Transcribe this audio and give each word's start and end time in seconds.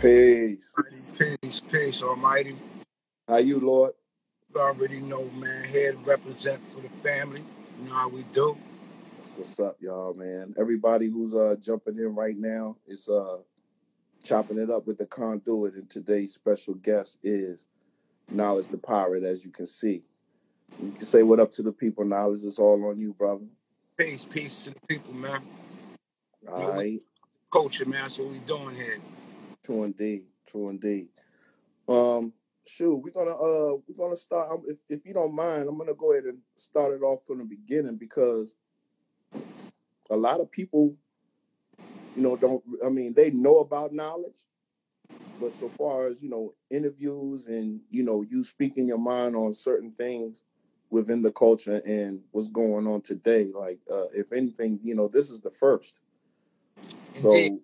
Peace. 0.00 0.74
Peace, 1.18 1.60
peace, 1.60 2.02
Almighty. 2.04 2.56
How 3.26 3.38
you, 3.38 3.58
Lord? 3.58 3.92
You 4.54 4.60
already 4.60 5.00
know, 5.00 5.24
man. 5.36 5.64
Here 5.64 5.92
to 5.92 5.98
represent 5.98 6.68
for 6.68 6.80
the 6.80 6.88
family. 6.88 7.42
You 7.80 7.88
know 7.88 7.94
how 7.94 8.08
we 8.08 8.22
do. 8.32 8.56
That's 9.16 9.32
what's 9.32 9.60
up, 9.60 9.76
y'all, 9.80 10.14
man. 10.14 10.54
Everybody 10.58 11.08
who's 11.08 11.34
uh 11.34 11.56
jumping 11.60 11.98
in 11.98 12.14
right 12.14 12.36
now 12.36 12.76
is 12.86 13.08
uh 13.08 13.38
chopping 14.22 14.58
it 14.58 14.70
up 14.70 14.86
with 14.86 14.98
the 14.98 15.06
conduit, 15.06 15.74
and 15.74 15.90
today's 15.90 16.32
special 16.34 16.74
guest 16.74 17.18
is 17.24 17.66
Knowledge 18.30 18.68
the 18.68 18.78
Pirate, 18.78 19.24
as 19.24 19.44
you 19.44 19.50
can 19.50 19.66
see. 19.66 20.02
You 20.80 20.92
can 20.92 21.00
say 21.00 21.24
what 21.24 21.40
up 21.40 21.50
to 21.52 21.62
the 21.62 21.72
people. 21.72 22.04
Knowledge 22.04 22.44
is 22.44 22.58
all 22.58 22.88
on 22.88 23.00
you, 23.00 23.14
brother. 23.14 23.46
Peace, 23.96 24.24
peace 24.24 24.64
to 24.66 24.70
the 24.70 24.80
people, 24.86 25.14
man. 25.14 25.42
You 26.42 26.50
All 26.52 26.60
know, 26.60 26.72
right. 26.74 27.00
culture, 27.50 27.84
man. 27.86 28.02
That's 28.02 28.18
what 28.18 28.28
we 28.30 28.38
doing 28.38 28.76
here. 28.76 28.98
True 29.68 29.84
indeed. 29.84 30.24
True 30.46 30.70
indeed. 30.70 31.08
Um, 31.86 32.32
shoot, 32.66 32.96
we're 32.96 33.10
gonna 33.10 33.32
uh 33.32 33.76
we're 33.86 33.98
gonna 33.98 34.16
start. 34.16 34.48
If 34.66 34.78
if 34.88 35.04
you 35.04 35.12
don't 35.12 35.34
mind, 35.34 35.68
I'm 35.68 35.76
gonna 35.76 35.92
go 35.92 36.12
ahead 36.12 36.24
and 36.24 36.38
start 36.54 36.94
it 36.94 37.02
off 37.02 37.20
from 37.26 37.40
the 37.40 37.44
beginning 37.44 37.98
because 37.98 38.56
a 40.08 40.16
lot 40.16 40.40
of 40.40 40.50
people, 40.50 40.96
you 42.16 42.22
know, 42.22 42.34
don't. 42.34 42.64
I 42.82 42.88
mean, 42.88 43.12
they 43.12 43.30
know 43.30 43.58
about 43.58 43.92
knowledge, 43.92 44.40
but 45.38 45.52
so 45.52 45.68
far 45.68 46.06
as 46.06 46.22
you 46.22 46.30
know, 46.30 46.50
interviews 46.70 47.48
and 47.48 47.78
you 47.90 48.04
know, 48.04 48.22
you 48.22 48.44
speaking 48.44 48.88
your 48.88 48.96
mind 48.96 49.36
on 49.36 49.52
certain 49.52 49.90
things 49.90 50.44
within 50.88 51.20
the 51.20 51.30
culture 51.30 51.82
and 51.86 52.22
what's 52.30 52.48
going 52.48 52.86
on 52.86 53.02
today. 53.02 53.50
Like, 53.54 53.80
uh, 53.92 54.06
if 54.14 54.32
anything, 54.32 54.80
you 54.82 54.94
know, 54.94 55.08
this 55.08 55.28
is 55.28 55.40
the 55.40 55.50
first. 55.50 56.00
Indeed. 57.16 57.22
So 57.22 57.60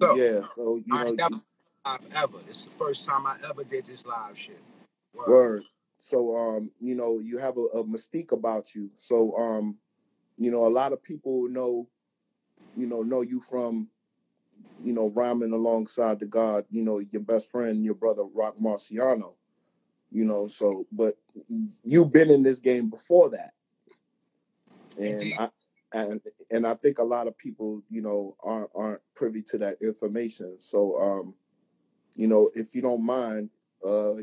So, 0.00 0.14
yeah, 0.16 0.40
so 0.42 0.76
you 0.84 0.94
I 0.94 1.04
know, 1.04 1.12
never 1.12 1.36
live 1.86 2.00
ever. 2.14 2.38
This 2.46 2.60
is 2.60 2.66
the 2.66 2.76
first 2.76 3.06
time 3.06 3.26
I 3.26 3.36
ever 3.48 3.64
did 3.64 3.86
this 3.86 4.04
live 4.04 4.38
shit. 4.38 4.60
Word. 5.14 5.28
Word. 5.28 5.62
So 5.96 6.36
um, 6.36 6.70
you 6.80 6.94
know, 6.94 7.20
you 7.20 7.38
have 7.38 7.56
a, 7.56 7.62
a 7.78 7.84
mystique 7.84 8.32
about 8.32 8.74
you. 8.74 8.90
So 8.94 9.34
um, 9.36 9.78
you 10.36 10.50
know, 10.50 10.66
a 10.66 10.68
lot 10.68 10.92
of 10.92 11.02
people 11.02 11.48
know, 11.48 11.88
you 12.76 12.86
know, 12.86 13.02
know 13.02 13.22
you 13.22 13.40
from, 13.40 13.90
you 14.82 14.92
know, 14.92 15.10
rhyming 15.14 15.52
alongside 15.52 16.20
the 16.20 16.26
God, 16.26 16.66
you 16.70 16.82
know, 16.82 16.98
your 16.98 17.22
best 17.22 17.50
friend, 17.50 17.84
your 17.84 17.94
brother 17.94 18.24
Rock 18.24 18.56
Marciano. 18.62 19.32
You 20.12 20.24
know, 20.24 20.46
so 20.46 20.86
but 20.92 21.14
you've 21.84 22.12
been 22.12 22.30
in 22.30 22.42
this 22.42 22.60
game 22.60 22.90
before 22.90 23.30
that. 23.30 23.52
And 24.98 25.22
Indeed. 25.22 25.36
I 25.38 25.48
and 25.96 26.20
and 26.50 26.66
I 26.66 26.74
think 26.74 26.98
a 26.98 27.04
lot 27.04 27.26
of 27.26 27.36
people, 27.38 27.82
you 27.90 28.02
know, 28.02 28.36
aren't 28.42 28.70
aren't 28.74 29.02
privy 29.14 29.42
to 29.42 29.58
that 29.58 29.82
information. 29.82 30.58
So 30.58 31.00
um, 31.00 31.34
you 32.14 32.26
know, 32.26 32.50
if 32.54 32.74
you 32.74 32.82
don't 32.82 33.04
mind, 33.04 33.50
uh 33.84 34.14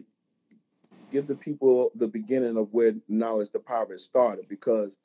give 1.11 1.27
the 1.27 1.35
people 1.35 1.91
the 1.95 2.07
beginning 2.07 2.57
of 2.57 2.73
where 2.73 2.93
knowledge 3.07 3.49
the 3.51 3.59
pirate 3.59 3.99
started 3.99 4.47
because 4.49 4.97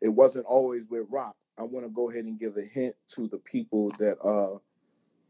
it 0.00 0.08
wasn't 0.08 0.46
always 0.46 0.86
with 0.88 1.06
rock 1.10 1.36
i 1.58 1.62
want 1.62 1.84
to 1.84 1.90
go 1.90 2.10
ahead 2.10 2.24
and 2.24 2.40
give 2.40 2.56
a 2.56 2.62
hint 2.62 2.94
to 3.06 3.28
the 3.28 3.38
people 3.38 3.90
that 3.98 4.16
uh 4.24 4.56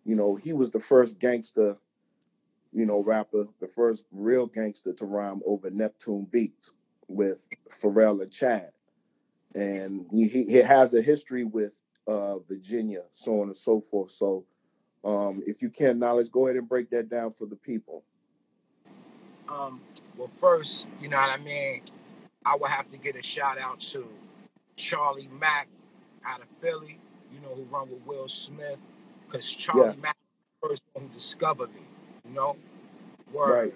you 0.05 0.15
know 0.15 0.37
he 0.37 0.53
was 0.53 0.71
the 0.71 0.79
first 0.81 1.19
gangster 1.19 1.77
you 2.73 2.87
know 2.87 3.03
rapper 3.03 3.45
the 3.61 3.67
first 3.67 4.05
real 4.13 4.47
gangster 4.47 4.93
to 4.93 5.05
rhyme 5.05 5.41
over 5.45 5.69
neptune 5.71 6.27
beats 6.31 6.75
with 7.09 7.49
pharrell 7.69 8.23
and 8.23 8.33
chad 8.33 8.71
and 9.55 10.07
he, 10.11 10.29
he 10.29 10.57
has 10.57 10.95
a 10.95 11.03
history 11.03 11.45
with 11.45 11.75
uh 12.07 12.39
virginia 12.39 13.03
so 13.11 13.41
on 13.41 13.49
and 13.49 13.57
so 13.57 13.81
forth. 13.81 14.11
So 14.11 14.45
um 15.05 15.43
if 15.47 15.63
you 15.63 15.71
can 15.71 15.99
knowledge 15.99 16.31
go 16.31 16.47
ahead 16.47 16.57
and 16.57 16.69
break 16.69 16.91
that 16.91 17.09
down 17.09 17.33
for 17.33 17.47
the 17.47 17.57
people. 17.57 18.05
Um, 19.49 19.81
well, 20.17 20.29
first, 20.29 20.87
you 21.01 21.09
know 21.09 21.17
what 21.17 21.31
I 21.31 21.43
mean? 21.43 21.83
I 22.47 22.57
would 22.57 22.71
have 22.71 22.87
to 22.89 22.99
get 22.99 23.17
a 23.17 23.23
shout 23.23 23.59
out 23.59 23.81
to 23.81 24.07
Charlie 24.77 25.29
Mack 25.41 25.69
out 26.25 26.41
of 26.41 26.49
Philly, 26.61 26.99
you 27.33 27.41
know, 27.41 27.55
who 27.55 27.63
run 27.65 27.91
with 27.91 28.07
Will 28.07 28.29
Smith, 28.29 28.79
because 29.27 29.53
yeah. 29.53 29.73
Charlie 29.73 29.97
Mack 29.97 30.17
was 30.17 30.47
the 30.47 30.69
first 30.69 30.83
one 30.93 31.07
who 31.09 31.15
discovered 31.15 31.75
me, 31.75 31.83
you 32.29 32.35
know? 32.35 32.57
right. 33.35 33.75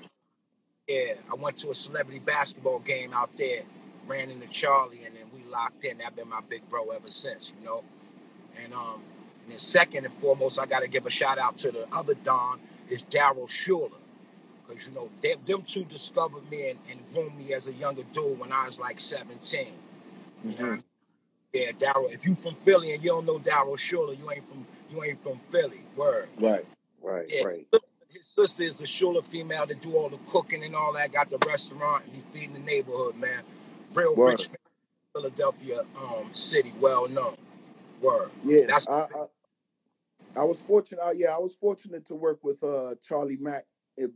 Yeah, 0.88 1.14
I 1.30 1.34
went 1.34 1.56
to 1.58 1.70
a 1.70 1.74
celebrity 1.74 2.20
basketball 2.20 2.80
game 2.80 3.12
out 3.12 3.36
there, 3.36 3.62
ran 4.06 4.30
into 4.30 4.46
Charlie, 4.48 5.04
and 5.04 5.16
then 5.16 5.23
locked 5.54 5.84
in. 5.84 5.98
That 5.98 6.16
been 6.16 6.28
my 6.28 6.40
big 6.48 6.68
bro 6.68 6.90
ever 6.90 7.10
since, 7.10 7.52
you 7.58 7.64
know? 7.64 7.82
And 8.62 8.74
um, 8.74 9.00
and 9.42 9.52
then 9.52 9.58
second 9.58 10.04
and 10.04 10.14
foremost, 10.14 10.60
I 10.60 10.66
got 10.66 10.82
to 10.82 10.88
give 10.88 11.06
a 11.06 11.10
shout 11.10 11.38
out 11.38 11.56
to 11.58 11.70
the 11.70 11.86
other 11.92 12.14
Don, 12.14 12.60
is 12.88 13.04
Daryl 13.04 13.48
Schuler. 13.48 13.90
Because, 14.66 14.88
you 14.88 14.94
know, 14.94 15.10
they, 15.20 15.34
them 15.44 15.62
two 15.62 15.84
discovered 15.84 16.50
me 16.50 16.70
and, 16.70 16.78
and 16.90 17.00
groomed 17.10 17.36
me 17.36 17.52
as 17.52 17.68
a 17.68 17.72
younger 17.72 18.02
dude 18.12 18.38
when 18.38 18.50
I 18.50 18.66
was 18.66 18.80
like 18.80 18.98
17. 18.98 19.66
You 20.42 20.50
mm-hmm. 20.50 20.64
mean? 20.64 20.84
yeah, 21.52 21.72
Daryl. 21.72 22.12
If 22.12 22.26
you 22.26 22.34
from 22.34 22.54
Philly 22.54 22.92
and 22.92 23.02
you 23.02 23.10
don't 23.10 23.26
know 23.26 23.38
Daryl 23.38 23.78
Schuler, 23.78 24.14
you 24.14 24.30
ain't 24.30 24.46
from 24.46 24.66
you 24.90 25.02
ain't 25.02 25.22
from 25.22 25.40
Philly. 25.50 25.82
Word. 25.96 26.28
right 26.38 26.64
right 27.02 27.26
Yeah, 27.28 27.44
right 27.44 27.66
his 28.08 28.26
sister 28.26 28.62
is 28.62 28.78
the 28.78 28.86
Schuler 28.86 29.22
female 29.22 29.66
that 29.66 29.82
do 29.82 29.96
all 29.96 30.08
the 30.08 30.18
cooking 30.28 30.62
and 30.64 30.74
all 30.74 30.92
that. 30.94 31.12
Got 31.12 31.30
the 31.30 31.38
restaurant 31.46 32.04
and 32.04 32.12
be 32.12 32.20
feeding 32.20 32.54
the 32.54 32.60
neighborhood, 32.60 33.16
man. 33.16 33.42
Real 33.92 34.16
word 34.16 34.30
rich 34.30 34.46
family, 34.46 34.58
Philadelphia 35.14 35.84
um, 35.96 36.28
city, 36.32 36.74
well 36.80 37.08
known. 37.08 37.36
Word. 38.00 38.30
Yeah, 38.44 38.66
That's 38.66 38.88
I, 38.88 39.06
I 39.14 39.26
I 40.36 40.44
was 40.44 40.60
fortunate. 40.60 41.00
Yeah, 41.14 41.34
I 41.34 41.38
was 41.38 41.54
fortunate 41.54 42.04
to 42.06 42.14
work 42.14 42.42
with 42.42 42.62
uh 42.62 42.96
Charlie 43.00 43.38
Mack 43.40 43.64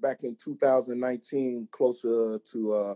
back 0.03 0.25
in 0.25 0.37
2019, 0.37 1.69
closer 1.71 2.41
to 2.53 2.73
uh 2.73 2.95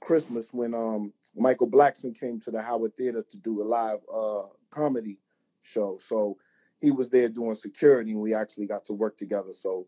Christmas 0.00 0.52
when 0.52 0.74
um 0.74 1.12
Michael 1.36 1.70
Blackson 1.70 2.18
came 2.18 2.40
to 2.40 2.50
the 2.50 2.62
Howard 2.62 2.96
Theater 2.96 3.24
to 3.28 3.38
do 3.38 3.62
a 3.62 3.64
live 3.64 3.98
uh 4.12 4.48
comedy 4.70 5.18
show. 5.62 5.98
So 5.98 6.38
he 6.80 6.90
was 6.90 7.10
there 7.10 7.28
doing 7.28 7.54
security, 7.54 8.12
and 8.12 8.22
we 8.22 8.34
actually 8.34 8.66
got 8.66 8.84
to 8.86 8.94
work 8.94 9.16
together. 9.16 9.52
So 9.52 9.86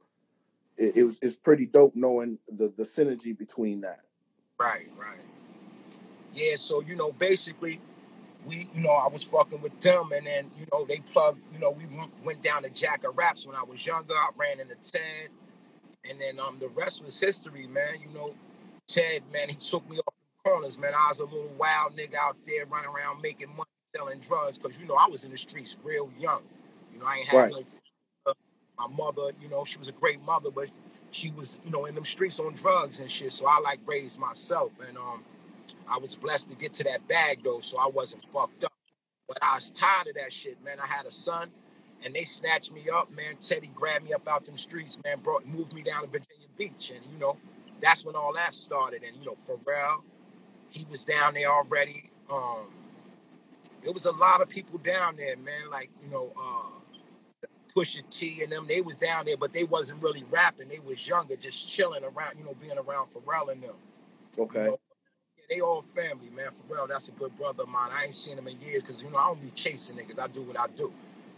it, 0.76 0.98
it 0.98 1.04
was 1.04 1.18
it's 1.22 1.34
pretty 1.36 1.66
dope 1.66 1.96
knowing 1.96 2.38
the 2.48 2.72
the 2.76 2.82
synergy 2.84 3.36
between 3.36 3.80
that. 3.80 4.02
right, 4.58 4.88
right. 4.98 5.18
Yeah, 6.38 6.56
so 6.56 6.80
you 6.82 6.96
know, 6.96 7.12
basically, 7.12 7.80
we, 8.46 8.68
you 8.74 8.82
know, 8.82 8.90
I 8.92 9.08
was 9.08 9.24
fucking 9.24 9.62
with 9.62 9.80
them, 9.80 10.12
and 10.14 10.26
then 10.26 10.50
you 10.58 10.66
know, 10.72 10.86
they 10.86 10.98
plugged. 11.12 11.40
You 11.52 11.60
know, 11.60 11.70
we 11.72 11.86
went 11.96 12.12
went 12.24 12.42
down 12.42 12.64
to 12.64 12.70
Jack 12.70 13.04
of 13.04 13.16
Raps 13.18 13.46
when 13.46 13.56
I 13.56 13.64
was 13.64 13.86
younger. 13.86 14.14
I 14.14 14.30
ran 14.36 14.60
into 14.60 14.76
Ted, 14.76 15.30
and 16.10 16.20
then 16.20 16.40
um, 16.40 16.58
the 16.60 16.68
rest 16.68 17.04
was 17.04 17.20
history, 17.20 17.66
man. 17.68 17.96
You 18.06 18.14
know, 18.14 18.34
Ted, 18.88 19.22
man, 19.32 19.50
he 19.50 19.56
took 19.56 19.88
me 19.90 19.98
off 19.98 20.14
the 20.44 20.50
corners, 20.50 20.78
man. 20.78 20.94
I 20.94 21.08
was 21.10 21.20
a 21.20 21.24
little 21.24 21.52
wild 21.58 21.96
nigga 21.96 22.16
out 22.20 22.36
there 22.46 22.66
running 22.66 22.90
around 22.90 23.22
making 23.22 23.50
money 23.50 23.68
selling 23.96 24.20
drugs, 24.20 24.58
cause 24.58 24.72
you 24.80 24.86
know 24.86 24.96
I 24.96 25.08
was 25.08 25.24
in 25.24 25.32
the 25.32 25.38
streets 25.38 25.76
real 25.84 26.10
young. 26.18 26.42
You 26.94 27.00
know, 27.00 27.06
I 27.06 27.16
ain't 27.18 27.28
had 27.28 27.48
Right. 27.48 27.52
no. 27.52 27.60
f- 27.60 28.36
My 28.78 28.88
mother, 28.88 29.32
you 29.42 29.48
know, 29.48 29.64
she 29.64 29.78
was 29.78 29.88
a 29.88 29.92
great 29.92 30.22
mother, 30.22 30.50
but 30.50 30.70
she 31.12 31.30
was, 31.30 31.60
you 31.64 31.70
know, 31.72 31.86
in 31.86 31.94
them 31.94 32.04
streets 32.04 32.40
on 32.40 32.54
drugs 32.54 33.00
and 33.00 33.10
shit. 33.10 33.32
So 33.32 33.46
I 33.46 33.60
like 33.60 33.80
raised 33.86 34.18
myself, 34.20 34.72
and 34.88 34.98
um, 34.98 35.24
I 35.88 35.98
was 35.98 36.16
blessed 36.16 36.50
to 36.50 36.56
get 36.56 36.72
to 36.74 36.84
that 36.84 37.08
bag 37.08 37.40
though, 37.44 37.60
so 37.60 37.78
I 37.78 37.88
wasn't 37.88 38.24
fucked 38.24 38.64
up. 38.64 38.72
But 39.28 39.38
I 39.42 39.56
was 39.56 39.70
tired 39.70 40.08
of 40.08 40.14
that 40.16 40.32
shit, 40.32 40.62
man. 40.64 40.78
I 40.82 40.86
had 40.86 41.06
a 41.06 41.10
son, 41.10 41.50
and 42.04 42.14
they 42.14 42.24
snatched 42.24 42.72
me 42.72 42.84
up, 42.92 43.10
man. 43.10 43.36
Teddy 43.40 43.70
grabbed 43.74 44.04
me 44.04 44.12
up 44.14 44.28
out 44.28 44.44
them 44.44 44.58
streets, 44.58 44.98
man. 45.04 45.20
Brought 45.20 45.46
moved 45.46 45.74
me 45.74 45.82
down 45.82 46.02
to 46.02 46.08
Virginia 46.08 46.48
Beach, 46.58 46.92
and 46.94 47.04
you 47.12 47.18
know, 47.18 47.36
that's 47.80 48.04
when 48.04 48.16
all 48.16 48.32
that 48.34 48.54
started. 48.54 49.02
And 49.04 49.16
you 49.18 49.26
know, 49.26 49.36
Pharrell, 49.36 50.02
he 50.70 50.86
was 50.90 51.04
down 51.04 51.34
there 51.34 51.50
already. 51.50 52.10
Um, 52.30 52.68
there 53.82 53.92
was 53.92 54.06
a 54.06 54.12
lot 54.12 54.42
of 54.42 54.48
people 54.48 54.78
down 54.78 55.16
there, 55.16 55.36
man. 55.36 55.70
Like 55.70 55.90
you 56.04 56.10
know, 56.10 56.32
uh, 56.38 56.80
Pusha 57.76 58.08
T 58.10 58.42
and 58.42 58.52
them, 58.52 58.66
they 58.68 58.80
was 58.80 58.96
down 58.96 59.26
there, 59.26 59.36
but 59.36 59.52
they 59.52 59.64
wasn't 59.64 60.02
really 60.02 60.24
rapping. 60.30 60.68
They 60.68 60.80
was 60.80 61.06
younger, 61.06 61.36
just 61.36 61.68
chilling 61.68 62.04
around, 62.04 62.38
you 62.38 62.44
know, 62.44 62.54
being 62.60 62.78
around 62.78 63.08
Pharrell 63.14 63.52
and 63.52 63.62
them. 63.62 63.76
You 64.36 64.44
Okay. 64.44 64.66
know, 64.66 64.72
yeah, 64.72 64.77
they 65.48 65.60
all 65.60 65.82
family, 65.82 66.30
man. 66.30 66.48
Pharrell, 66.68 66.88
that's 66.88 67.08
a 67.08 67.12
good 67.12 67.36
brother 67.36 67.62
of 67.64 67.68
mine. 67.68 67.90
I 67.92 68.04
ain't 68.06 68.14
seen 68.14 68.38
him 68.38 68.48
in 68.48 68.60
years 68.60 68.84
because 68.84 69.02
you 69.02 69.10
know 69.10 69.18
I 69.18 69.28
don't 69.28 69.42
be 69.42 69.50
chasing 69.50 69.96
niggas. 69.96 70.18
I 70.18 70.26
do 70.28 70.42
what 70.42 70.58
I 70.58 70.66
do, 70.68 70.92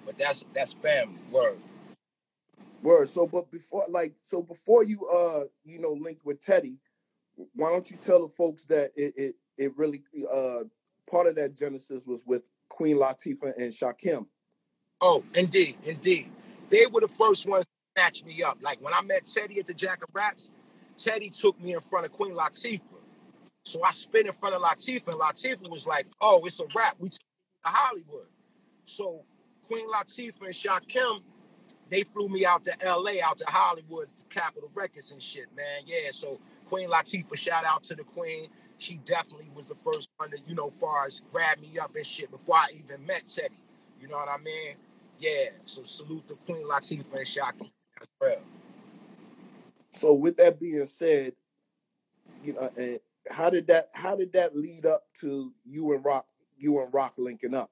but 0.05 0.19
that's 0.19 0.45
that's 0.55 0.73
family. 0.73 1.19
Word. 1.31 1.59
Word. 2.83 3.09
So, 3.09 3.27
but 3.27 3.51
before, 3.51 3.85
like, 3.89 4.15
so 4.21 4.43
before 4.43 4.85
you, 4.85 5.07
uh, 5.07 5.45
you 5.65 5.81
know, 5.81 5.93
linked 5.93 6.25
with 6.25 6.41
Teddy, 6.41 6.79
why 7.55 7.71
don't 7.71 7.91
you 7.91 7.97
tell 7.97 8.23
the 8.23 8.29
folks 8.33 8.65
that 8.65 8.93
it, 8.97 9.15
it, 9.17 9.35
it 9.59 9.77
really, 9.77 10.03
uh, 10.33 10.65
part 11.11 11.27
of 11.27 11.37
that 11.37 11.55
genesis 11.55 12.07
was 12.07 12.23
with 12.27 12.43
Queen 12.69 12.97
Latifah 12.97 13.57
and 13.57 13.73
Shakim. 13.73 14.27
Oh, 15.01 15.25
indeed, 15.35 15.77
indeed. 15.85 16.31
They 16.69 16.87
were 16.87 17.01
the 17.01 17.09
first 17.09 17.47
ones 17.47 17.65
to 17.65 17.71
snatch 18.01 18.25
me 18.25 18.43
up. 18.43 18.59
Like 18.63 18.79
when 18.81 18.95
I 18.95 19.03
met 19.03 19.27
Teddy 19.27 19.59
at 19.59 19.67
the 19.67 19.75
Jack 19.75 20.03
of 20.03 20.11
Raps, 20.15 20.53
Teddy 20.97 21.31
took 21.31 21.61
me 21.61 21.75
in 21.75 21.81
front 21.81 22.07
of 22.07 22.13
Queen 22.13 22.35
Latifah. 22.35 23.00
So 23.71 23.85
I 23.85 23.93
spit 23.93 24.27
in 24.27 24.33
front 24.33 24.57
of 24.57 24.63
Latifah, 24.63 25.13
and 25.13 25.21
Latifah 25.21 25.71
was 25.71 25.87
like, 25.87 26.09
"Oh, 26.21 26.45
it's 26.45 26.59
a 26.59 26.67
rap. 26.75 26.97
We 26.99 27.09
to 27.09 27.19
Hollywood." 27.65 28.27
So 28.85 29.25
Queen 29.63 29.89
Latifah 29.89 30.47
and 30.47 30.55
Shakim, 30.55 31.23
they 31.89 32.03
flew 32.03 32.29
me 32.29 32.45
out 32.45 32.65
to 32.65 32.85
L.A., 32.85 33.21
out 33.21 33.39
to 33.39 33.45
Hollywood, 33.47 34.09
to 34.17 34.25
Capitol 34.25 34.73
Records 34.75 35.13
and 35.13 35.23
shit, 35.23 35.55
man. 35.57 35.83
Yeah, 35.87 36.11
so 36.11 36.41
Queen 36.69 36.91
Latifah, 36.91 37.37
shout 37.37 37.65
out 37.65 37.85
to 37.85 37.95
the 37.95 38.03
Queen. 38.03 38.49
She 38.79 38.97
definitely 39.05 39.51
was 39.55 39.69
the 39.69 39.77
first 39.77 40.11
one 40.17 40.33
to, 40.33 40.39
you 40.49 40.57
know, 40.57 40.71
far 40.71 41.07
as 41.07 41.23
grab 41.31 41.61
me 41.61 41.79
up 41.79 41.95
and 41.95 42.05
shit 42.05 42.33
before 42.33 42.57
I 42.57 42.67
even 42.77 43.07
met 43.07 43.23
Teddy. 43.33 43.55
You 44.01 44.09
know 44.09 44.17
what 44.17 44.29
I 44.29 44.39
mean? 44.39 44.75
Yeah. 45.21 45.51
So 45.67 45.85
salute 45.85 46.27
to 46.27 46.35
Queen 46.35 46.67
Latifah 46.67 47.19
and 47.19 47.29
Shocky. 47.29 47.71
That's 47.97 48.11
real. 48.21 48.43
So 49.91 50.13
with 50.13 50.39
that 50.39 50.59
being 50.59 50.85
said, 50.87 51.35
you 52.43 52.55
know, 52.55 52.71
and 52.77 52.99
how 53.31 53.51
did 53.51 53.67
that 53.69 53.91
how 53.95 54.17
did 54.17 54.33
that 54.35 54.57
lead 54.57 54.87
up 54.87 55.05
to 55.21 55.53
you 55.65 55.93
and 55.95 56.05
Rock 56.05 56.27
you 56.59 56.81
and 56.83 56.93
Rock 56.93 57.15
linking 57.19 57.55
up? 57.55 57.71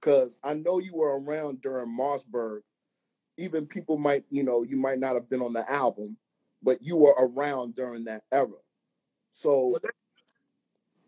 Because 0.00 0.38
I 0.44 0.54
know 0.54 0.78
you 0.78 0.94
were 0.96 1.20
around 1.20 1.62
during 1.62 1.88
Marcberg. 1.96 2.60
Even 3.36 3.66
people 3.66 3.98
might, 3.98 4.24
you 4.30 4.42
know, 4.42 4.62
you 4.64 4.76
might 4.76 4.98
not 4.98 5.14
have 5.14 5.30
been 5.30 5.42
on 5.42 5.52
the 5.52 5.68
album, 5.70 6.16
but 6.62 6.82
you 6.82 6.96
were 6.96 7.14
around 7.18 7.74
during 7.76 8.04
that 8.04 8.24
era. 8.32 8.48
So 9.32 9.78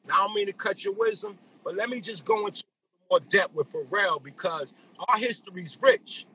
I 0.08 0.18
don't 0.18 0.34
mean 0.34 0.46
to 0.46 0.52
cut 0.52 0.84
your 0.84 0.94
wisdom, 0.94 1.38
but 1.64 1.76
let 1.76 1.90
me 1.90 2.00
just 2.00 2.24
go 2.24 2.46
into 2.46 2.64
more 3.10 3.20
depth 3.20 3.54
with 3.54 3.72
Pharrell 3.72 4.22
because 4.22 4.74
our 5.08 5.18
history's 5.18 5.78
rich. 5.82 6.26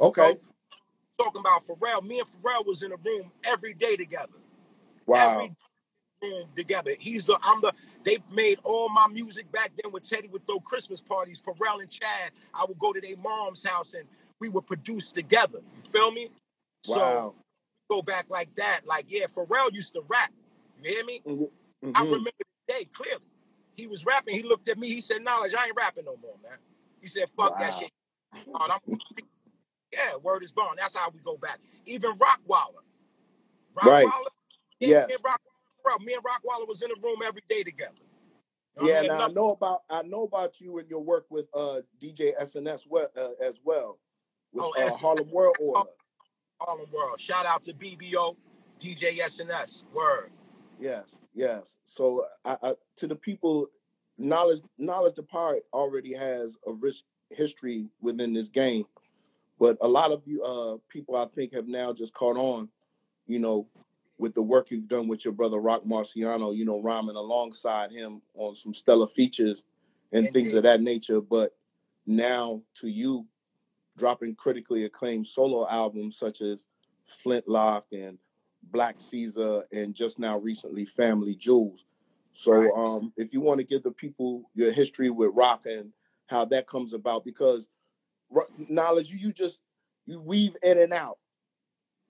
okay, 0.00 0.34
So 0.34 0.40
talking 1.18 1.40
about 1.40 1.62
Pharrell, 1.64 2.02
me 2.04 2.20
and 2.20 2.28
Pharrell 2.28 2.66
was 2.66 2.82
in 2.82 2.92
a 2.92 2.96
room 2.96 3.32
every 3.44 3.74
day 3.74 3.96
together. 3.96 4.32
wow, 5.06 5.36
Every 5.36 5.54
together. 6.56 6.92
He's 6.98 7.26
the 7.26 7.38
I'm 7.42 7.60
the 7.60 7.72
they 8.04 8.18
made 8.32 8.58
all 8.64 8.88
my 8.88 9.08
music 9.08 9.50
back 9.52 9.72
then 9.82 9.92
when 9.92 10.02
Teddy 10.02 10.28
would 10.28 10.46
throw 10.46 10.60
Christmas 10.60 11.00
parties. 11.00 11.42
Pharrell 11.42 11.80
and 11.80 11.90
Chad, 11.90 12.32
I 12.52 12.64
would 12.68 12.78
go 12.78 12.92
to 12.92 13.00
their 13.00 13.16
mom's 13.16 13.64
house 13.66 13.94
and 13.94 14.04
we 14.40 14.48
would 14.48 14.66
produce 14.66 15.12
together. 15.12 15.60
You 15.76 15.90
feel 15.90 16.12
me? 16.12 16.30
So 16.82 17.00
wow. 17.00 17.34
go 17.90 18.02
back 18.02 18.26
like 18.28 18.54
that. 18.56 18.82
Like, 18.86 19.06
yeah, 19.08 19.26
Pharrell 19.26 19.72
used 19.72 19.94
to 19.94 20.02
rap. 20.08 20.32
You 20.82 20.90
hear 20.90 21.04
me? 21.04 21.22
Mhm, 21.26 21.50
I 21.94 22.02
mhm. 22.02 22.04
remember 22.04 22.30
the 22.38 22.74
day 22.74 22.84
clearly. 22.92 23.22
He 23.76 23.86
was 23.86 24.04
rapping. 24.04 24.34
He 24.34 24.42
looked 24.42 24.68
at 24.68 24.78
me. 24.78 24.88
He 24.88 25.00
said, 25.00 25.22
"Knowledge, 25.22 25.54
I 25.54 25.66
ain't 25.66 25.76
rapping 25.76 26.04
no 26.04 26.16
more, 26.16 26.36
man." 26.42 26.58
He 27.00 27.08
said, 27.08 27.28
"Fuck 27.30 27.58
that 27.58 27.74
shit." 27.74 27.90
I'm- 28.54 28.80
yeah, 29.92 30.16
word 30.16 30.42
is 30.42 30.52
bond. 30.52 30.78
That's 30.78 30.96
how 30.96 31.10
we 31.10 31.20
go 31.20 31.36
back. 31.36 31.58
Even 31.86 32.12
Rockwaller, 32.12 32.82
Right. 33.74 34.06
Yeah, 34.80 35.06
Yes. 35.08 35.22
Rockwaller, 35.84 36.04
me 36.04 36.14
and 36.14 36.22
Rockwaller 36.24 36.68
was 36.68 36.82
in 36.82 36.88
the 36.88 36.96
room 37.02 37.18
every 37.24 37.42
day 37.48 37.62
together. 37.62 37.92
You 38.76 38.82
know 38.82 38.88
Yeah. 38.88 38.98
I 38.98 39.02
mean? 39.02 39.08
Now 39.08 39.24
I 39.24 39.28
know 39.28 39.50
about 39.50 39.82
I 39.90 40.02
know 40.02 40.22
about 40.24 40.60
you 40.60 40.78
and 40.78 40.88
your 40.88 41.00
work 41.00 41.26
with 41.30 41.48
uh 41.54 41.80
DJ 42.02 42.32
SNS 42.40 42.86
well, 42.88 43.08
uh, 43.16 43.44
as 43.44 43.60
well 43.64 43.98
with 44.52 44.64
oh, 44.64 44.82
uh, 44.82 44.86
S- 44.86 45.00
Harlem 45.00 45.30
World 45.30 45.56
Order. 45.60 45.90
Harlem 46.60 46.90
World. 46.92 47.20
Shout 47.20 47.46
out 47.46 47.62
to 47.64 47.72
BBO, 47.72 48.36
DJ 48.78 49.18
SNS. 49.18 49.84
Word. 49.92 50.30
Yes, 50.80 51.20
yes. 51.34 51.76
So 51.84 52.24
I, 52.44 52.56
I, 52.62 52.74
to 52.96 53.06
the 53.06 53.16
people, 53.16 53.68
knowledge 54.18 54.60
knowledge 54.78 55.14
the 55.14 55.22
pirate 55.22 55.64
already 55.72 56.14
has 56.14 56.56
a 56.66 56.72
rich 56.72 57.02
history 57.30 57.88
within 58.00 58.32
this 58.32 58.48
game, 58.48 58.84
but 59.58 59.76
a 59.80 59.88
lot 59.88 60.10
of 60.12 60.22
you 60.26 60.42
uh 60.42 60.78
people 60.88 61.16
I 61.16 61.26
think 61.26 61.54
have 61.54 61.68
now 61.68 61.92
just 61.92 62.14
caught 62.14 62.36
on, 62.36 62.68
you 63.26 63.38
know, 63.38 63.68
with 64.18 64.34
the 64.34 64.42
work 64.42 64.70
you've 64.70 64.88
done 64.88 65.08
with 65.08 65.24
your 65.24 65.34
brother 65.34 65.58
Rock 65.58 65.84
Marciano, 65.84 66.54
you 66.56 66.64
know, 66.64 66.80
rhyming 66.80 67.16
alongside 67.16 67.90
him 67.90 68.22
on 68.34 68.54
some 68.54 68.74
stellar 68.74 69.06
features 69.08 69.64
and 70.12 70.32
things 70.32 70.54
of 70.54 70.62
that 70.62 70.80
nature. 70.82 71.20
But 71.20 71.56
now 72.06 72.62
to 72.76 72.88
you 72.88 73.26
dropping 73.96 74.34
critically 74.34 74.84
acclaimed 74.84 75.26
solo 75.26 75.68
albums 75.68 76.16
such 76.18 76.40
as 76.42 76.66
Flintlock 77.06 77.84
and 77.92 78.18
Black 78.62 79.00
Caesar 79.00 79.64
and 79.72 79.94
just 79.94 80.18
now 80.18 80.38
recently 80.38 80.84
Family 80.86 81.34
Jewels. 81.34 81.86
So 82.32 82.52
Right. 82.52 82.72
um 82.76 83.12
if 83.16 83.32
you 83.32 83.40
want 83.40 83.58
to 83.58 83.64
give 83.64 83.82
the 83.82 83.92
people 83.92 84.50
your 84.54 84.72
history 84.72 85.10
with 85.10 85.30
rock 85.34 85.66
and 85.66 85.92
how 86.26 86.44
that 86.46 86.66
comes 86.66 86.92
about 86.92 87.24
because 87.24 87.68
knowledge 88.58 89.10
you, 89.10 89.18
you 89.18 89.32
just 89.32 89.62
you 90.06 90.20
weave 90.20 90.56
in 90.62 90.78
and 90.78 90.92
out 90.92 91.18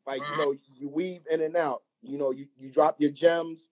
like 0.06 0.22
you 0.22 0.34
Mhm. 0.34 0.38
know 0.38 0.54
you 0.78 0.88
weave 0.88 1.26
in 1.30 1.40
and 1.42 1.56
out 1.56 1.83
you 2.04 2.18
know 2.18 2.30
you, 2.30 2.46
you 2.58 2.70
drop 2.70 3.00
your 3.00 3.10
gems 3.10 3.70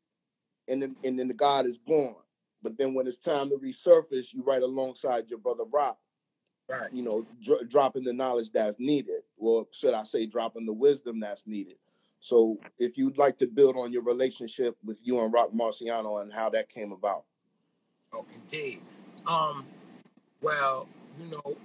and 0.69 0.83
then 0.83 0.97
and 1.05 1.19
then 1.19 1.29
the 1.29 1.35
god 1.35 1.67
is 1.67 1.79
born 1.79 2.15
but 2.63 2.77
then 2.79 2.95
when 2.95 3.07
it's 3.07 3.19
time 3.19 3.49
to 3.51 3.57
resurface 3.57 4.33
you 4.33 4.43
write 4.45 4.63
alongside 4.63 5.29
your 5.29 5.39
brother 5.39 5.65
rock 5.73 5.99
Right. 6.69 6.93
you 6.93 7.03
know, 7.03 7.27
dro- 7.43 7.65
dropping 7.69 8.05
the 8.05 8.13
knowledge 8.13 8.51
that's 8.53 8.79
needed, 8.79 9.23
or 9.37 9.67
should 9.73 9.93
I 9.95 10.05
say, 10.05 10.25
dropping 10.27 10.65
the 10.65 10.73
wisdom 10.73 11.21
that's 11.21 11.47
needed. 11.47 11.75
So, 12.21 12.61
if 12.79 12.97
you'd 12.97 13.19
like 13.19 13.37
to 13.39 13.47
build 13.47 13.77
on 13.77 13.93
your 13.93 14.03
relationship 14.03 14.77
with 14.83 14.99
you 15.03 15.21
and 15.23 15.33
Rock 15.33 15.51
Marciano 15.53 16.23
and 16.23 16.33
how 16.33 16.49
that 16.51 16.69
came 16.71 16.93
about, 16.93 17.25
Oh, 18.15 18.25
indeed. 18.35 18.81
Um. 19.27 19.67
Well, 20.41 20.89
you 21.19 21.27
know, 21.27 21.57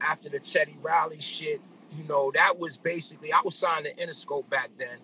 after 0.00 0.28
the 0.28 0.38
Teddy 0.38 0.78
Riley 0.80 1.20
shit, 1.20 1.60
you 1.96 2.04
know, 2.04 2.30
that 2.34 2.58
was 2.58 2.78
basically 2.78 3.32
I 3.32 3.40
was 3.44 3.56
signed 3.56 3.86
to 3.86 3.94
Interscope 3.94 4.48
back 4.48 4.70
then, 4.78 4.98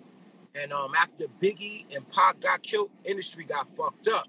and 0.55 0.73
um, 0.73 0.93
after 0.97 1.25
Biggie 1.43 1.85
and 1.95 2.09
Pac 2.11 2.41
got 2.41 2.63
killed, 2.63 2.91
industry 3.05 3.45
got 3.45 3.69
fucked 3.77 4.09
up. 4.09 4.29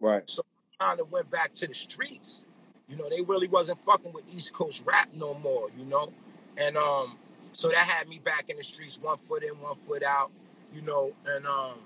right? 0.00 0.28
So 0.28 0.42
I 0.80 0.84
kind 0.84 1.00
of 1.00 1.10
went 1.10 1.30
back 1.30 1.54
to 1.54 1.66
the 1.66 1.74
streets. 1.74 2.46
You 2.88 2.96
know, 2.96 3.08
they 3.08 3.22
really 3.22 3.48
wasn't 3.48 3.78
fucking 3.80 4.12
with 4.12 4.24
East 4.28 4.52
Coast 4.52 4.84
rap 4.86 5.08
no 5.14 5.34
more. 5.34 5.68
You 5.76 5.86
know, 5.86 6.12
and 6.56 6.76
um, 6.76 7.16
so 7.52 7.68
that 7.68 7.78
had 7.78 8.08
me 8.08 8.18
back 8.18 8.50
in 8.50 8.58
the 8.58 8.64
streets, 8.64 8.98
one 9.00 9.18
foot 9.18 9.42
in, 9.42 9.58
one 9.60 9.76
foot 9.76 10.02
out. 10.02 10.30
You 10.74 10.82
know, 10.82 11.12
and 11.26 11.46
um, 11.46 11.78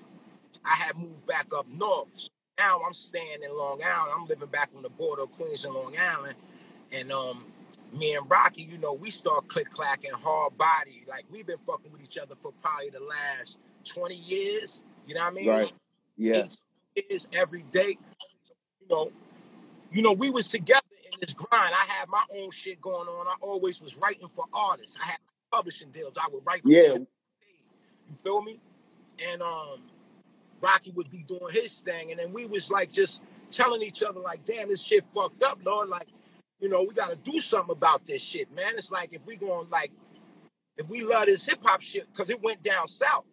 I 0.65 0.75
had 0.75 0.97
moved 0.97 1.27
back 1.27 1.47
up 1.57 1.67
north. 1.69 2.09
So 2.15 2.29
now 2.59 2.81
I'm 2.85 2.95
staying 2.95 3.43
in 3.45 3.57
Long 3.57 3.81
Island. 3.85 4.13
I'm 4.17 4.27
living 4.27 4.49
back 4.49 4.71
on 4.77 4.83
the 4.83 4.89
border 4.89 5.23
of 5.23 5.31
Queens 5.33 5.65
and 5.65 5.75
Long 5.75 5.95
Island. 5.99 6.35
And 6.91 7.13
um, 7.13 7.45
me 7.93 8.15
and 8.15 8.29
Rocky, 8.29 8.63
you 8.63 8.79
know, 8.79 8.93
we 8.93 9.11
start 9.11 9.47
click 9.49 9.71
clacking 9.71 10.13
hard 10.13 10.57
body. 10.59 11.05
Like 11.09 11.25
we've 11.31 11.47
been 11.47 11.59
fucking 11.67 11.93
with 11.93 12.03
each 12.03 12.19
other 12.19 12.35
for 12.35 12.53
probably 12.63 12.91
the 12.91 13.01
last 13.01 13.59
20 13.89 14.15
years. 14.15 14.83
You 15.07 15.15
know 15.15 15.23
what 15.23 15.33
I 15.33 15.35
mean? 15.35 15.49
Right. 15.49 15.73
Yes. 16.17 16.65
Eight 16.97 17.07
years 17.11 17.29
every 17.33 17.63
day. 17.73 17.99
So, 18.43 18.55
you 18.81 18.89
know, 18.89 19.13
you 19.91 20.03
know, 20.03 20.13
we 20.13 20.31
was 20.31 20.49
together 20.49 20.83
in 21.05 21.19
this 21.21 21.35
grind. 21.35 21.75
I 21.75 21.85
had 21.89 22.09
my 22.09 22.23
own 22.39 22.51
shit 22.51 22.81
going 22.81 23.09
on. 23.09 23.27
I 23.27 23.35
always 23.41 23.81
was 23.81 23.97
writing 23.97 24.29
for 24.29 24.45
artists. 24.53 24.97
I 25.03 25.07
had 25.07 25.19
publishing 25.51 25.91
deals. 25.91 26.15
I 26.17 26.29
would 26.33 26.45
write 26.45 26.63
Yeah. 26.65 26.95
you 26.95 27.07
feel 28.19 28.43
me? 28.43 28.61
And 29.33 29.43
um, 29.43 29.81
Rocky 30.61 30.91
would 30.93 31.11
be 31.11 31.23
doing 31.23 31.53
his 31.53 31.81
thing, 31.81 32.11
and 32.11 32.21
then 32.21 32.33
we 32.33 32.47
was 32.47 32.71
like 32.71 32.93
just 32.93 33.23
telling 33.51 33.83
each 33.83 34.03
other 34.03 34.21
like, 34.21 34.45
"Damn, 34.45 34.69
this 34.69 34.83
shit 34.83 35.05
fucked 35.05 35.43
up, 35.43 35.59
Lord. 35.65 35.89
Like, 35.89 36.09
you 36.61 36.69
know, 36.69 36.83
we 36.83 36.95
got 36.95 37.11
to 37.11 37.17
do 37.17 37.41
something 37.41 37.73
about 37.73 38.07
this 38.07 38.23
shit, 38.23 38.53
man. 38.55 38.75
It's 38.77 38.91
like 38.91 39.13
if 39.13 39.25
we 39.27 39.37
going 39.37 39.69
like, 39.71 39.91
if 40.77 40.89
we 40.89 41.03
love 41.03 41.27
this 41.27 41.47
hip 41.47 41.59
hop 41.63 41.81
shit, 41.81 42.07
because 42.13 42.31
it 42.31 42.43
went 42.43 42.63
down 42.63 42.87
south. 42.87 43.25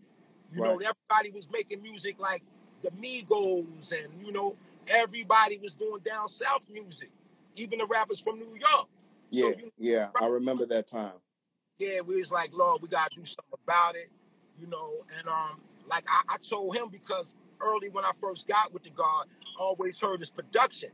You 0.53 0.61
know, 0.61 0.73
everybody 0.79 1.31
was 1.31 1.49
making 1.51 1.81
music 1.81 2.19
like 2.19 2.43
the 2.83 2.91
Migos, 2.91 3.93
and 3.93 4.25
you 4.25 4.31
know, 4.31 4.55
everybody 4.87 5.57
was 5.59 5.73
doing 5.75 6.01
down 6.05 6.29
south 6.29 6.67
music, 6.71 7.11
even 7.55 7.79
the 7.79 7.85
rappers 7.87 8.19
from 8.19 8.39
New 8.39 8.55
York. 8.59 8.87
Yeah. 9.31 9.43
So 9.45 9.49
you 9.59 9.71
Yeah. 9.77 10.07
I 10.21 10.27
remember 10.27 10.65
that 10.67 10.87
time. 10.87 11.13
yeah, 11.79 12.01
we 12.01 12.17
was 12.19 12.31
like, 12.31 12.51
Lord, 12.53 12.81
we 12.81 12.87
gotta 12.87 13.15
do 13.15 13.25
something 13.25 13.59
about 13.65 13.95
it, 13.95 14.09
you 14.59 14.67
know. 14.67 15.05
And 15.19 15.27
um, 15.27 15.61
like 15.87 16.05
I, 16.09 16.35
I 16.35 16.37
told 16.37 16.75
him 16.75 16.89
because 16.91 17.35
early 17.61 17.89
when 17.89 18.05
I 18.05 18.11
first 18.19 18.47
got 18.47 18.73
with 18.73 18.83
the 18.83 18.91
God, 18.91 19.27
I 19.57 19.61
always 19.61 19.99
heard 19.99 20.19
his 20.21 20.31
production, 20.31 20.91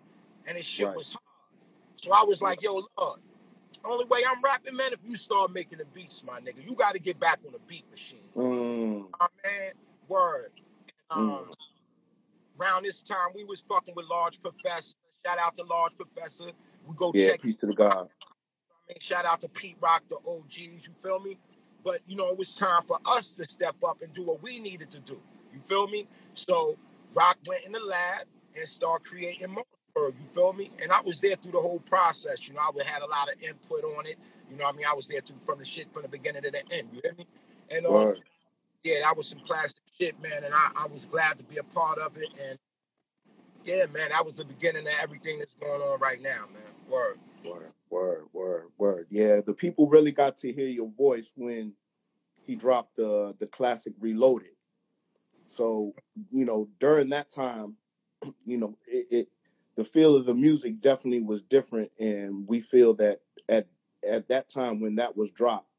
and 0.47 0.57
his 0.57 0.65
shit 0.65 0.87
Right. 0.87 0.95
was 0.95 1.09
hard. 1.13 1.21
So 1.97 2.13
I 2.13 2.23
was 2.23 2.41
like, 2.41 2.61
Yo, 2.61 2.83
Lord, 2.97 3.19
only 3.85 4.05
way 4.05 4.21
I'm 4.27 4.41
rapping, 4.43 4.75
man, 4.75 4.93
if 4.93 4.99
you 5.05 5.15
start 5.17 5.53
making 5.53 5.79
the 5.79 5.85
beats, 5.85 6.23
my 6.23 6.39
nigga, 6.39 6.67
you 6.67 6.75
got 6.75 6.93
to 6.93 6.99
get 6.99 7.19
back 7.19 7.39
on 7.45 7.53
the 7.53 7.59
beat 7.67 7.89
machine, 7.91 8.19
Mm, 8.35 9.07
my 9.19 9.27
man. 9.43 9.73
Word. 10.07 10.51
Mm. 11.11 11.17
um, 11.17 11.51
around 12.59 12.83
this 12.83 13.01
time, 13.01 13.29
we 13.35 13.43
was 13.43 13.59
fucking 13.61 13.95
with 13.95 14.05
Large 14.09 14.41
Professor. 14.41 14.95
Shout 15.25 15.39
out 15.39 15.55
to 15.55 15.63
Large 15.63 15.95
Professor. 15.97 16.51
We 16.87 16.95
go 16.95 17.11
Yeah. 17.13 17.29
check 17.31 17.41
Peace 17.41 17.55
to 17.57 17.67
the 17.67 17.73
God. 17.73 18.09
I 18.73 18.93
mean, 18.93 18.99
shout 18.99 19.25
out 19.25 19.41
to 19.41 19.49
Pete 19.49 19.77
Rock, 19.81 20.03
the 20.09 20.17
OGs, 20.27 20.87
you 20.87 20.93
feel 21.01 21.19
me? 21.19 21.37
But 21.83 22.01
you 22.07 22.15
know, 22.15 22.29
it 22.29 22.37
was 22.37 22.53
time 22.55 22.83
for 22.83 22.99
us 23.05 23.35
to 23.35 23.45
step 23.45 23.75
up 23.85 24.01
and 24.01 24.13
do 24.13 24.23
what 24.23 24.41
we 24.41 24.59
needed 24.59 24.91
to 24.91 24.99
do. 24.99 25.21
You 25.53 25.61
feel 25.61 25.87
me? 25.87 26.07
So 26.33 26.77
Rock 27.13 27.37
went 27.47 27.65
in 27.65 27.71
the 27.71 27.79
lab 27.79 28.27
and 28.55 28.67
started 28.67 29.07
creating 29.07 29.53
Marcberg, 29.95 30.13
you 30.21 30.27
feel 30.27 30.53
me? 30.53 30.71
And 30.81 30.91
I 30.91 31.01
was 31.01 31.19
there 31.21 31.35
through 31.35 31.53
the 31.53 31.61
whole 31.61 31.79
process. 31.79 32.47
You 32.47 32.55
know, 32.55 32.61
I 32.61 32.83
had 32.83 33.01
a 33.01 33.07
lot 33.07 33.29
of 33.29 33.41
input 33.41 33.83
on 33.83 34.05
it. 34.05 34.17
You 34.49 34.57
know 34.57 34.65
I 34.65 34.71
mean? 34.73 34.85
I 34.89 34.93
was 34.93 35.07
there 35.07 35.21
through 35.21 35.39
from 35.39 35.59
the 35.59 35.65
shit 35.65 35.91
from 35.91 36.03
the 36.03 36.09
beginning 36.09 36.43
to 36.43 36.51
the 36.51 36.63
end, 36.73 36.89
you 36.93 37.01
hear 37.03 37.13
me? 37.17 37.25
And 37.69 37.85
um, 37.85 37.93
Word. 37.93 38.19
yeah, 38.83 39.01
that 39.03 39.15
was 39.15 39.27
some 39.27 39.39
classic 39.39 39.77
shit, 39.97 40.21
man, 40.21 40.43
and 40.43 40.53
I, 40.53 40.71
I 40.75 40.87
was 40.87 41.05
glad 41.05 41.37
to 41.37 41.43
be 41.43 41.57
a 41.57 41.63
part 41.63 41.99
of 41.99 42.17
it. 42.17 42.33
And 42.49 42.59
yeah, 43.63 43.85
man, 43.93 44.09
that 44.09 44.25
was 44.25 44.35
the 44.35 44.45
beginning 44.45 44.87
of 44.87 44.93
everything 45.01 45.39
that's 45.39 45.55
going 45.55 45.81
on 45.81 45.99
right 45.99 46.21
now, 46.21 46.47
man. 46.53 46.63
Word. 46.89 47.19
Word, 47.45 47.71
word, 47.89 48.25
word, 48.33 48.65
word. 48.77 49.07
Yeah, 49.09 49.41
the 49.45 49.53
people 49.53 49.87
really 49.87 50.11
got 50.11 50.37
to 50.37 50.51
hear 50.51 50.67
your 50.67 50.89
voice 50.89 51.31
when 51.35 51.73
he 52.43 52.55
dropped 52.55 52.97
the 52.97 53.35
the 53.39 53.47
classic 53.47 53.93
Reloaded. 53.99 54.49
So, 55.45 55.93
you 56.31 56.45
know, 56.45 56.69
during 56.79 57.09
that 57.09 57.29
time, 57.29 57.75
you 58.45 58.57
know, 58.57 58.77
it, 58.85 59.05
it 59.11 59.27
the 59.75 59.83
feel 59.83 60.15
of 60.15 60.25
the 60.25 60.35
music 60.35 60.81
definitely 60.81 61.21
was 61.21 61.41
different 61.41 61.91
and 61.99 62.47
we 62.47 62.61
feel 62.61 62.93
that 62.95 63.21
at 63.49 63.67
at 64.07 64.27
that 64.29 64.49
time 64.49 64.79
when 64.79 64.95
that 64.95 65.15
was 65.15 65.31
dropped, 65.31 65.69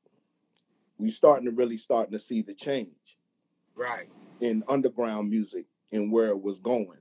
we 0.99 1.11
starting 1.11 1.47
to 1.47 1.53
really 1.53 1.77
starting 1.77 2.13
to 2.13 2.19
see 2.19 2.43
the 2.43 2.55
change 2.55 3.17
Right. 3.75 4.09
in 4.41 4.63
underground 4.69 5.29
music 5.31 5.67
and 5.91 6.13
where 6.13 6.29
it 6.29 6.41
was 6.41 6.61
going. 6.61 6.99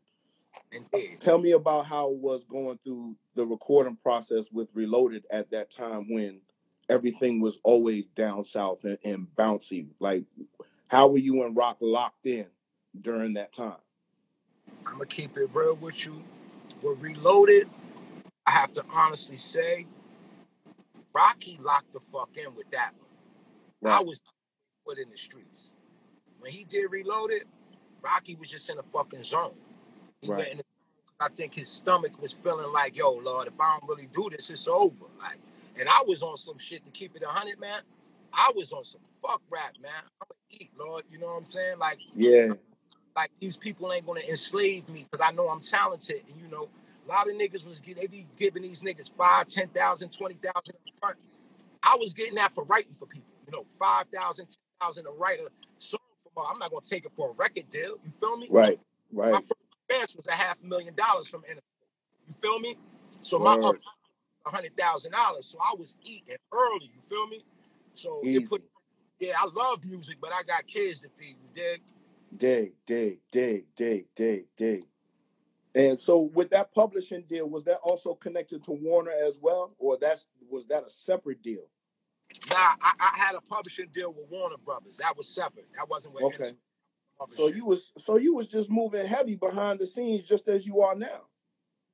Indeed. 0.72 1.20
Tell 1.20 1.38
me 1.38 1.52
about 1.52 1.86
how 1.86 2.10
it 2.12 2.18
was 2.18 2.44
going 2.44 2.80
through 2.84 3.16
the 3.36 3.46
recording 3.46 3.98
process 3.98 4.52
with 4.52 4.72
Reloaded 4.74 5.26
at 5.30 5.52
that 5.52 5.70
time 5.70 6.06
when 6.10 6.42
everything 6.90 7.40
was 7.42 7.60
always 7.64 8.08
down 8.08 8.44
south 8.44 8.84
and, 8.84 8.98
and 9.04 9.28
bouncy. 9.36 9.88
Like, 10.00 10.24
how 10.88 11.08
were 11.08 11.18
you 11.18 11.44
and 11.44 11.56
Rock 11.56 11.78
locked 11.82 12.26
in 12.26 12.48
during 13.00 13.34
that 13.34 13.54
time? 13.54 13.76
I'm 14.86 14.94
gonna 14.94 15.06
keep 15.06 15.38
it 15.38 15.50
real 15.54 15.76
with 15.76 16.06
you. 16.06 16.24
We're 16.82 16.94
reloaded. 16.94 17.70
I 18.46 18.52
have 18.52 18.74
to 18.74 18.84
honestly 18.92 19.38
say, 19.38 19.86
Rocky 21.14 21.60
locked 21.62 21.94
the 21.94 22.00
fuck 22.00 22.30
in 22.36 22.56
with 22.56 22.72
that 22.72 22.94
one. 23.82 23.94
I 23.94 24.02
was 24.02 24.22
put 24.86 24.98
in 24.98 25.10
the 25.10 25.18
streets. 25.18 25.76
When 26.40 26.52
he 26.52 26.64
did 26.66 26.90
reloaded, 26.90 27.44
Rocky 28.02 28.36
was 28.36 28.50
just 28.50 28.70
in 28.70 28.80
a 28.80 28.84
fucking 28.84 29.24
zone. 29.24 29.54
He 30.22 30.30
went 30.30 30.42
right, 30.42 30.52
in. 30.52 30.58
The, 30.58 30.64
I 31.20 31.30
think 31.30 31.54
his 31.54 31.68
stomach 31.68 32.20
was 32.22 32.34
feeling 32.34 32.72
like, 32.74 32.98
"Yo, 32.98 33.12
Lord, 33.12 33.48
if 33.48 33.60
I 33.60 33.78
don't 33.78 33.90
really 33.90 34.08
do 34.12 34.30
this, 34.32 34.50
it's 34.50 34.68
over." 34.68 35.06
Like, 35.20 35.38
and 35.80 35.88
I 35.88 36.04
was 36.08 36.24
on 36.24 36.38
some 36.38 36.58
shit 36.58 36.84
to 36.86 36.92
keep 36.92 37.16
it 37.16 37.24
a 37.24 37.28
hundred, 37.28 37.60
man. 37.60 37.82
I 38.34 38.52
was 38.56 38.72
on 38.72 38.84
some 38.84 39.02
fuck 39.22 39.42
rap, 39.50 39.74
man. 39.82 39.92
I'm 40.22 40.28
gonna 40.28 40.62
eat, 40.62 40.72
Lord. 40.80 41.04
You 41.12 41.20
know 41.20 41.28
what 41.28 41.44
I'm 41.44 41.46
saying? 41.46 41.78
Like, 41.78 42.00
yeah, 42.16 42.54
like 43.16 43.32
these 43.40 43.58
people 43.58 43.92
ain't 43.92 44.06
gonna 44.06 44.22
enslave 44.30 44.88
me 44.90 45.06
because 45.10 45.26
I 45.26 45.32
know 45.34 45.50
I'm 45.50 45.60
talented. 45.60 46.24
And 46.30 46.42
you 46.42 46.48
know, 46.48 46.70
a 47.06 47.10
lot 47.10 47.28
of 47.30 47.36
niggas 47.36 47.68
was 47.68 47.80
they 47.80 48.08
be 48.08 48.28
giving 48.38 48.64
these 48.64 48.82
niggas 48.82 49.10
five, 49.10 49.48
ten 49.48 49.68
thousand, 49.70 50.12
twenty 50.12 50.36
thousand 50.36 50.76
up 50.76 50.94
front. 51.00 51.18
I 51.84 51.98
was 52.00 52.14
getting 52.14 52.36
that 52.36 52.54
for 52.54 52.64
writing 52.66 52.94
for 52.98 53.06
people. 53.06 53.28
You 53.46 53.52
know, 53.52 53.64
five 53.64 54.06
thousand, 54.14 54.48
ten 54.48 54.58
thousand 54.80 55.06
to 55.06 55.12
write 55.12 55.40
a 55.40 55.50
song 55.80 56.00
for. 56.34 56.44
I'm 56.50 56.60
not 56.60 56.72
gonna 56.72 56.82
take 56.88 57.06
it 57.06 57.12
for 57.16 57.32
a 57.32 57.34
record 57.34 57.70
deal. 57.70 57.98
You 58.04 58.12
feel 58.20 58.38
me? 58.38 58.48
right, 58.50 58.80
right. 59.12 59.32
My 59.32 59.40
first 59.40 59.54
advance 59.90 60.16
was 60.16 60.28
a 60.28 60.34
half 60.34 60.64
million 60.64 60.94
dollars 60.96 61.28
from 61.28 61.42
NF. 61.42 61.60
You 62.28 62.34
feel 62.34 62.60
me? 62.60 62.78
So 63.22 63.40
my 63.40 63.56
up 63.56 63.76
a 64.46 64.50
hundred 64.50 64.76
thousand 64.78 65.12
dollars. 65.12 65.46
So 65.48 65.60
I 65.60 65.76
was 65.78 65.96
eating 66.04 66.38
early. 66.54 66.92
You 66.96 67.02
feel 67.08 67.28
me? 67.28 67.44
So 67.94 68.22
it 68.24 68.50
put 68.50 68.64
yeah, 69.20 69.34
I 69.38 69.48
love 69.54 69.86
music, 69.86 70.18
but 70.20 70.32
I 70.34 70.42
got 70.44 70.66
kids 70.66 71.02
to 71.02 71.10
feed. 71.10 71.36
You 71.42 71.50
dig? 71.54 71.82
Day, 72.36 72.74
day, 72.86 73.20
day, 73.32 73.66
day, 73.76 74.06
day, 74.16 74.46
day. 74.56 74.84
And 75.74 76.00
so 76.00 76.20
with 76.34 76.50
that 76.52 76.74
publishing 76.74 77.24
deal, 77.30 77.48
was 77.50 77.64
that 77.66 77.80
also 77.84 78.14
connected 78.14 78.64
to 78.66 78.72
Warner 78.72 79.12
as 79.12 79.40
well? 79.42 79.74
Or 79.78 79.98
that's 80.00 80.28
was 80.50 80.68
that 80.68 80.84
a 80.86 80.90
separate 80.90 81.42
deal? 81.42 81.68
Nah, 82.50 82.56
I, 82.56 82.94
I 83.00 83.12
had 83.18 83.36
a 83.36 83.42
publishing 83.42 83.88
deal 83.92 84.14
with 84.14 84.30
Warner 84.30 84.58
Brothers. 84.58 84.98
That 84.98 85.18
was 85.18 85.28
separate. 85.28 85.68
That 85.76 85.90
wasn't 85.90 86.16
with 86.16 86.24
Okay. 86.24 86.52
So 87.30 87.48
you 87.48 87.66
was 87.66 87.94
so 87.98 88.18
you 88.18 88.34
was 88.34 88.48
just 88.48 88.70
moving 88.70 89.06
heavy 89.06 89.36
behind 89.36 89.80
the 89.80 89.86
scenes 89.86 90.28
just 90.28 90.48
as 90.48 90.66
you 90.66 90.82
are 90.82 90.96
now. 90.96 91.28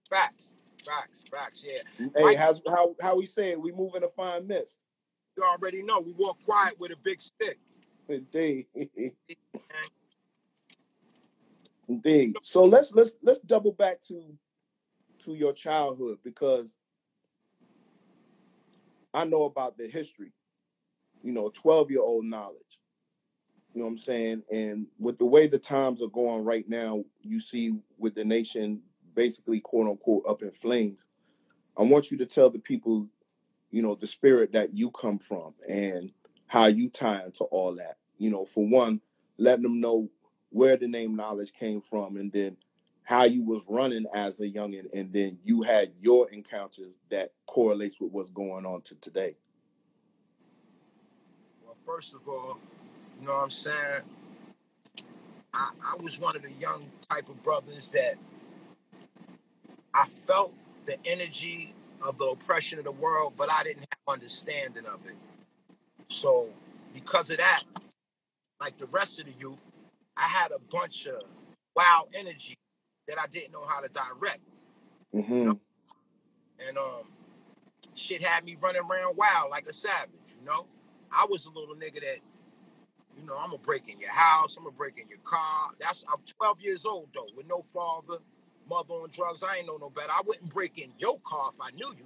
Facts, 0.09 0.43
facts, 0.85 1.23
facts. 1.29 1.63
Yeah, 1.65 1.81
Hey, 2.15 2.23
Mike, 2.23 2.37
how's 2.37 2.61
how 2.67 2.95
how 3.01 3.17
we 3.17 3.25
say 3.25 3.51
it? 3.51 3.61
We 3.61 3.71
move 3.73 3.95
in 3.95 4.03
a 4.03 4.07
fine 4.07 4.47
mist. 4.47 4.79
you 5.35 5.43
already 5.43 5.83
know 5.83 5.99
we 5.99 6.13
walk 6.13 6.37
quiet 6.45 6.79
with 6.79 6.91
a 6.91 6.95
big 7.03 7.21
stick. 7.21 7.59
Indeed. 8.09 8.67
Indeed. 11.87 12.35
So 12.41 12.65
let's 12.65 12.93
let's 12.93 13.13
let's 13.21 13.39
double 13.39 13.71
back 13.71 14.01
to 14.07 14.37
to 15.25 15.33
your 15.33 15.53
childhood 15.53 16.19
because 16.23 16.75
I 19.13 19.25
know 19.25 19.43
about 19.45 19.77
the 19.77 19.87
history, 19.87 20.31
you 21.23 21.31
know, 21.31 21.49
12 21.49 21.91
year 21.91 22.01
old 22.01 22.25
knowledge. 22.25 22.79
You 23.73 23.79
know 23.79 23.85
what 23.85 23.91
I'm 23.91 23.97
saying? 23.97 24.43
And 24.51 24.87
with 24.99 25.17
the 25.17 25.25
way 25.25 25.47
the 25.47 25.59
times 25.59 26.01
are 26.01 26.07
going 26.07 26.43
right 26.43 26.67
now, 26.67 27.03
you 27.21 27.39
see 27.39 27.77
with 27.97 28.15
the 28.15 28.25
nation 28.25 28.81
basically 29.15 29.59
quote 29.59 29.87
unquote 29.87 30.23
up 30.27 30.41
in 30.41 30.51
flames. 30.51 31.07
I 31.77 31.83
want 31.83 32.11
you 32.11 32.17
to 32.17 32.25
tell 32.25 32.49
the 32.49 32.59
people, 32.59 33.07
you 33.71 33.81
know, 33.81 33.95
the 33.95 34.07
spirit 34.07 34.51
that 34.53 34.75
you 34.75 34.91
come 34.91 35.19
from 35.19 35.53
and 35.67 36.11
how 36.47 36.65
you 36.65 36.89
tie 36.89 37.23
into 37.23 37.43
all 37.45 37.75
that. 37.75 37.97
You 38.17 38.31
know, 38.31 38.45
for 38.45 38.65
one, 38.67 39.01
letting 39.37 39.63
them 39.63 39.79
know 39.79 40.09
where 40.49 40.77
the 40.77 40.87
name 40.87 41.15
knowledge 41.15 41.53
came 41.53 41.81
from 41.81 42.17
and 42.17 42.31
then 42.31 42.57
how 43.03 43.23
you 43.23 43.43
was 43.43 43.63
running 43.69 44.05
as 44.13 44.39
a 44.41 44.49
youngin 44.49 44.85
and 44.93 45.13
then 45.13 45.37
you 45.43 45.61
had 45.63 45.91
your 46.01 46.29
encounters 46.31 46.99
that 47.09 47.31
correlates 47.45 47.99
with 48.01 48.11
what's 48.11 48.29
going 48.29 48.65
on 48.65 48.81
to 48.81 48.95
today. 48.95 49.35
well, 51.65 51.75
first 51.85 52.13
of 52.13 52.27
all, 52.27 52.57
you 53.19 53.27
know 53.27 53.33
what 53.33 53.43
I'm 53.43 53.49
saying? 53.49 54.01
I, 55.53 55.71
I 55.83 56.01
was 56.01 56.19
one 56.19 56.35
of 56.35 56.43
the 56.43 56.53
young 56.53 56.85
type 57.09 57.29
of 57.29 57.41
brothers 57.43 57.91
that 57.91 58.15
I 59.93 60.07
felt 60.07 60.53
the 60.85 60.97
energy 61.05 61.73
of 62.05 62.17
the 62.17 62.25
oppression 62.25 62.77
of 62.77 62.85
the 62.85 62.91
world, 62.91 63.33
but 63.37 63.49
I 63.51 63.63
didn't 63.63 63.79
have 63.79 64.13
understanding 64.13 64.85
of 64.85 65.05
it. 65.05 65.15
So 66.09 66.49
because 66.93 67.29
of 67.31 67.37
that, 67.37 67.63
like 68.61 68.77
the 68.77 68.85
rest 68.87 69.19
of 69.19 69.25
the 69.25 69.33
youth, 69.39 69.66
I 70.17 70.27
had 70.29 70.51
a 70.51 70.59
bunch 70.59 71.07
of 71.07 71.23
wild 71.75 72.09
energy 72.15 72.57
that 73.09 73.19
I 73.19 73.27
didn't 73.27 73.53
know 73.53 73.65
how 73.67 73.81
to 73.81 73.89
direct. 73.89 74.41
You 75.27 75.27
hmm 75.27 75.51
know, 75.51 75.55
and 76.67 76.77
um, 76.77 77.09
shit 77.95 78.23
had 78.23 78.45
me 78.45 78.57
running 78.61 78.81
around 78.81 79.17
wild 79.17 79.51
like 79.51 79.67
a 79.67 79.73
savage. 79.73 80.11
You 80.39 80.45
know, 80.45 80.67
I 81.11 81.27
was 81.29 81.45
a 81.45 81.51
little 81.51 81.75
nigga 81.75 82.01
that, 82.01 82.19
you 83.17 83.25
know, 83.25 83.37
I'm 83.37 83.51
gonna 83.51 83.59
break 83.63 83.89
in 83.89 83.99
your 83.99 84.11
house, 84.11 84.57
I'm 84.57 84.63
gonna 84.65 84.75
break 84.75 84.99
in 84.99 85.09
your 85.09 85.19
car. 85.23 85.71
That's 85.79 86.05
I'm 86.11 86.23
12 86.39 86.61
years 86.61 86.85
old 86.85 87.09
though, 87.13 87.29
with 87.35 87.47
no 87.47 87.63
father, 87.63 88.19
mother 88.69 88.95
on 88.95 89.09
drugs. 89.11 89.43
I 89.43 89.57
ain't 89.57 89.67
know 89.67 89.77
no 89.77 89.89
better. 89.89 90.11
I 90.11 90.21
wouldn't 90.25 90.53
break 90.53 90.79
in 90.79 90.91
your 90.99 91.19
car 91.21 91.51
if 91.53 91.61
I 91.61 91.71
knew 91.71 91.93
you. 91.97 92.05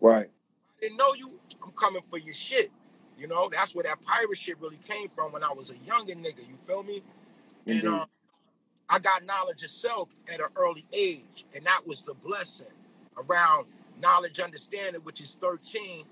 Right. 0.00 0.30
I 0.78 0.82
didn't 0.82 0.98
know 0.98 1.14
you. 1.14 1.40
I'm 1.64 1.72
coming 1.72 2.02
for 2.10 2.18
your 2.18 2.34
shit. 2.34 2.70
You 3.18 3.28
know, 3.28 3.48
that's 3.52 3.74
where 3.74 3.84
that 3.84 4.02
pirate 4.02 4.38
shit 4.38 4.60
really 4.60 4.78
came 4.78 5.08
from 5.08 5.32
when 5.32 5.44
I 5.44 5.52
was 5.52 5.72
a 5.72 5.78
younger 5.86 6.14
nigga. 6.14 6.48
You 6.48 6.56
feel 6.56 6.82
me? 6.84 7.02
And 7.68 7.86
Indeed. 7.86 7.88
um, 7.88 8.06
I 8.90 9.00
got 9.00 9.26
knowledge 9.26 9.64
of 9.64 9.70
self 9.70 10.10
at 10.32 10.40
an 10.40 10.48
early 10.56 10.86
age, 10.94 11.46
and 11.56 11.66
that 11.66 11.86
was 11.86 12.04
the 12.04 12.14
blessing. 12.14 12.68
Around 13.18 13.66
knowledge, 14.00 14.40
understanding, 14.40 15.02
which 15.02 15.22
is 15.22 15.36
13, 15.36 16.04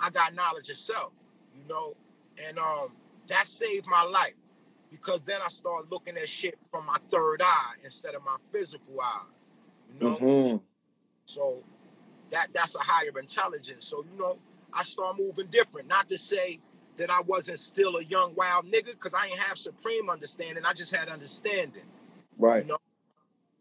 I 0.00 0.10
got 0.10 0.34
knowledge 0.34 0.70
of 0.70 0.78
self. 0.78 1.12
You 1.56 1.68
know, 1.68 1.96
and 2.48 2.58
um, 2.58 2.90
that 3.28 3.46
saved 3.48 3.86
my 3.88 4.04
life 4.04 4.34
because 4.90 5.24
then 5.24 5.40
I 5.44 5.48
started 5.48 5.90
looking 5.92 6.16
at 6.18 6.28
shit 6.28 6.58
from 6.70 6.86
my 6.86 6.98
third 7.10 7.42
eye 7.42 7.74
instead 7.84 8.14
of 8.14 8.24
my 8.24 8.36
physical 8.52 9.00
eye. 9.02 9.24
You 9.92 10.00
know, 10.00 10.20
hmm 10.20 10.56
so 11.26 11.62
that 12.30 12.48
that's 12.54 12.74
a 12.76 12.80
higher 12.80 13.18
intelligence. 13.18 13.86
So 13.88 14.04
you 14.12 14.18
know, 14.18 14.38
I 14.72 14.82
start 14.84 15.18
moving 15.18 15.48
different. 15.48 15.88
Not 15.88 16.08
to 16.10 16.18
say 16.18 16.60
that 16.98 17.10
I 17.10 17.22
wasn't 17.22 17.58
still 17.58 17.96
a 17.96 18.04
young 18.04 18.34
wild 18.36 18.66
nigga, 18.66 18.92
because 18.92 19.14
I 19.14 19.26
ain't 19.28 19.38
have 19.40 19.58
supreme 19.58 20.10
understanding. 20.10 20.64
I 20.66 20.72
just 20.74 20.94
had 20.94 21.08
understanding. 21.08 21.84
You 22.56 22.64
Right. 22.64 22.66
know, 22.66 22.78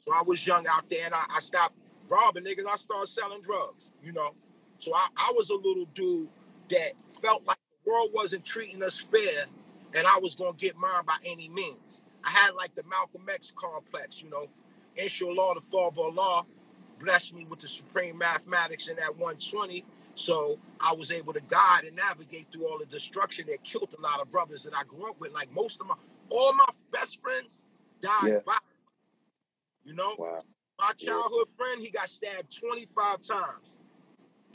so 0.05 0.13
I 0.13 0.23
was 0.23 0.45
young 0.45 0.67
out 0.67 0.89
there, 0.89 1.05
and 1.05 1.15
I, 1.15 1.25
I 1.37 1.41
stopped 1.41 1.75
robbing 2.09 2.45
niggas. 2.45 2.67
I 2.69 2.77
started 2.77 3.07
selling 3.07 3.41
drugs. 3.41 3.85
You 4.03 4.13
know, 4.13 4.31
so 4.79 4.93
I, 4.95 5.07
I 5.17 5.33
was 5.35 5.49
a 5.51 5.55
little 5.55 5.87
dude 5.95 6.29
that 6.69 6.93
felt 7.09 7.45
like 7.47 7.57
the 7.85 7.91
world 7.91 8.11
wasn't 8.13 8.45
treating 8.45 8.83
us 8.83 8.99
fair, 8.99 9.45
and 9.95 10.07
I 10.07 10.19
was 10.19 10.35
gonna 10.35 10.53
get 10.57 10.77
mine 10.77 11.05
by 11.07 11.17
any 11.25 11.49
means. 11.49 12.01
I 12.23 12.31
had 12.31 12.55
like 12.55 12.75
the 12.75 12.83
Malcolm 12.89 13.23
X 13.33 13.53
complex. 13.55 14.23
You 14.23 14.29
know, 14.31 14.47
inshallah, 14.97 15.55
the 15.55 15.61
father 15.61 16.01
of 16.01 16.17
Allah 16.19 16.45
blessed 16.99 17.35
me 17.35 17.45
with 17.49 17.59
the 17.59 17.67
supreme 17.67 18.17
mathematics 18.17 18.89
in 18.89 18.97
that 18.97 19.11
120. 19.17 19.85
So 20.15 20.59
I 20.79 20.93
was 20.93 21.11
able 21.11 21.33
to 21.33 21.41
guide 21.41 21.85
and 21.85 21.95
navigate 21.95 22.51
through 22.51 22.67
all 22.67 22.79
the 22.79 22.85
destruction 22.85 23.45
that 23.49 23.63
killed 23.63 23.95
a 23.97 24.01
lot 24.01 24.21
of 24.21 24.29
brothers 24.29 24.63
that 24.63 24.75
I 24.75 24.83
grew 24.85 25.09
up 25.09 25.19
with. 25.19 25.33
Like 25.33 25.51
most 25.53 25.81
of 25.81 25.87
my, 25.87 25.95
all 26.29 26.53
my 26.53 26.67
best 26.91 27.21
friends 27.21 27.61
died 28.01 28.29
Yeah. 28.29 28.39
by, 28.45 28.57
you 29.85 29.93
know, 29.95 30.15
Wow. 30.17 30.43
my 30.79 30.93
Yeah. 30.97 31.11
childhood 31.11 31.49
friend, 31.57 31.81
he 31.81 31.91
got 31.91 32.09
stabbed 32.09 32.55
25 32.59 33.21
times. 33.21 33.73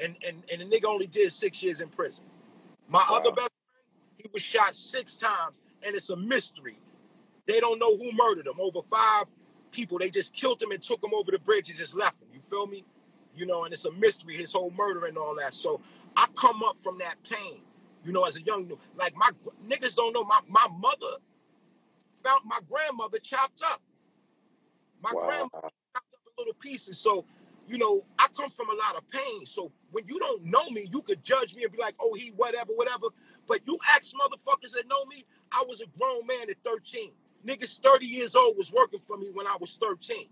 And, 0.03 0.17
and, 0.27 0.45
and 0.53 0.61
the 0.63 0.67
nigga 0.77 0.87
only 0.87 1.07
did 1.09 1.33
six 1.33 1.63
years 1.63 1.81
in 1.81 1.89
prison. 1.91 2.25
My 2.89 3.05
other 3.11 3.33
best 3.33 3.51
friend, 3.51 3.61
he 4.19 4.31
was 4.33 4.43
shot 4.43 4.75
six 4.77 5.17
times, 5.17 5.63
and 5.87 5.97
it's 5.97 6.11
a 6.11 6.17
mystery. 6.17 6.79
They 7.47 7.61
don't 7.61 7.79
know 7.79 7.97
who 7.97 8.13
murdered 8.13 8.47
him. 8.47 8.61
Over 8.61 8.83
five 8.83 9.27
people, 9.73 9.99
they 9.99 10.11
just 10.11 10.35
killed 10.35 10.63
him 10.63 10.71
and 10.73 10.83
took 10.83 11.03
him 11.05 11.13
over 11.15 11.31
the 11.33 11.39
bridge 11.41 11.69
and 11.71 11.79
just 11.79 11.97
left 11.97 12.23
him. 12.23 12.29
You 12.35 12.41
feel 12.41 12.67
me? 12.67 12.85
You 13.37 13.47
know, 13.47 13.65
and 13.65 13.75
it's 13.75 13.87
a 13.87 13.93
mystery, 13.93 14.37
his 14.37 14.53
whole 14.53 14.73
murder 14.77 15.07
and 15.07 15.19
all 15.19 15.37
that. 15.37 15.55
So 15.55 15.81
I 16.17 16.27
come 16.37 16.63
up 16.65 16.79
from 16.79 16.99
that 16.99 17.17
pain, 17.25 17.63
you 18.05 18.13
know, 18.13 18.25
as 18.25 18.37
a 18.37 18.43
young 18.43 18.73
like 18.97 19.17
my 19.17 19.31
niggas 19.69 19.97
don't 19.97 20.15
know 20.15 20.25
my 20.25 20.41
my 20.49 20.69
mother 20.79 21.19
found 22.17 22.43
my 22.47 22.61
grandmother 22.71 23.19
chopped 23.21 23.63
up. 23.65 23.83
My 25.03 25.13
Wow. 25.13 25.27
grandmother 25.27 25.53
chopped 25.95 26.15
up 26.15 26.21
in 26.27 26.33
little 26.39 26.55
pieces. 26.55 26.99
So, 26.99 27.25
you 27.69 27.79
know, 27.79 28.03
I 28.19 28.29
come 28.37 28.51
from 28.51 28.71
a 28.71 28.75
lot 28.75 28.97
of 28.97 29.09
pain. 29.11 29.47
So 29.47 29.73
when 29.93 30.07
you 30.07 30.19
don't 30.21 30.45
know 30.45 30.71
me, 30.71 30.89
you 30.93 31.03
could 31.03 31.25
judge 31.25 31.55
me 31.57 31.65
and 31.65 31.73
be 31.73 31.79
like, 31.79 31.97
oh, 32.01 32.15
he 32.15 32.31
whatever, 32.37 32.73
whatever. 32.75 33.09
But 33.49 33.61
you 33.67 33.79
ask 33.91 34.13
motherfuckers 34.15 34.73
that 34.73 34.89
know 34.89 35.05
me, 35.07 35.25
I 35.53 35.65
was 35.69 35.81
a 35.81 35.87
grown 35.99 36.27
man 36.27 36.51
at 36.51 36.59
13. 36.65 37.13
Niggas 37.47 37.81
30 37.81 38.07
years 38.07 38.37
old 38.37 38.57
was 38.59 38.73
working 38.73 39.01
for 39.01 39.17
me 39.19 39.31
when 39.33 39.47
I 39.47 39.57
was 39.61 39.79
13. 39.79 40.27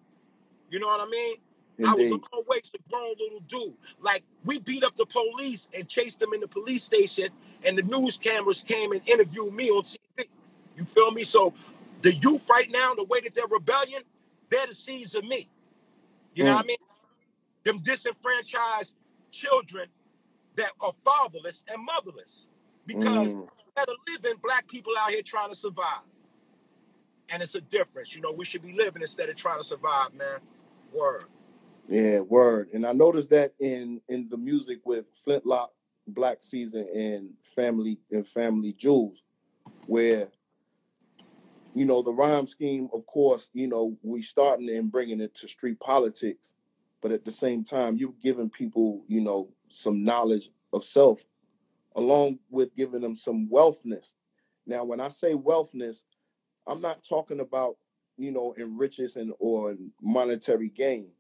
You 0.71 0.81
know 0.81 0.89
what 0.89 1.01
I 1.01 1.07
mean? 1.11 1.37
I 1.81 1.95
was 1.95 2.07
Indeed. 2.07 2.23
always 2.33 2.71
a 2.75 2.91
grown 2.91 3.15
little 3.19 3.41
dude. 3.49 3.75
Like 4.01 4.23
we 4.45 4.59
beat 4.61 4.85
up 4.85 4.95
the 4.97 5.07
police 5.07 5.69
and 5.75 5.89
chased 5.89 6.21
them 6.21 6.33
in 6.33 6.41
the 6.41 6.49
police 6.49 6.85
station, 6.85 7.29
and 7.65 7.77
the 7.77 7.83
news 7.83 8.19
cameras 8.19 8.63
came 8.63 8.93
and 8.93 9.01
interviewed 9.09 9.53
me 9.53 9.71
on 9.71 9.83
TV. 9.83 10.27
You 10.77 10.85
feel 10.85 11.11
me? 11.11 11.25
So 11.25 11.53
the 12.03 12.15
youth 12.15 12.49
right 12.49 12.71
now, 12.71 12.95
the 12.95 13.05
way 13.05 13.21
that 13.21 13.35
they're 13.35 13.47
rebellion, 13.49 14.03
they're 14.51 14.67
the 14.67 14.75
seeds 14.75 15.15
of 15.15 15.25
me. 15.25 15.49
You 16.35 16.45
know 16.45 16.55
what 16.55 16.65
I 16.65 16.69
mean? 16.69 16.77
Them 17.65 17.79
disenfranchised 17.79 18.95
children 19.31 19.89
that 20.57 20.71
are 20.81 20.93
fatherless 20.93 21.65
and 21.73 21.85
motherless. 21.85 22.49
Because 22.87 23.35
mm. 23.35 23.49
of 23.77 23.89
living, 24.09 24.39
black 24.43 24.69
people 24.69 24.93
out 24.99 25.11
here 25.11 25.23
trying 25.23 25.51
to 25.51 25.57
survive. 25.57 26.03
And 27.31 27.43
it's 27.43 27.55
a 27.55 27.61
difference. 27.61 28.15
You 28.15 28.21
know, 28.21 28.33
we 28.33 28.45
should 28.45 28.63
be 28.63 28.73
living 28.73 29.03
instead 29.03 29.29
of 29.29 29.37
trying 29.37 29.59
to 29.59 29.65
survive, 29.65 30.13
man. 30.15 30.41
Word. 30.93 31.25
Yeah, 31.89 32.21
word. 32.21 32.71
And 32.73 32.87
I 32.87 32.93
noticed 32.93 33.31
that 33.31 33.55
in 33.61 34.01
in 34.09 34.29
the 34.31 34.39
music 34.39 34.81
with 34.85 35.05
Flintlock, 35.25 35.71
Black 36.09 36.39
Caesar, 36.41 36.85
and 36.95 37.31
Family 37.43 37.99
and 38.11 38.27
Family 38.27 38.73
Jewels, 38.73 39.23
where 39.87 40.29
you 41.75 41.85
know 41.85 42.03
the 42.03 42.13
rhyme 42.13 42.47
scheme, 42.47 42.89
of 42.95 43.05
course, 43.07 43.51
you 43.53 43.69
know 43.69 43.97
we 44.03 44.23
starting 44.23 44.71
and 44.71 44.91
bringing 44.91 45.21
it 45.21 45.35
to 45.37 45.49
street 45.49 45.79
politics, 45.79 46.55
but 47.03 47.13
at 47.13 47.25
the 47.25 47.31
same 47.31 47.65
time, 47.65 47.97
you're 47.97 48.15
giving 48.23 48.49
people, 48.49 49.05
you 49.07 49.21
know, 49.21 49.51
some 49.69 50.03
knowledge 50.05 50.51
of 50.73 50.85
self, 50.85 51.25
along 51.97 52.39
with 52.51 52.75
giving 52.75 53.03
them 53.03 53.15
some 53.15 53.49
wealthness. 53.51 54.15
Now, 54.67 54.85
when 54.85 55.01
I 55.01 55.09
say 55.09 55.35
wealthness, 55.35 56.05
I'm 56.67 56.81
not 56.81 57.05
talking 57.07 57.41
about 57.41 57.77
you 58.17 58.31
know 58.31 58.53
in 58.57 58.79
riches 58.79 59.17
and 59.17 59.35
or 59.39 59.77
monetary 60.01 60.71
gain. 60.71 61.11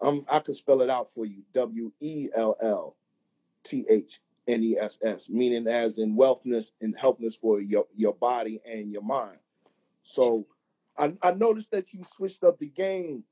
Um, 0.00 0.24
I 0.30 0.38
can 0.40 0.54
spell 0.54 0.82
it 0.82 0.90
out 0.90 1.08
for 1.10 1.26
you. 1.26 1.42
W 1.54 1.92
E 2.00 2.28
L 2.34 2.56
L 2.62 2.96
T 3.64 3.84
H 3.88 4.20
N 4.46 4.62
E 4.62 4.76
S 4.78 4.98
S, 5.02 5.28
meaning 5.28 5.66
as 5.66 5.98
in 5.98 6.16
wealthness 6.16 6.72
and 6.80 6.96
helpness 6.96 7.34
for 7.34 7.60
your 7.60 7.86
your 7.94 8.14
body 8.14 8.60
and 8.64 8.92
your 8.92 9.02
mind. 9.02 9.38
So 10.02 10.46
I, 10.96 11.12
I 11.22 11.32
noticed 11.32 11.70
that 11.70 11.92
you 11.92 12.02
switched 12.02 12.42
up 12.44 12.58
the 12.58 12.68
game, 12.68 13.24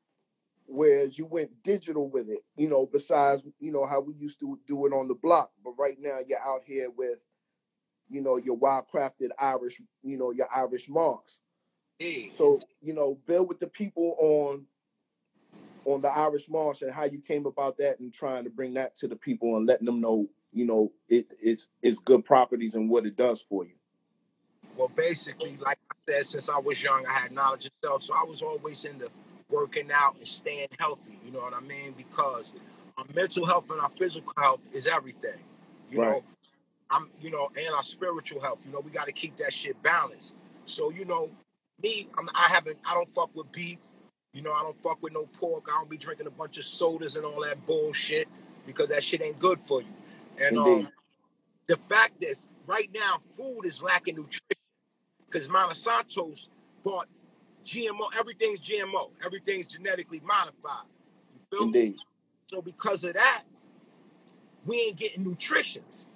whereas 0.66 1.18
you 1.18 1.26
went 1.26 1.62
digital 1.62 2.08
with 2.08 2.28
it. 2.28 2.44
You 2.56 2.68
know, 2.68 2.86
besides 2.90 3.44
you 3.58 3.72
know 3.72 3.86
how 3.86 4.00
we 4.00 4.14
used 4.14 4.40
to 4.40 4.58
do 4.66 4.86
it 4.86 4.92
on 4.92 5.08
the 5.08 5.14
block, 5.14 5.50
but 5.64 5.72
right 5.78 5.96
now 5.98 6.18
you're 6.26 6.40
out 6.40 6.62
here 6.64 6.90
with 6.96 7.24
you 8.08 8.22
know 8.22 8.36
your 8.36 8.56
wild 8.56 8.86
crafted 8.92 9.30
Irish, 9.38 9.80
you 10.02 10.18
know 10.18 10.32
your 10.32 10.48
Irish 10.54 10.88
moss. 10.88 11.40
Yeah. 11.98 12.28
So 12.30 12.60
you 12.82 12.92
know, 12.92 13.18
build 13.26 13.48
with 13.48 13.58
the 13.58 13.68
people 13.68 14.16
on 14.18 14.66
on 15.86 16.02
the 16.02 16.08
Irish 16.10 16.48
Moss 16.50 16.82
and 16.82 16.92
how 16.92 17.04
you 17.06 17.20
came 17.20 17.46
about 17.46 17.78
that 17.78 18.00
and 18.00 18.14
trying 18.14 18.44
to 18.44 18.50
bring 18.50 18.74
that 18.74 18.96
to 18.98 19.08
the 19.08 19.16
people 19.16 19.56
and 19.58 19.66
letting 19.66 19.86
them 19.86 20.02
know, 20.02 20.28
you 20.52 20.66
know, 20.66 20.92
it, 21.08 21.26
it's 21.42 21.68
it's 21.82 22.00
good 22.00 22.24
properties 22.26 22.76
and 22.76 22.90
what 22.90 23.06
it 23.06 23.16
does 23.16 23.42
for 23.42 23.64
you. 23.66 23.74
Well, 24.76 24.90
basically, 24.96 25.58
like 25.60 25.78
I 25.92 25.96
said, 26.12 26.26
since 26.26 26.50
I 26.50 26.58
was 26.60 26.82
young, 26.82 27.06
I 27.06 27.12
had 27.12 27.32
knowledge 27.32 27.66
of 27.66 27.72
self, 27.84 28.04
so 28.04 28.14
I 28.14 28.24
was 28.24 28.42
always 28.42 28.84
into 28.86 29.10
working 29.50 29.90
out 29.92 30.16
and 30.18 30.28
staying 30.28 30.68
healthy. 30.78 31.18
You 31.26 31.32
know 31.32 31.40
what 31.40 31.54
I 31.54 31.60
mean? 31.60 31.94
Because 31.96 32.54
our 32.98 33.04
mental 33.14 33.46
health 33.46 33.70
and 33.70 33.80
our 33.80 33.90
physical 33.90 34.32
health 34.38 34.60
is 34.72 34.86
everything. 34.86 35.40
You 35.90 36.00
Right. 36.00 36.08
know, 36.08 36.24
I'm, 36.90 37.10
you 37.20 37.30
know, 37.30 37.50
and 37.56 37.74
our 37.74 37.82
spiritual 37.82 38.40
health. 38.40 38.64
You 38.66 38.72
know, 38.72 38.80
we 38.80 38.90
got 38.90 39.06
to 39.06 39.12
keep 39.12 39.36
that 39.38 39.52
shit 39.52 39.82
balanced. 39.82 40.34
So, 40.66 40.90
you 40.90 41.04
know, 41.04 41.30
me, 41.82 42.08
I'm, 42.18 42.28
I 42.34 42.48
haven't, 42.48 42.78
I 42.86 42.94
don't 42.94 43.10
fuck 43.10 43.30
with 43.34 43.50
beef. 43.52 43.78
You 44.36 44.42
know, 44.42 44.52
I 44.52 44.60
don't 44.60 44.78
fuck 44.78 45.02
with 45.02 45.14
no 45.14 45.24
pork. 45.32 45.66
I 45.72 45.78
don't 45.78 45.88
be 45.88 45.96
drinking 45.96 46.26
a 46.26 46.30
bunch 46.30 46.58
of 46.58 46.64
sodas 46.64 47.16
and 47.16 47.24
all 47.24 47.40
that 47.40 47.64
bullshit 47.66 48.28
because 48.66 48.90
that 48.90 49.02
shit 49.02 49.22
ain't 49.22 49.38
good 49.38 49.58
for 49.58 49.80
you. 49.80 49.88
And 50.38 50.58
um, 50.58 50.86
the 51.66 51.78
fact 51.88 52.22
is, 52.22 52.46
right 52.66 52.90
now, 52.94 53.16
food 53.18 53.62
is 53.64 53.82
lacking 53.82 54.16
nutrition 54.16 54.42
because 55.24 55.48
Monsanto's 55.48 56.50
bought 56.82 57.08
GMO. 57.64 58.14
Everything's 58.18 58.60
GMO. 58.60 59.08
Everything's 59.24 59.68
genetically 59.68 60.20
modified. 60.22 60.84
You 61.32 61.58
feel 61.58 61.68
me? 61.68 61.96
So 62.48 62.60
because 62.60 63.04
of 63.04 63.14
that, 63.14 63.44
we 64.66 64.80
ain't 64.82 64.98
getting 64.98 65.24
nutritions. 65.24 66.08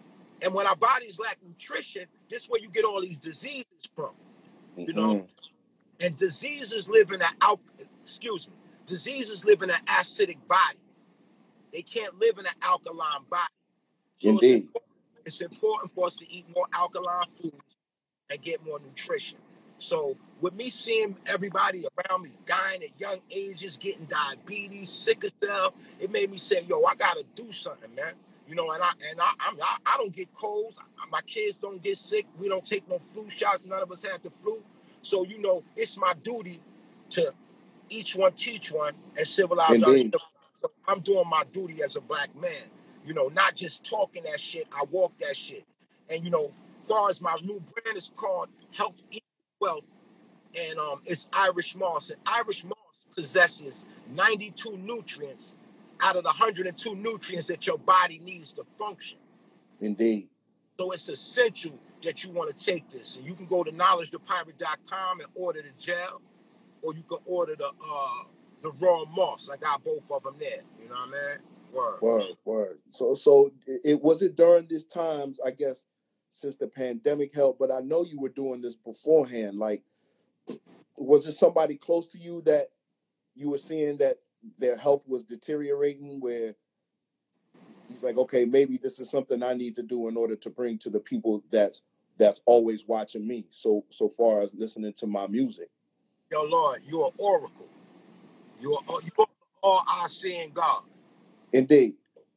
And 0.43 0.53
when 0.53 0.67
our 0.67 0.77
bodies 0.77 1.19
lack 1.19 1.39
nutrition, 1.43 2.05
this 2.29 2.43
is 2.43 2.51
where 2.51 2.61
you 2.61 2.69
get 2.69 2.85
all 2.85 3.01
these 3.01 3.19
diseases 3.19 3.65
from. 3.95 4.11
You 4.77 4.93
know, 4.93 5.15
hmm 5.15 5.25
and 6.01 6.17
diseases 6.17 6.89
live 6.89 7.13
in 7.13 7.21
an 7.21 7.29
al- 7.43 7.61
excuse 8.03 8.49
me, 8.49 8.55
diseases 8.87 9.45
live 9.45 9.63
in 9.63 9.71
an 9.71 9.81
acidic 9.87 10.39
body. 10.49 10.79
They 11.73 11.83
can't 11.83 12.19
live 12.19 12.39
in 12.39 12.47
an 12.47 12.53
alkaline 12.63 13.25
body. 13.31 13.43
So 14.19 14.31
it's 14.31 14.43
Indeed. 14.43 14.63
important, 14.65 14.93
it's 15.27 15.41
important 15.41 15.91
for 15.93 16.07
us 16.07 16.17
to 16.17 16.31
eat 16.33 16.47
more 16.55 16.67
alkaline 16.75 17.25
foods 17.27 17.65
and 18.31 18.43
get 18.43 18.65
more 18.65 18.81
nutrition. 18.81 19.39
So 19.79 20.17
with 20.41 20.55
me 20.55 20.69
seeing 20.71 21.17
everybody 21.27 21.85
around 21.85 22.23
me 22.23 22.31
dying 22.47 22.83
at 22.83 23.01
young 23.01 23.19
ages, 23.31 23.79
getting 23.79 24.07
diabetes, 24.07 24.91
sickle 24.91 25.31
cell, 25.43 25.75
it 25.99 26.11
made 26.11 26.31
me 26.31 26.37
say, 26.37 26.63
"Yo, 26.63 26.83
I 26.85 26.95
gotta 26.97 27.25
do 27.35 27.51
something, 27.53 27.95
man." 27.95 28.15
You 28.49 28.55
know, 28.57 28.71
and 28.73 28.83
I 28.83 28.91
and 29.11 29.21
I 29.21 29.33
I'm, 29.41 29.57
I, 29.63 29.77
I 29.87 29.97
don't 29.97 30.15
get 30.15 30.33
colds. 30.35 30.79
My 31.11 31.23
kids 31.23 31.57
don't 31.57 31.83
get 31.83 31.99
sick. 31.99 32.27
We 32.39 32.49
don't 32.49 32.65
take 32.65 32.89
no 32.89 32.99
flu 32.99 33.31
shots. 33.31 33.67
None 33.67 33.83
of 33.83 33.91
us 33.91 34.05
have 34.05 34.23
the 34.23 34.31
flu. 34.31 34.63
So 35.03 35.25
you 35.25 35.41
know, 35.41 35.65
it's 35.77 35.97
my 35.97 36.15
duty 36.23 36.61
to 37.11 37.33
each 37.91 38.17
one 38.17 38.33
teach 38.33 38.73
one 38.73 38.95
and 39.17 39.27
civilize. 39.27 39.83
Indeed. 39.83 40.15
So 40.55 40.71
I'm 40.87 41.01
doing 41.01 41.25
my 41.29 41.43
duty 41.53 41.83
as 41.83 41.97
a 41.97 42.01
black 42.01 42.35
man. 42.41 42.53
You 43.07 43.15
know, 43.15 43.29
not 43.29 43.55
just 43.55 43.85
talking 43.85 44.23
that 44.25 44.41
shit. 44.41 44.67
I 44.73 44.85
walk 44.91 45.17
that 45.19 45.37
shit. 45.37 45.65
And 46.11 46.25
you 46.25 46.31
know, 46.31 46.53
as 46.81 46.89
far 46.89 47.09
as 47.09 47.21
my 47.21 47.37
new 47.43 47.61
brand 47.61 47.97
is 47.97 48.11
called 48.15 48.49
Health 48.73 49.03
Equal 49.11 49.27
Wealth, 49.61 49.85
and 50.59 50.79
um, 50.79 51.01
it's 51.05 51.29
Irish 51.33 51.77
moss. 51.77 52.11
And 52.11 52.21
Irish 52.27 52.65
moss 52.65 53.07
possesses 53.15 53.85
92 54.15 54.77
nutrients 54.77 55.57
out 56.03 56.17
of 56.17 56.23
the 56.23 56.29
102 56.29 56.95
nutrients 56.95 57.47
that 57.49 57.67
your 57.67 57.79
body 57.79 58.21
needs 58.25 58.53
to 58.55 58.65
function. 58.79 59.19
Indeed. 59.81 60.29
So 60.79 60.91
it's 60.93 61.09
essential 61.09 61.79
that 62.03 62.25
you 62.25 62.31
want 62.31 62.57
to 62.57 62.65
take 62.65 62.89
this. 62.89 63.17
And 63.17 63.27
you 63.27 63.35
can 63.35 63.47
go 63.47 63.63
to 63.63 63.71
knowledgethepirate.com 63.71 65.21
and 65.21 65.29
order 65.35 65.63
the 65.63 65.83
gel, 65.83 66.23
or 66.83 66.95
you 66.95 67.03
can 67.03 67.19
order 67.27 67.57
the 67.57 67.67
uh 67.67 68.25
the 68.63 68.71
raw 68.73 69.05
moss. 69.05 69.49
I 69.51 69.57
got 69.57 69.83
both 69.85 70.11
of 70.11 70.23
them 70.23 70.37
there. 70.39 70.63
You 70.83 70.89
know 70.89 70.95
what 70.95 71.09
I 71.09 71.33
mean? 71.33 71.39
Word. 71.73 72.03
Word. 72.03 72.37
Word. 72.45 72.79
So 72.91 73.15
so 73.15 73.53
it, 73.67 74.01
was 74.01 74.23
it 74.23 74.37
during 74.37 74.67
these 74.69 74.85
times, 74.85 75.41
I 75.45 75.51
guess, 75.51 75.87
since 76.31 76.57
the 76.57 76.67
pandemic 76.67 77.35
helped, 77.35 77.59
but 77.59 77.71
I 77.71 77.81
know 77.81 78.05
you 78.05 78.21
were 78.21 78.29
doing 78.29 78.61
this 78.61 78.77
beforehand. 78.77 79.59
Like, 79.59 79.83
was 80.97 81.27
it 81.27 81.33
somebody 81.33 81.77
close 81.77 82.13
to 82.13 82.19
you 82.19 82.43
that 82.43 82.67
you 83.35 83.51
were 83.51 83.59
seeing 83.59 83.97
that 83.99 84.19
their 84.59 84.77
health 84.77 85.05
was 85.07 85.25
deteriorating 85.25 86.21
where 86.21 86.55
he's 87.89 88.03
like, 88.03 88.17
okay, 88.17 88.45
maybe 88.45 88.79
this 88.79 89.01
is 89.01 89.11
something 89.11 89.43
I 89.43 89.55
need 89.55 89.75
to 89.77 89.83
do 89.83 90.09
in 90.09 90.17
order 90.17 90.37
to 90.37 90.51
bring 90.51 90.79
to 90.79 90.91
the 90.91 91.01
people 91.01 91.43
that's 91.51 91.83
that's 92.19 92.41
always 92.45 92.87
watching 92.87 93.27
me. 93.27 93.47
So 93.51 93.85
so 93.91 94.09
far 94.09 94.43
as 94.43 94.55
listening 94.55 94.93
to 94.95 95.07
my 95.07 95.27
music. 95.27 95.69
Yo, 96.31 96.45
Lord, 96.45 96.83
you're 96.87 97.07
an 97.07 97.13
oracle. 97.19 97.67
You're 98.61 98.79
you're 98.89 99.27
all 99.63 99.85
I 99.89 100.07
seeing 100.09 100.51
God. 100.51 100.83
Indeed. 101.53 101.95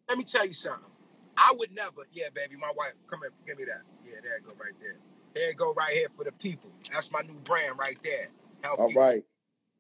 Let 0.09 0.17
me 0.17 0.23
tell 0.23 0.45
you 0.47 0.53
something. 0.53 0.89
I 1.37 1.53
would 1.57 1.73
never, 1.73 2.01
yeah, 2.11 2.29
baby, 2.33 2.55
my 2.55 2.71
wife, 2.75 2.93
come 3.07 3.19
here, 3.21 3.31
give 3.45 3.57
me 3.57 3.65
that. 3.65 3.81
Yeah, 4.05 4.19
there 4.23 4.37
it 4.37 4.43
go 4.45 4.53
right 4.59 4.73
there. 4.81 4.95
There 5.35 5.49
it 5.51 5.57
go 5.57 5.73
right 5.73 5.93
here 5.93 6.09
for 6.09 6.23
the 6.23 6.31
people. 6.31 6.71
That's 6.91 7.11
my 7.11 7.21
new 7.21 7.35
brand 7.43 7.77
right 7.77 7.97
there. 8.03 8.29
All 8.77 8.87
Healthy, 8.87 8.95
right. 8.95 9.23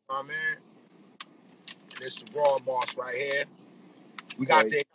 my 0.09 0.21
man. 0.23 0.57
This 1.99 2.17
is 2.17 2.25
raw 2.35 2.57
moss 2.65 2.95
right 2.97 3.15
here. 3.15 3.45
We 4.37 4.45
got 4.45 4.65
Okay. 4.65 4.79
the 4.79 4.85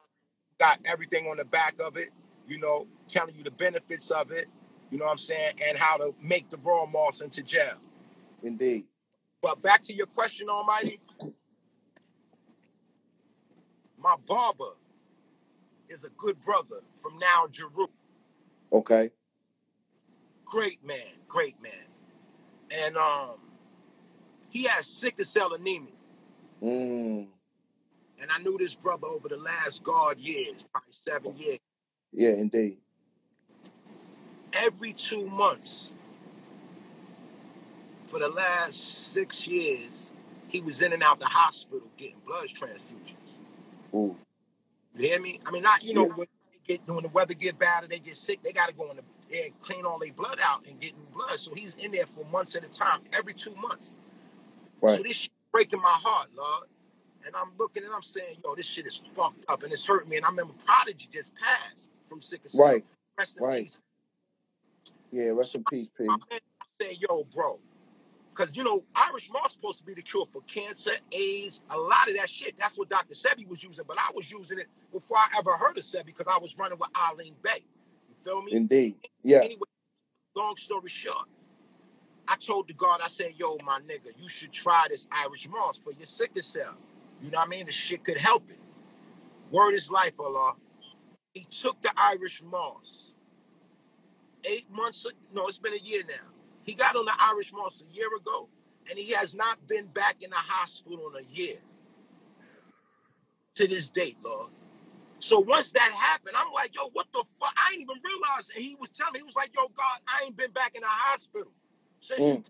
got 0.58 0.80
everything 0.84 1.26
on 1.28 1.36
the 1.38 1.44
back 1.44 1.76
of 1.80 1.96
it, 1.96 2.10
you 2.48 2.58
know, 2.58 2.86
telling 3.08 3.34
you 3.36 3.44
the 3.44 3.50
benefits 3.50 4.10
of 4.10 4.30
it, 4.32 4.48
you 4.90 4.98
know 4.98 5.06
what 5.06 5.12
I'm 5.12 5.18
saying, 5.18 5.54
and 5.68 5.78
how 5.78 5.96
to 5.98 6.14
make 6.22 6.50
the 6.50 6.58
raw 6.58 6.86
moss 6.86 7.20
into 7.20 7.42
gel. 7.42 7.78
Indeed. 8.42 8.86
But 9.40 9.62
back 9.62 9.82
to 9.84 9.94
your 9.94 10.06
question, 10.06 10.48
Almighty, 10.48 11.00
my 13.98 14.16
barber 14.26 14.74
is 15.88 16.04
a 16.04 16.10
good 16.10 16.40
brother 16.40 16.80
from 17.00 17.18
now 17.18 17.46
Jeru. 17.50 17.86
Okay. 18.72 19.10
Great 20.44 20.84
man, 20.84 21.22
great 21.28 21.60
man. 21.62 21.72
And 22.70 22.96
um 22.96 23.36
he 24.50 24.64
has 24.64 24.86
sickle 24.86 25.24
cell 25.24 25.52
anemia. 25.54 25.92
Mm. 26.62 27.28
And 28.20 28.30
I 28.30 28.38
knew 28.42 28.58
this 28.58 28.74
brother 28.74 29.06
over 29.06 29.28
the 29.28 29.36
last 29.36 29.82
guard 29.84 30.18
years, 30.18 30.66
probably 30.72 30.92
seven 31.06 31.36
years. 31.36 31.58
Yeah, 32.12 32.30
indeed. 32.30 32.78
Every 34.52 34.92
two 34.92 35.26
months 35.26 35.94
for 38.08 38.18
the 38.18 38.28
last 38.28 39.12
six 39.12 39.46
years, 39.46 40.12
he 40.48 40.60
was 40.60 40.82
in 40.82 40.92
and 40.92 41.02
out 41.02 41.20
the 41.20 41.26
hospital 41.26 41.82
getting 41.96 42.20
blood 42.26 42.48
transfusions. 42.48 43.38
Ooh. 43.94 44.16
You 44.94 45.08
hear 45.08 45.20
me? 45.20 45.40
I 45.46 45.50
mean, 45.50 45.62
not 45.62 45.84
you 45.84 45.94
know 45.94 46.06
Yeah. 46.06 46.16
when 46.16 46.28
they 46.52 46.58
get 46.76 46.88
when 46.88 47.02
the 47.02 47.10
weather 47.10 47.34
get 47.34 47.58
bad 47.58 47.84
or 47.84 47.88
they 47.88 47.98
get 47.98 48.16
sick, 48.16 48.42
they 48.42 48.52
got 48.52 48.68
to 48.68 48.74
go 48.74 48.90
in 48.90 48.96
the 48.96 49.04
there 49.28 49.44
and 49.46 49.60
clean 49.60 49.84
all 49.84 49.98
their 49.98 50.12
blood 50.12 50.38
out 50.42 50.66
and 50.66 50.80
get 50.80 50.96
new 50.96 51.06
blood. 51.14 51.38
So 51.38 51.54
he's 51.54 51.74
in 51.76 51.92
there 51.92 52.06
for 52.06 52.24
months 52.26 52.56
at 52.56 52.64
a 52.64 52.68
time, 52.68 53.02
every 53.12 53.34
two 53.34 53.54
months. 53.56 53.94
Right. 54.80 54.96
So 54.96 55.02
this 55.02 55.16
shit 55.16 55.32
breaking 55.52 55.82
my 55.82 55.98
heart, 56.02 56.28
Lord. 56.36 56.64
And 57.26 57.36
I'm 57.36 57.50
looking 57.58 57.84
and 57.84 57.92
I'm 57.92 58.02
saying, 58.02 58.38
yo, 58.44 58.54
this 58.54 58.66
shit 58.66 58.86
is 58.86 58.96
fucked 58.96 59.44
up 59.50 59.62
and 59.62 59.72
it's 59.72 59.86
hurting 59.86 60.08
me. 60.08 60.16
And 60.16 60.24
I 60.24 60.30
remember 60.30 60.54
Prodigy 60.64 61.08
just 61.12 61.34
passed 61.36 61.90
from 62.08 62.22
sickle 62.22 62.48
cell. 62.48 62.64
Right. 62.66 62.84
Rest 63.18 63.38
in 63.38 63.44
Right. 63.44 63.64
peace. 63.64 63.78
Yeah, 65.12 65.30
rest 65.30 65.54
in 65.54 65.64
peace, 65.64 65.90
P. 65.90 66.06
I 66.08 66.16
said, 66.80 66.96
yo, 66.98 67.24
bro. 67.24 67.58
Because, 68.38 68.56
you 68.56 68.62
know, 68.62 68.84
Irish 68.94 69.30
moss 69.32 69.54
supposed 69.54 69.80
to 69.80 69.84
be 69.84 69.94
the 69.94 70.02
cure 70.02 70.24
for 70.24 70.42
cancer, 70.42 70.92
AIDS, 71.10 71.60
a 71.70 71.76
lot 71.76 72.08
of 72.08 72.14
that 72.16 72.30
shit. 72.30 72.56
That's 72.56 72.78
what 72.78 72.88
Dr. 72.88 73.14
Sebi 73.14 73.48
was 73.48 73.64
using. 73.64 73.84
But 73.84 73.96
I 73.98 74.12
was 74.14 74.30
using 74.30 74.60
it 74.60 74.68
before 74.92 75.16
I 75.16 75.38
ever 75.38 75.56
heard 75.56 75.76
of 75.76 75.82
Sebi 75.82 76.06
because 76.06 76.28
I 76.32 76.38
was 76.38 76.56
running 76.56 76.78
with 76.78 76.88
Eileen 76.96 77.34
Bay. 77.42 77.64
You 78.08 78.14
feel 78.24 78.40
me? 78.42 78.52
Indeed. 78.52 78.94
Yes. 79.24 79.44
Anyway, 79.44 79.62
long 80.36 80.54
story 80.54 80.88
short, 80.88 81.26
I 82.28 82.36
told 82.36 82.68
the 82.68 82.74
guard, 82.74 83.00
I 83.04 83.08
said, 83.08 83.32
yo, 83.36 83.58
my 83.64 83.80
nigga, 83.80 84.12
you 84.16 84.28
should 84.28 84.52
try 84.52 84.86
this 84.88 85.08
Irish 85.10 85.48
moss 85.48 85.80
for 85.80 85.92
your 85.92 86.06
sickle 86.06 86.42
cell. 86.42 86.76
You 87.20 87.32
know 87.32 87.38
what 87.38 87.48
I 87.48 87.50
mean? 87.50 87.66
The 87.66 87.72
shit 87.72 88.04
could 88.04 88.18
help 88.18 88.48
it. 88.50 88.60
Word 89.50 89.72
is 89.72 89.90
life, 89.90 90.20
Allah. 90.20 90.54
He 91.34 91.44
took 91.44 91.82
the 91.82 91.90
Irish 91.96 92.40
moss. 92.44 93.14
Eight 94.44 94.70
months, 94.70 95.04
no, 95.34 95.48
it's 95.48 95.58
been 95.58 95.74
a 95.74 95.78
year 95.78 96.02
now. 96.08 96.37
He 96.68 96.74
got 96.74 96.96
on 96.96 97.06
the 97.06 97.14
Irish 97.20 97.52
moss 97.54 97.82
a 97.82 97.96
year 97.96 98.08
ago, 98.16 98.48
and 98.90 98.98
he 98.98 99.12
has 99.14 99.34
not 99.34 99.66
been 99.68 99.86
back 99.88 100.18
in 100.22 100.30
the 100.30 100.36
hospital 100.36 101.12
in 101.16 101.24
a 101.24 101.28
year 101.28 101.58
to 103.56 103.68
this 103.68 103.90
date, 103.90 104.18
Lord. 104.24 104.50
So 105.20 105.40
once 105.40 105.72
that 105.72 105.92
happened, 105.92 106.36
I'm 106.38 106.52
like, 106.52 106.74
yo, 106.74 106.88
what 106.92 107.06
the 107.12 107.24
fuck? 107.40 107.54
I 107.56 107.72
ain't 107.72 107.82
even 107.82 107.96
realize. 108.04 108.50
And 108.54 108.64
he 108.64 108.76
was 108.80 108.90
telling 108.90 109.14
me, 109.14 109.20
he 109.20 109.24
was 109.24 109.36
like, 109.36 109.50
yo, 109.56 109.68
God, 109.76 109.98
I 110.08 110.24
ain't 110.26 110.36
been 110.36 110.52
back 110.52 110.74
in 110.74 110.82
the 110.82 110.88
hospital 110.88 111.52
since 112.00 112.20
you 112.26 112.34
Mm. 112.34 112.44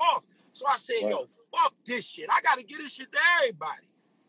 off. 0.00 0.24
So 0.52 0.66
I 0.68 0.78
said, 0.78 1.04
Right. 1.04 1.10
yo, 1.12 1.26
fuck 1.52 1.74
this 1.86 2.04
shit. 2.04 2.28
I 2.30 2.40
gotta 2.42 2.62
get 2.64 2.78
this 2.78 2.92
shit 2.92 3.12
to 3.12 3.18
everybody. 3.40 3.86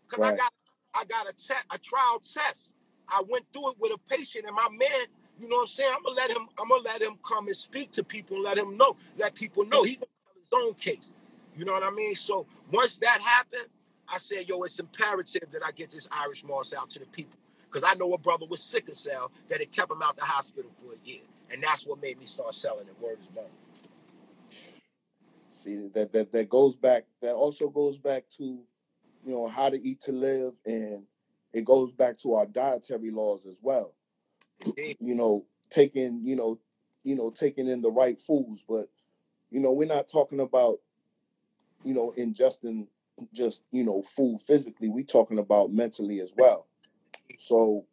Cause 0.08 0.21
I 0.21 0.32
got 0.34 0.53
I 0.95 1.06
got 1.06 1.29
a 1.29 1.34
te- 1.34 1.67
a 1.71 1.77
trial 1.79 2.19
test. 2.19 2.75
I 3.10 3.23
went 3.29 3.45
through 3.53 3.71
it 3.71 3.77
with 3.79 3.93
a 3.93 3.99
patient 4.10 4.45
and 4.47 4.56
my 4.56 4.69
man, 4.71 5.08
you 5.39 5.50
know 5.50 5.58
what 5.58 5.62
I'm 5.63 5.67
saying? 5.67 5.93
I'm 5.96 6.04
gonna 6.04 6.15
let 6.15 6.30
him, 6.30 6.48
I'm 6.60 6.69
gonna 6.69 6.84
let 6.84 7.02
him 7.02 7.17
come 7.28 7.48
and 7.48 7.56
speak 7.56 7.91
to 7.93 8.04
people 8.04 8.38
and 8.38 8.46
let 8.46 8.58
him 8.58 8.78
know, 8.78 8.96
let 9.17 9.36
people 9.36 9.65
know 9.65 9.84
he 9.84 9.96
gonna 9.96 10.08
tell 10.26 10.39
his 10.39 10.54
own 10.54 10.74
case. 10.76 11.12
You 11.58 11.65
know 11.65 11.74
what 11.74 11.84
I 11.84 11.91
mean? 11.91 12.15
So 12.15 12.46
once 12.72 12.98
that 13.00 13.19
happened, 13.22 13.67
I 14.08 14.17
said, 14.19 14.48
yo, 14.48 14.62
it's 14.63 14.80
imperative 14.80 15.50
that 15.52 15.62
I 15.65 15.72
get 15.72 15.91
this 15.91 16.08
Irish 16.12 16.43
moss 16.43 16.74
out 16.74 16.89
to 16.91 17.00
the 17.00 17.06
people. 17.06 17.38
Because 17.72 17.84
I 17.89 17.96
know 17.98 18.13
a 18.13 18.17
brother 18.17 18.46
was 18.48 18.62
sick 18.62 18.82
sickle 18.82 18.93
cell 18.93 19.32
that 19.48 19.62
it 19.62 19.72
kept 19.72 19.91
him 19.91 20.02
out 20.04 20.15
the 20.15 20.24
hospital 20.24 20.72
for 20.80 20.93
a 20.93 21.08
year. 21.08 21.22
And 21.52 21.63
that's 21.63 21.88
what 21.88 22.02
made 22.02 22.19
me 22.19 22.26
start 22.26 22.54
selling 22.54 22.88
it. 22.88 22.96
Word 23.02 23.19
is 23.22 23.32
born. 23.32 23.48
See 25.50 25.88
that 25.93 26.12
that 26.13 26.32
that 26.32 26.50
goes 26.50 26.76
back. 26.76 27.06
That 27.22 27.34
also 27.34 27.69
goes 27.69 27.98
back 27.98 28.24
to 28.38 28.43
you 28.43 29.32
know 29.32 29.48
how 29.48 29.69
to 29.69 29.82
eat 29.82 30.02
to 30.02 30.12
live, 30.12 30.54
and 30.65 31.04
it 31.54 31.65
goes 31.65 31.93
back 31.93 32.17
to 32.19 32.34
our 32.36 32.46
dietary 32.46 33.12
laws 33.12 33.46
as 33.46 33.60
well. 33.62 33.93
You 35.00 35.16
know, 35.16 35.46
taking 35.70 36.22
you 36.24 36.36
know, 36.36 36.60
you 37.04 37.16
know, 37.16 37.30
taking 37.30 37.68
in 37.68 37.82
the 37.82 37.92
right 37.92 38.20
foods, 38.20 38.63
but 38.68 38.88
you 39.50 39.60
know, 39.60 39.72
we're 39.72 39.88
not 39.88 40.08
talking 40.08 40.39
about 40.39 40.80
you 41.84 41.94
know 41.94 42.13
ingesting 42.18 42.88
just 43.34 43.63
you 43.72 43.84
know 43.84 44.02
food 44.02 44.39
physically. 44.46 44.89
We're 44.89 45.04
talking 45.04 45.39
about 45.39 45.72
mentally 45.72 46.20
as 46.20 46.34
well. 46.36 46.68
So 47.38 47.86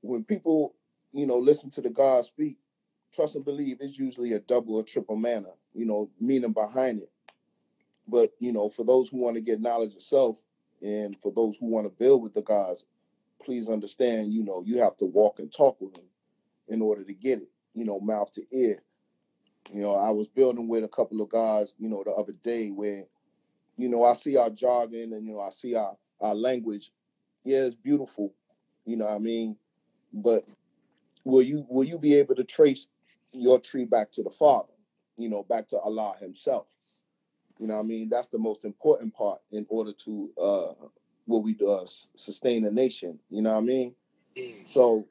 when 0.00 0.24
people 0.24 0.74
you 1.12 1.26
know 1.26 1.38
listen 1.38 1.70
to 1.70 1.80
the 1.80 1.90
God 1.90 2.24
speak, 2.24 2.56
trust 3.12 3.36
and 3.36 3.44
believe 3.44 3.78
it's 3.80 3.98
usually 3.98 4.32
a 4.32 4.40
double 4.40 4.76
or 4.76 4.82
triple 4.82 5.16
manner. 5.16 5.50
You 5.74 5.86
know, 5.86 6.10
meaning 6.20 6.52
behind 6.52 7.00
it. 7.00 7.10
But 8.06 8.30
you 8.40 8.52
know, 8.52 8.68
for 8.68 8.84
those 8.84 9.08
who 9.08 9.18
want 9.18 9.36
to 9.36 9.40
get 9.40 9.60
knowledge 9.60 9.94
of 9.94 10.02
self, 10.02 10.42
and 10.82 11.16
for 11.20 11.32
those 11.32 11.56
who 11.56 11.66
want 11.66 11.86
to 11.86 11.90
build 11.90 12.22
with 12.22 12.34
the 12.34 12.42
gods, 12.42 12.84
please 13.42 13.68
understand. 13.68 14.32
You 14.32 14.44
know, 14.44 14.62
you 14.64 14.78
have 14.78 14.96
to 14.98 15.04
walk 15.06 15.38
and 15.38 15.52
talk 15.52 15.80
with 15.80 15.94
them 15.94 16.06
in 16.68 16.82
order 16.82 17.04
to 17.04 17.14
get 17.14 17.40
it. 17.40 17.48
You 17.74 17.84
know, 17.84 18.00
mouth 18.00 18.32
to 18.32 18.44
ear. 18.52 18.78
You 19.72 19.82
know, 19.82 19.94
I 19.94 20.10
was 20.10 20.28
building 20.28 20.68
with 20.68 20.84
a 20.84 20.88
couple 20.88 21.20
of 21.20 21.28
guys. 21.30 21.74
You 21.78 21.88
know, 21.88 22.02
the 22.04 22.12
other 22.12 22.32
day 22.42 22.70
where, 22.70 23.04
you 23.76 23.88
know, 23.88 24.04
I 24.04 24.14
see 24.14 24.36
our 24.36 24.50
jargon 24.50 25.12
and 25.12 25.26
you 25.26 25.34
know 25.34 25.40
I 25.40 25.50
see 25.50 25.74
our 25.74 25.94
our 26.20 26.34
language. 26.34 26.90
Yeah, 27.44 27.58
it's 27.64 27.76
beautiful. 27.76 28.34
You 28.84 28.96
know 28.96 29.08
I 29.08 29.18
mean? 29.18 29.56
But 30.12 30.44
will 31.24 31.42
you 31.42 31.66
will 31.68 31.84
you 31.84 31.98
be 31.98 32.14
able 32.14 32.34
to 32.36 32.44
trace 32.44 32.88
your 33.32 33.60
tree 33.60 33.84
back 33.84 34.10
to 34.12 34.22
the 34.22 34.30
Father? 34.30 34.72
You 35.16 35.28
know, 35.28 35.42
back 35.42 35.68
to 35.68 35.78
Allah 35.78 36.16
Himself. 36.20 36.68
You 37.58 37.66
know 37.66 37.78
I 37.78 37.82
mean? 37.82 38.08
That's 38.08 38.28
the 38.28 38.38
most 38.38 38.64
important 38.64 39.14
part 39.14 39.40
in 39.52 39.66
order 39.68 39.92
to 40.04 40.30
uh 40.40 40.86
what 41.28 41.42
we 41.42 41.54
uh, 41.66 41.84
sustain 41.84 42.64
a 42.64 42.70
nation. 42.70 43.18
You 43.30 43.42
know 43.42 43.52
what 43.52 43.58
I 43.58 43.60
mean? 43.60 43.94
So, 44.64 45.06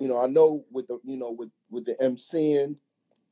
you 0.00 0.08
know, 0.08 0.18
I 0.18 0.26
know 0.26 0.64
with 0.70 0.86
the 0.88 0.98
you 1.04 1.18
know 1.18 1.30
with 1.30 1.50
with 1.70 1.84
the 1.84 1.94
MCing 2.02 2.76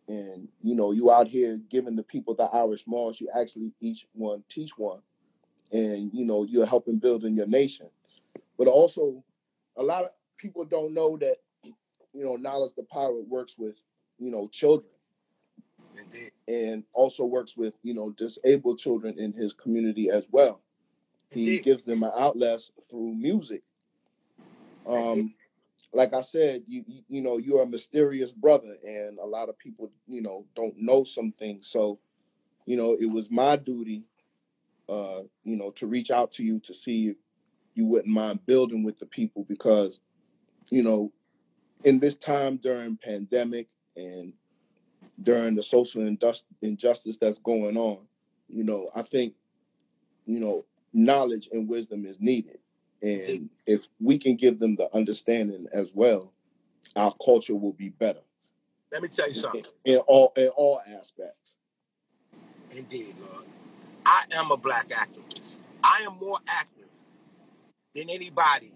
and 0.06 0.52
you 0.62 0.74
know 0.74 0.92
you 0.92 1.10
out 1.10 1.28
here 1.28 1.58
giving 1.70 1.96
the 1.96 2.02
people 2.02 2.34
the 2.34 2.44
Irish 2.44 2.86
Moss, 2.86 3.20
you 3.20 3.28
actually 3.34 3.72
each 3.80 4.06
one 4.12 4.44
teach 4.48 4.72
one, 4.76 5.00
and 5.72 6.10
you 6.12 6.26
know 6.26 6.44
you're 6.44 6.66
helping 6.66 6.98
building 6.98 7.34
your 7.34 7.46
nation. 7.46 7.88
But 8.58 8.68
also, 8.68 9.24
a 9.76 9.82
lot 9.82 10.04
of 10.04 10.10
people 10.36 10.64
don't 10.64 10.92
know 10.92 11.16
that 11.16 11.36
you 12.12 12.24
know 12.24 12.36
knowledge 12.36 12.74
the 12.76 12.82
pirate 12.82 13.26
works 13.28 13.56
with 13.56 13.76
you 14.18 14.30
know 14.30 14.46
children 14.48 14.90
Indeed. 15.98 16.32
and 16.48 16.84
also 16.92 17.24
works 17.24 17.56
with 17.56 17.74
you 17.82 17.94
know 17.94 18.10
disabled 18.10 18.78
children 18.78 19.18
in 19.18 19.32
his 19.32 19.54
community 19.54 20.10
as 20.10 20.28
well. 20.30 20.60
He 21.34 21.58
gives 21.58 21.84
them 21.84 22.02
an 22.02 22.12
outlet 22.16 22.60
through 22.90 23.14
music. 23.14 23.62
Um, 24.86 25.34
like 25.92 26.14
I 26.14 26.22
said, 26.22 26.62
you 26.66 26.84
you 26.86 27.02
you 27.08 27.20
know 27.20 27.38
you're 27.38 27.62
a 27.62 27.66
mysterious 27.66 28.32
brother, 28.32 28.76
and 28.84 29.18
a 29.18 29.26
lot 29.26 29.48
of 29.48 29.58
people 29.58 29.90
you 30.06 30.22
know 30.22 30.46
don't 30.54 30.74
know 30.78 31.04
some 31.04 31.32
things. 31.32 31.68
So, 31.68 31.98
you 32.66 32.76
know, 32.76 32.96
it 32.98 33.06
was 33.06 33.30
my 33.30 33.56
duty, 33.56 34.04
uh, 34.88 35.22
you 35.44 35.56
know, 35.56 35.70
to 35.70 35.86
reach 35.86 36.10
out 36.10 36.32
to 36.32 36.44
you 36.44 36.60
to 36.60 36.74
see 36.74 37.08
if 37.08 37.16
you 37.74 37.86
wouldn't 37.86 38.12
mind 38.12 38.44
building 38.46 38.82
with 38.82 38.98
the 38.98 39.06
people 39.06 39.44
because, 39.48 40.00
you 40.70 40.82
know, 40.82 41.12
in 41.84 41.98
this 41.98 42.14
time 42.14 42.56
during 42.56 42.96
pandemic 42.96 43.68
and 43.96 44.32
during 45.22 45.54
the 45.54 45.62
social 45.62 46.02
injustice 46.62 47.18
that's 47.18 47.38
going 47.38 47.76
on, 47.76 47.98
you 48.48 48.64
know, 48.64 48.90
I 48.94 49.02
think, 49.02 49.34
you 50.26 50.40
know, 50.40 50.64
knowledge 50.92 51.48
and 51.52 51.68
wisdom 51.68 52.06
is 52.06 52.20
needed. 52.20 52.58
And 53.02 53.50
if 53.66 53.88
we 54.00 54.18
can 54.18 54.36
give 54.36 54.58
them 54.58 54.76
the 54.76 54.88
understanding 54.94 55.66
as 55.72 55.92
well, 55.94 56.32
our 56.96 57.14
culture 57.24 57.56
will 57.56 57.72
be 57.72 57.88
better 57.88 58.20
Let 58.92 59.02
me 59.02 59.08
tell 59.08 59.28
you 59.28 59.34
in, 59.34 59.40
something. 59.40 59.64
in 59.84 59.96
all 59.98 60.32
in 60.36 60.48
all 60.48 60.80
aspects. 60.86 61.56
Indeed, 62.70 63.14
Lord. 63.20 63.46
I 64.06 64.24
am 64.32 64.50
a 64.50 64.56
black 64.56 64.88
activist. 64.88 65.58
I 65.82 66.02
am 66.06 66.18
more 66.20 66.38
active 66.48 66.88
than 67.94 68.10
anybody 68.10 68.72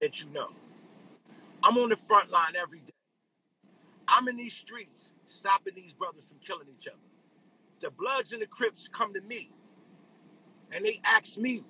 that 0.00 0.20
you 0.20 0.26
know. 0.30 0.50
I'm 1.62 1.76
on 1.78 1.88
the 1.90 1.96
front 1.96 2.30
line 2.30 2.54
every 2.60 2.80
day. 2.80 2.92
I'm 4.08 4.28
in 4.28 4.36
these 4.36 4.54
streets 4.54 5.14
stopping 5.26 5.74
these 5.76 5.92
brothers 5.92 6.26
from 6.26 6.38
killing 6.38 6.68
each 6.76 6.88
other. 6.88 6.96
The 7.80 7.90
Bloods 7.90 8.32
and 8.32 8.42
the 8.42 8.46
Crips 8.46 8.88
come 8.88 9.12
to 9.14 9.20
me 9.20 9.50
and 10.74 10.84
they 10.84 11.00
ask 11.04 11.38
me, 11.38 11.60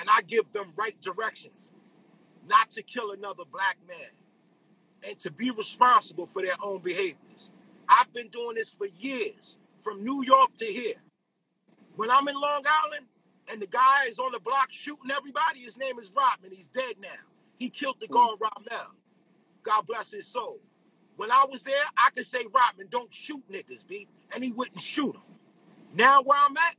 and 0.00 0.08
I 0.10 0.22
give 0.22 0.52
them 0.52 0.72
right 0.76 1.00
directions 1.02 1.72
not 2.48 2.70
to 2.72 2.82
kill 2.82 3.12
another 3.12 3.44
black 3.50 3.78
man 3.88 4.10
and 5.08 5.18
to 5.20 5.32
be 5.32 5.50
responsible 5.50 6.26
for 6.26 6.42
their 6.42 6.56
own 6.62 6.80
behaviors. 6.80 7.52
I've 7.88 8.12
been 8.12 8.28
doing 8.28 8.56
this 8.56 8.70
for 8.70 8.86
years, 8.98 9.58
from 9.78 10.04
New 10.04 10.24
York 10.24 10.56
to 10.58 10.66
here. 10.66 10.94
When 11.96 12.10
I'm 12.10 12.28
in 12.28 12.34
Long 12.40 12.62
Island 12.84 13.06
and 13.52 13.62
the 13.62 13.68
guy 13.68 14.06
is 14.08 14.18
on 14.18 14.32
the 14.32 14.40
block 14.40 14.68
shooting 14.72 15.10
everybody, 15.10 15.60
his 15.60 15.76
name 15.78 15.98
is 15.98 16.12
Rodman. 16.16 16.52
He's 16.56 16.68
dead 16.68 16.96
now. 17.00 17.08
He 17.58 17.70
killed 17.70 18.00
the 18.00 18.06
Hmm. 18.06 18.14
guard 18.14 18.38
Ramel. 18.40 18.92
God 19.62 19.86
bless 19.86 20.12
his 20.12 20.26
soul. 20.26 20.60
When 21.16 21.30
I 21.32 21.46
was 21.50 21.64
there, 21.64 21.84
I 21.96 22.10
could 22.10 22.26
say, 22.26 22.46
Rodman, 22.52 22.88
don't 22.90 23.12
shoot 23.12 23.42
niggas, 23.50 23.86
B. 23.86 24.08
And 24.34 24.44
he 24.44 24.52
wouldn't 24.52 24.80
shoot 24.80 25.12
them. 25.14 25.22
Now 25.94 26.22
where 26.22 26.38
I'm 26.40 26.56
at, 26.58 26.76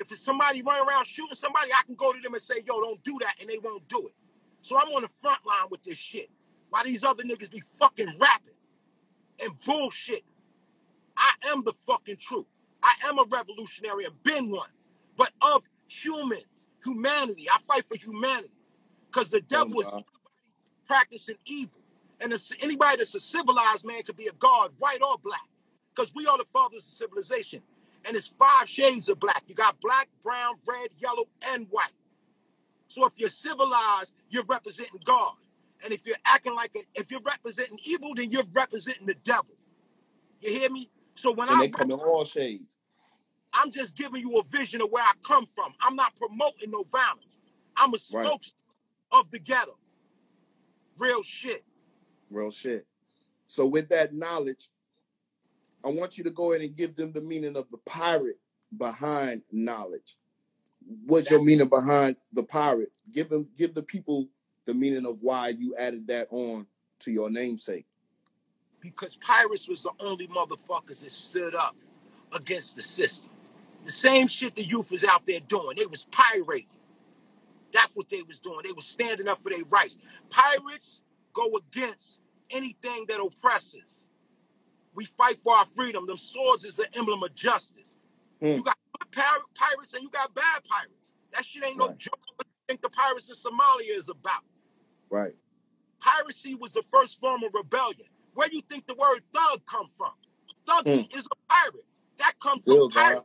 if 0.00 0.12
it's 0.12 0.24
somebody 0.24 0.62
running 0.62 0.88
around 0.88 1.06
shooting 1.06 1.36
somebody, 1.36 1.70
I 1.78 1.84
can 1.86 1.96
go 1.96 2.12
to 2.12 2.20
them 2.20 2.34
and 2.34 2.42
say, 2.42 2.56
yo, 2.66 2.80
don't 2.82 3.02
do 3.04 3.18
that, 3.22 3.36
and 3.40 3.50
they 3.50 3.58
won't 3.58 3.88
do 3.88 4.08
it. 4.08 4.14
So 4.62 4.78
I'm 4.78 4.88
on 4.90 5.02
the 5.02 5.08
front 5.08 5.40
line 5.46 5.68
with 5.70 5.84
this 5.84 5.98
shit. 5.98 6.30
While 6.70 6.84
these 6.84 7.04
other 7.04 7.24
niggas 7.24 7.50
be 7.52 7.60
fucking 7.60 8.14
rapping 8.20 8.54
and 9.42 9.52
bullshit. 9.66 10.24
I 11.16 11.32
am 11.52 11.64
the 11.64 11.72
fucking 11.72 12.18
truth. 12.18 12.46
I 12.82 12.94
am 13.08 13.18
a 13.18 13.24
revolutionary 13.30 14.06
and 14.06 14.22
been 14.24 14.50
one. 14.50 14.70
But 15.16 15.32
of 15.42 15.64
humans, 15.88 16.46
humanity. 16.84 17.46
I 17.52 17.58
fight 17.60 17.86
for 17.86 17.96
humanity. 17.96 18.52
Because 19.06 19.30
the 19.30 19.38
Oh, 19.38 19.46
devil 19.48 19.80
is 19.80 19.92
practicing 20.86 21.36
evil. 21.46 21.80
And 22.20 22.32
anybody 22.62 22.98
that's 22.98 23.14
a 23.14 23.20
civilized 23.20 23.86
man 23.86 24.02
could 24.04 24.16
be 24.16 24.28
a 24.28 24.32
god, 24.34 24.72
white 24.78 25.02
or 25.02 25.18
black. 25.18 25.48
Because 25.94 26.14
we 26.14 26.26
are 26.26 26.38
the 26.38 26.44
fathers 26.44 26.86
of 26.86 26.92
civilization. 26.92 27.62
And 28.06 28.16
it's 28.16 28.26
five 28.26 28.68
shades 28.68 29.08
of 29.08 29.20
black. 29.20 29.44
You 29.46 29.54
got 29.54 29.80
black, 29.80 30.08
brown, 30.22 30.54
red, 30.66 30.88
yellow, 30.98 31.24
and 31.52 31.66
white. 31.70 31.92
So 32.88 33.06
if 33.06 33.12
you're 33.18 33.28
civilized, 33.30 34.14
you're 34.30 34.44
representing 34.44 35.00
God. 35.04 35.34
And 35.84 35.92
if 35.92 36.06
you're 36.06 36.16
acting 36.24 36.54
like 36.54 36.74
a, 36.76 36.80
if 37.00 37.10
you're 37.10 37.20
representing 37.22 37.78
evil, 37.84 38.14
then 38.14 38.30
you're 38.30 38.44
representing 38.52 39.06
the 39.06 39.14
devil. 39.14 39.54
You 40.40 40.50
hear 40.52 40.70
me? 40.70 40.90
So 41.14 41.32
when 41.32 41.48
And 41.48 41.58
I 41.58 41.60
they 41.60 41.68
come 41.68 41.90
in 41.90 41.98
all 41.98 42.24
shades. 42.24 42.78
I'm 43.52 43.70
just 43.70 43.96
giving 43.96 44.20
you 44.20 44.38
a 44.38 44.44
vision 44.44 44.80
of 44.80 44.90
where 44.90 45.04
I 45.04 45.12
come 45.22 45.46
from. 45.46 45.74
I'm 45.80 45.96
not 45.96 46.16
promoting 46.16 46.70
no 46.70 46.84
violence. 46.84 47.38
I'm 47.76 47.90
a 47.94 47.98
Right. 48.12 48.26
spokesman 48.26 48.54
of 49.12 49.30
the 49.30 49.38
ghetto. 49.38 49.78
Real 50.98 51.22
shit. 51.22 51.64
Real 52.30 52.50
shit. 52.50 52.86
So 53.46 53.66
with 53.66 53.88
that 53.88 54.14
knowledge, 54.14 54.68
I 55.84 55.88
want 55.88 56.18
you 56.18 56.24
to 56.24 56.30
go 56.30 56.52
ahead 56.52 56.66
and 56.66 56.76
give 56.76 56.96
them 56.96 57.12
the 57.12 57.20
meaning 57.22 57.56
of 57.56 57.70
the 57.70 57.78
pirate 57.86 58.38
behind 58.76 59.42
knowledge. 59.52 60.16
What's 61.06 61.30
your 61.30 61.44
meaning 61.44 61.68
behind 61.68 62.16
the 62.32 62.42
pirate? 62.44 62.92
Give 63.12 63.28
them 63.28 63.48
give 63.56 63.74
the 63.74 63.82
people 63.82 64.28
the 64.66 64.74
meaning 64.74 65.06
of 65.06 65.18
why 65.22 65.48
you 65.50 65.76
added 65.76 66.06
that 66.08 66.28
on 66.30 66.66
to 67.00 67.12
your 67.12 67.30
namesake. 67.30 67.86
because 68.80 69.18
Pirates 69.18 69.68
was 69.68 69.84
the 69.84 69.92
only 70.00 70.28
motherfuckers 70.28 71.02
that 71.02 71.12
stood 71.12 71.54
up 71.56 71.76
against 72.36 72.76
the 72.76 72.82
system. 72.82 73.34
The 73.84 73.92
same 73.92 74.28
shit 74.28 74.56
the 74.56 74.64
youth 74.64 74.92
was 74.92 75.04
out 75.04 75.26
there 75.26 75.40
doing. 75.48 75.76
They 75.78 75.86
was 75.86 76.06
pirating. 76.12 76.68
That's 77.72 77.94
what 77.96 78.10
they 78.10 78.22
was 78.24 78.40
doing. 78.40 78.60
They 78.64 78.72
was 78.72 78.86
standing 78.86 79.28
up 79.28 79.38
for 79.38 79.50
their 79.50 79.64
rights. 79.70 79.98
Pirates 80.30 81.02
go 81.34 81.50
against 81.56 82.22
anything 82.50 83.06
that 83.08 83.20
oppresses. 83.20 84.08
We 85.00 85.06
fight 85.06 85.38
for 85.38 85.54
our 85.56 85.64
freedom. 85.64 86.06
Them 86.06 86.18
swords 86.18 86.62
is 86.62 86.76
the 86.76 86.86
emblem 86.94 87.22
of 87.22 87.34
justice. 87.34 87.98
Hmm. 88.38 88.48
You 88.48 88.62
got 88.62 88.76
good 88.98 89.10
pir- 89.12 89.44
pirates 89.54 89.94
and 89.94 90.02
you 90.02 90.10
got 90.10 90.34
bad 90.34 90.62
pirates. 90.68 91.14
That 91.32 91.42
shit 91.42 91.64
ain't 91.64 91.78
no 91.78 91.86
Right. 91.88 91.96
joke. 91.96 92.20
What 92.36 92.46
you 92.46 92.52
think 92.68 92.82
the 92.82 92.90
pirates 92.90 93.30
in 93.30 93.34
Somalia 93.36 93.96
is 93.96 94.10
about? 94.10 94.44
Right. 95.08 95.32
Piracy 96.00 96.54
was 96.54 96.74
the 96.74 96.82
first 96.82 97.18
form 97.18 97.42
of 97.44 97.54
rebellion. 97.54 98.10
Where 98.34 98.50
you 98.52 98.60
think 98.60 98.86
the 98.86 98.94
word 98.94 99.22
thug 99.32 99.64
come 99.64 99.88
from? 99.88 100.12
Thugging 100.66 101.10
is 101.16 101.24
a 101.32 101.36
pirate. 101.48 101.86
That 102.18 102.38
comes 102.38 102.64
from 102.64 102.74
Bill 102.74 102.88
God. 102.90 103.02
pirate. 103.14 103.24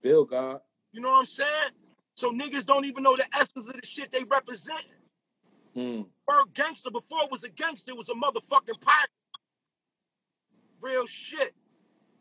Bill 0.00 0.24
God. 0.24 0.62
You 0.92 1.02
know 1.02 1.10
what 1.10 1.18
I'm 1.18 1.26
saying? 1.26 1.72
So 2.14 2.32
niggas 2.32 2.64
don't 2.64 2.86
even 2.86 3.02
know 3.02 3.16
the 3.16 3.26
essence 3.34 3.68
of 3.68 3.78
the 3.78 3.86
shit 3.86 4.10
they 4.12 4.24
represent. 4.24 4.86
Hmm. 5.74 6.04
Word 6.26 6.54
gangster 6.54 6.90
before 6.90 7.18
it 7.24 7.30
was 7.30 7.44
a 7.44 7.50
gangster, 7.50 7.90
it 7.90 7.98
was 7.98 8.08
a 8.08 8.14
motherfucking 8.14 8.80
pirate. 8.80 9.10
Real 10.82 11.06
shit. 11.06 11.54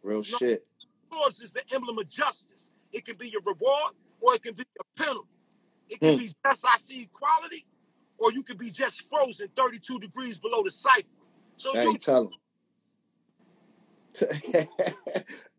Real 0.03 0.23
shit. 0.23 0.67
Yours 1.11 1.41
is 1.41 1.51
the 1.53 1.61
emblem 1.73 1.97
of 1.99 2.09
justice. 2.09 2.69
It 2.93 3.05
can 3.05 3.17
be 3.17 3.29
your 3.29 3.41
reward 3.45 3.93
or 4.21 4.35
it 4.35 4.43
can 4.43 4.55
be 4.55 4.63
your 4.75 5.07
penalty. 5.07 5.29
It 5.89 6.01
can 6.01 6.13
Hmm. 6.13 6.17
be 6.17 6.31
just 6.45 6.65
I 6.67 6.77
see 6.77 7.03
equality, 7.03 7.65
or 8.19 8.31
you 8.33 8.43
can 8.43 8.57
be 8.57 8.71
just 8.71 9.03
frozen 9.09 9.49
32 9.55 9.99
degrees 9.99 10.39
below 10.39 10.63
the 10.63 10.71
cipher. 10.71 11.07
So 11.57 11.73
Hey, 11.73 11.85
you 11.91 11.97
tell 11.97 12.23
them. 12.25 12.33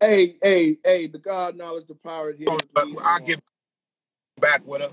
hey, 0.01 0.35
hey, 0.41 0.77
hey, 0.85 1.07
the 1.07 1.19
God 1.19 1.55
knowledge, 1.57 1.85
the 1.85 1.95
pirate 1.95 2.37
here. 2.37 2.47
with 2.51 2.73
but 2.73 2.87
me 2.91 2.97
I 3.05 3.19
get 3.21 3.39
back 4.39 4.65
with 4.67 4.81
her. 4.81 4.91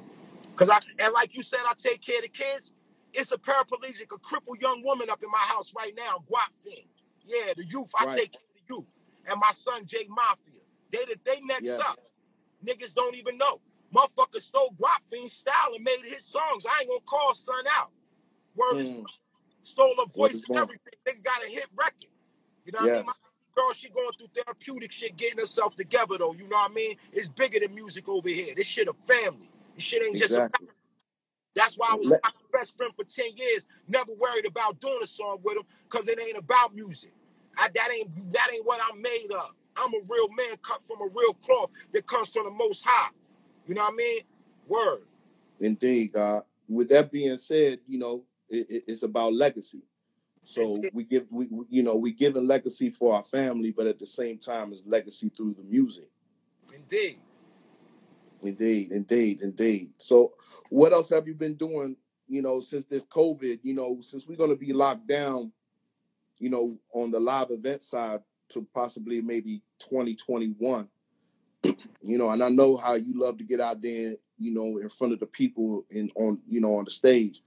Cause 0.56 0.70
I 0.70 0.80
and 1.00 1.14
like 1.14 1.36
you 1.36 1.42
said, 1.42 1.60
I 1.68 1.74
take 1.76 2.02
care 2.02 2.16
of 2.18 2.22
the 2.22 2.28
kids. 2.28 2.72
It's 3.14 3.32
a 3.32 3.38
paraplegic, 3.38 4.12
a 4.14 4.18
crippled 4.18 4.60
young 4.60 4.82
woman 4.84 5.10
up 5.10 5.22
in 5.22 5.30
my 5.30 5.38
house 5.38 5.72
right 5.76 5.94
now, 5.96 6.22
Guap 6.30 6.52
Fiend. 6.64 6.88
Yeah, 7.28 7.54
the 7.56 7.64
youth. 7.64 7.92
I 7.98 8.06
Right. 8.06 8.18
take 8.18 8.32
care 8.32 8.42
of 8.42 8.68
the 8.68 8.74
youth. 8.76 8.86
And 9.30 9.40
my 9.40 9.52
son 9.52 9.86
Jay 9.86 10.06
Mafia. 10.08 10.62
They 10.90 11.04
the 11.06 11.18
they 11.24 11.40
next 11.42 11.64
Yes. 11.64 11.80
up. 11.80 12.00
Niggas 12.64 12.94
don't 12.94 13.16
even 13.16 13.38
know. 13.38 13.60
Motherfuckers 13.94 14.42
stole 14.42 14.72
Guap 14.72 15.02
Fiend 15.10 15.30
style 15.30 15.74
and 15.74 15.84
made 15.84 16.00
his 16.04 16.24
songs. 16.24 16.66
I 16.66 16.80
ain't 16.80 16.88
gonna 16.88 17.00
call 17.02 17.34
son 17.34 17.64
out. 17.78 17.92
Word 18.56 18.78
is 18.80 18.90
Hmm. 18.90 19.04
stole 19.62 19.94
Word 19.96 20.12
voice 20.14 20.44
and 20.44 20.56
everything. 20.56 20.94
Nigga 21.06 21.22
got 21.24 21.44
a 21.44 21.48
hit 21.48 21.66
record. 21.76 22.10
You 22.64 22.72
know 22.72 22.80
what 22.80 22.90
I 22.90 22.94
mean? 22.94 23.06
My 23.06 23.12
girl, 23.54 23.72
she 23.74 23.88
going 23.90 24.12
through 24.18 24.28
therapeutic 24.28 24.92
shit, 24.92 25.16
getting 25.16 25.38
herself 25.38 25.76
together 25.76 26.18
though. 26.18 26.34
You 26.34 26.48
know 26.48 26.56
what 26.56 26.70
I 26.70 26.74
mean? 26.74 26.96
It's 27.12 27.28
bigger 27.28 27.60
than 27.60 27.74
music 27.74 28.08
over 28.08 28.28
here. 28.28 28.54
This 28.54 28.66
shit 28.66 28.88
a 28.88 28.92
family. 28.94 29.50
This 29.74 29.84
shit 29.84 30.02
ain't 30.02 30.16
just 30.16 30.32
a 30.32 30.44
Exactly. 30.44 30.68
that's 31.54 31.76
why 31.78 31.88
I 31.90 31.96
was 31.96 32.08
my 32.08 32.30
best 32.52 32.76
friend 32.76 32.94
for 32.94 33.04
10 33.04 33.36
years, 33.36 33.66
never 33.88 34.12
worried 34.14 34.46
about 34.46 34.80
doing 34.80 35.00
a 35.02 35.06
song 35.06 35.38
with 35.42 35.56
him, 35.56 35.64
because 35.84 36.08
it 36.08 36.20
ain't 36.20 36.38
about 36.38 36.74
music. 36.74 37.12
I, 37.58 37.68
that 37.74 37.88
ain't 37.92 38.32
that 38.32 38.48
ain't 38.52 38.64
what 38.66 38.80
I'm 38.90 39.00
made 39.02 39.28
of. 39.32 39.52
I'm 39.76 39.92
a 39.94 40.00
real 40.08 40.28
man 40.30 40.56
cut 40.62 40.82
from 40.82 41.00
a 41.02 41.08
real 41.14 41.34
cloth 41.34 41.70
that 41.92 42.06
comes 42.06 42.28
from 42.30 42.44
the 42.46 42.50
most 42.52 42.84
high. 42.86 43.10
You 43.66 43.74
know 43.74 43.82
what 43.82 43.92
I 43.94 43.96
mean? 43.96 44.20
Word. 44.66 45.02
Indeed, 45.60 46.12
God. 46.12 46.42
With 46.68 46.88
that 46.90 47.10
being 47.10 47.36
said, 47.36 47.80
you 47.88 47.98
know, 47.98 48.24
it, 48.48 48.66
it- 48.70 48.84
it's 48.88 49.02
about 49.02 49.32
legacy. 49.34 49.82
So 50.44 50.74
Indeed. 50.74 50.90
we 50.94 51.04
give, 51.04 51.26
we, 51.30 51.48
we- 51.50 51.66
you 51.68 51.82
know, 51.82 51.96
we 51.96 52.12
give 52.12 52.36
a 52.36 52.40
legacy 52.40 52.90
for 52.90 53.14
our 53.14 53.22
family, 53.22 53.70
but 53.70 53.86
at 53.86 53.98
the 53.98 54.06
same 54.06 54.38
time, 54.38 54.72
it's 54.72 54.84
legacy 54.86 55.30
through 55.36 55.54
the 55.54 55.64
music. 55.64 56.08
Indeed. 56.74 57.18
Indeed, 58.42 58.92
indeed, 58.92 59.42
indeed. 59.42 59.90
So, 59.98 60.32
what 60.70 60.92
else 60.92 61.10
have 61.10 61.26
you 61.26 61.34
been 61.34 61.54
doing? 61.54 61.96
You 62.28 62.42
know, 62.42 62.60
since 62.60 62.84
this 62.84 63.04
COVID, 63.04 63.60
you 63.62 63.74
know, 63.74 63.98
since 64.00 64.26
we're 64.26 64.36
going 64.36 64.50
to 64.50 64.56
be 64.56 64.72
locked 64.72 65.06
down, 65.06 65.50
you 66.38 66.50
know, 66.50 66.78
on 66.92 67.10
the 67.10 67.20
live 67.20 67.50
event 67.50 67.82
side 67.82 68.20
to 68.50 68.66
possibly 68.74 69.20
maybe 69.20 69.62
2021. 69.80 70.88
You 72.00 72.16
know, 72.16 72.30
and 72.30 72.42
I 72.42 72.48
know 72.48 72.76
how 72.76 72.94
you 72.94 73.20
love 73.20 73.36
to 73.38 73.44
get 73.44 73.60
out 73.60 73.82
there, 73.82 74.14
you 74.38 74.54
know, 74.54 74.78
in 74.78 74.88
front 74.88 75.12
of 75.12 75.18
the 75.18 75.26
people 75.26 75.84
and 75.90 76.10
on, 76.14 76.38
you 76.48 76.60
know, 76.60 76.76
on 76.76 76.84
the 76.84 76.90
stage. 76.90 77.42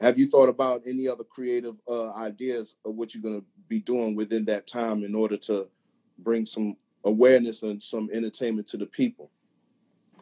Have 0.00 0.18
you 0.18 0.26
thought 0.26 0.48
about 0.48 0.82
any 0.86 1.06
other 1.06 1.22
creative 1.22 1.78
uh, 1.86 2.12
ideas 2.14 2.76
of 2.84 2.94
what 2.94 3.14
you're 3.14 3.22
going 3.22 3.40
to 3.40 3.46
be 3.68 3.78
doing 3.78 4.16
within 4.16 4.46
that 4.46 4.66
time 4.66 5.04
in 5.04 5.14
order 5.14 5.36
to 5.36 5.68
bring 6.18 6.46
some 6.46 6.76
awareness 7.04 7.62
and 7.62 7.82
some 7.82 8.08
entertainment 8.12 8.66
to 8.68 8.76
the 8.76 8.86
people? 8.86 9.30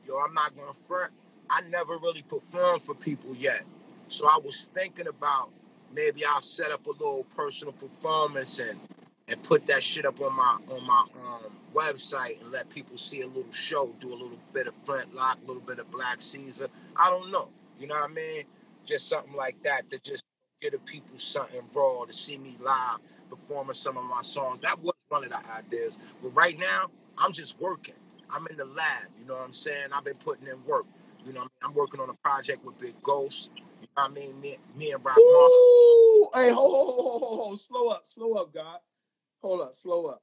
Yo, 0.06 0.16
I'm 0.18 0.34
not 0.34 0.56
gonna 0.56 0.72
front. 0.86 1.12
I 1.50 1.62
never 1.62 1.98
really 1.98 2.22
performed 2.22 2.82
for 2.82 2.94
people 2.94 3.34
yet. 3.34 3.64
So 4.08 4.28
I 4.28 4.38
was 4.42 4.70
thinking 4.72 5.08
about 5.08 5.50
maybe 5.96 6.24
I'll 6.26 6.42
set 6.42 6.70
up 6.70 6.86
a 6.86 6.90
little 6.92 7.24
personal 7.36 7.72
performance 7.72 8.60
and 8.60 8.78
and 9.28 9.42
put 9.42 9.66
that 9.66 9.82
shit 9.82 10.06
up 10.06 10.20
on 10.20 10.36
my 10.36 10.58
on 10.70 10.86
my 10.86 11.04
um, 11.26 11.52
website 11.74 12.40
and 12.42 12.52
let 12.52 12.70
people 12.70 12.98
see 12.98 13.22
a 13.22 13.26
little 13.26 13.50
show, 13.52 13.92
do 14.00 14.12
a 14.12 14.18
little 14.18 14.38
bit 14.52 14.68
of 14.68 14.74
Flintlock, 14.84 15.38
a 15.42 15.46
little 15.48 15.62
bit 15.62 15.80
of 15.80 15.90
Black 15.90 16.22
Caesar. 16.22 16.68
I 16.96 17.10
don't 17.10 17.32
know. 17.32 17.48
You 17.80 17.88
know 17.88 17.96
what 17.96 18.10
I 18.10 18.14
mean? 18.14 18.44
Just 18.84 19.08
something 19.08 19.34
like 19.34 19.62
that 19.64 19.90
to 19.90 19.98
just 19.98 20.24
give 20.60 20.72
the 20.72 20.78
people 20.78 21.18
something 21.18 21.62
raw 21.74 22.04
to 22.04 22.12
see 22.12 22.38
me 22.38 22.56
live 22.60 22.98
performing 23.30 23.74
some 23.74 23.96
of 23.96 24.04
my 24.04 24.22
songs. 24.22 24.60
That 24.60 24.80
was 24.80 24.94
one 25.08 25.24
of 25.24 25.30
the 25.30 25.40
ideas. 25.52 25.98
But 26.22 26.30
right 26.30 26.58
now, 26.58 26.90
I'm 27.18 27.32
just 27.32 27.60
working. 27.60 27.94
I'm 28.30 28.46
in 28.48 28.56
the 28.56 28.64
lab. 28.66 29.06
You 29.18 29.26
know 29.26 29.34
what 29.34 29.44
I'm 29.44 29.52
saying? 29.52 29.88
I've 29.94 30.04
been 30.04 30.14
putting 30.16 30.46
in 30.46 30.64
work. 30.66 30.86
You 31.24 31.32
know, 31.32 31.40
I 31.40 31.44
mean? 31.44 31.50
I'm 31.64 31.74
working 31.74 32.00
on 32.00 32.10
a 32.10 32.14
project 32.14 32.64
with 32.64 32.78
Big 32.78 32.94
Ghost. 33.02 33.50
You 33.98 34.02
know 34.02 34.08
what 34.10 34.10
I 34.10 34.14
mean? 34.26 34.40
Me, 34.40 34.58
me 34.76 34.92
and 34.92 35.04
Rock 35.04 35.18
Ooh, 35.18 36.28
hey, 36.34 36.50
hold, 36.50 36.74
hold, 36.74 36.94
hold, 36.94 37.22
hold, 37.22 37.40
hold, 37.40 37.60
slow 37.60 37.88
up, 37.88 38.02
slow 38.06 38.34
up, 38.34 38.52
God. 38.52 38.78
Hold 39.42 39.62
up, 39.62 39.74
slow 39.74 40.06
up. 40.06 40.22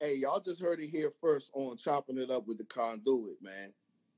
Hey, 0.00 0.16
y'all 0.16 0.40
just 0.40 0.60
heard 0.60 0.80
it 0.80 0.88
here 0.88 1.12
first 1.20 1.52
on 1.54 1.76
chopping 1.76 2.18
it 2.18 2.30
up 2.30 2.48
with 2.48 2.58
the 2.58 2.64
conduit, 2.64 3.40
man. 3.40 3.72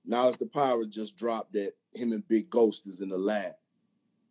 Now 0.07 0.29
it's 0.29 0.39
the 0.39 0.47
pirate 0.47 0.89
just 0.89 1.15
dropped 1.17 1.53
that 1.53 1.75
him 1.95 2.13
and 2.13 2.27
Big 2.27 2.49
Ghost 2.49 2.87
is 2.87 3.01
in 3.03 3.11
the 3.11 3.19
lab. 3.19 3.53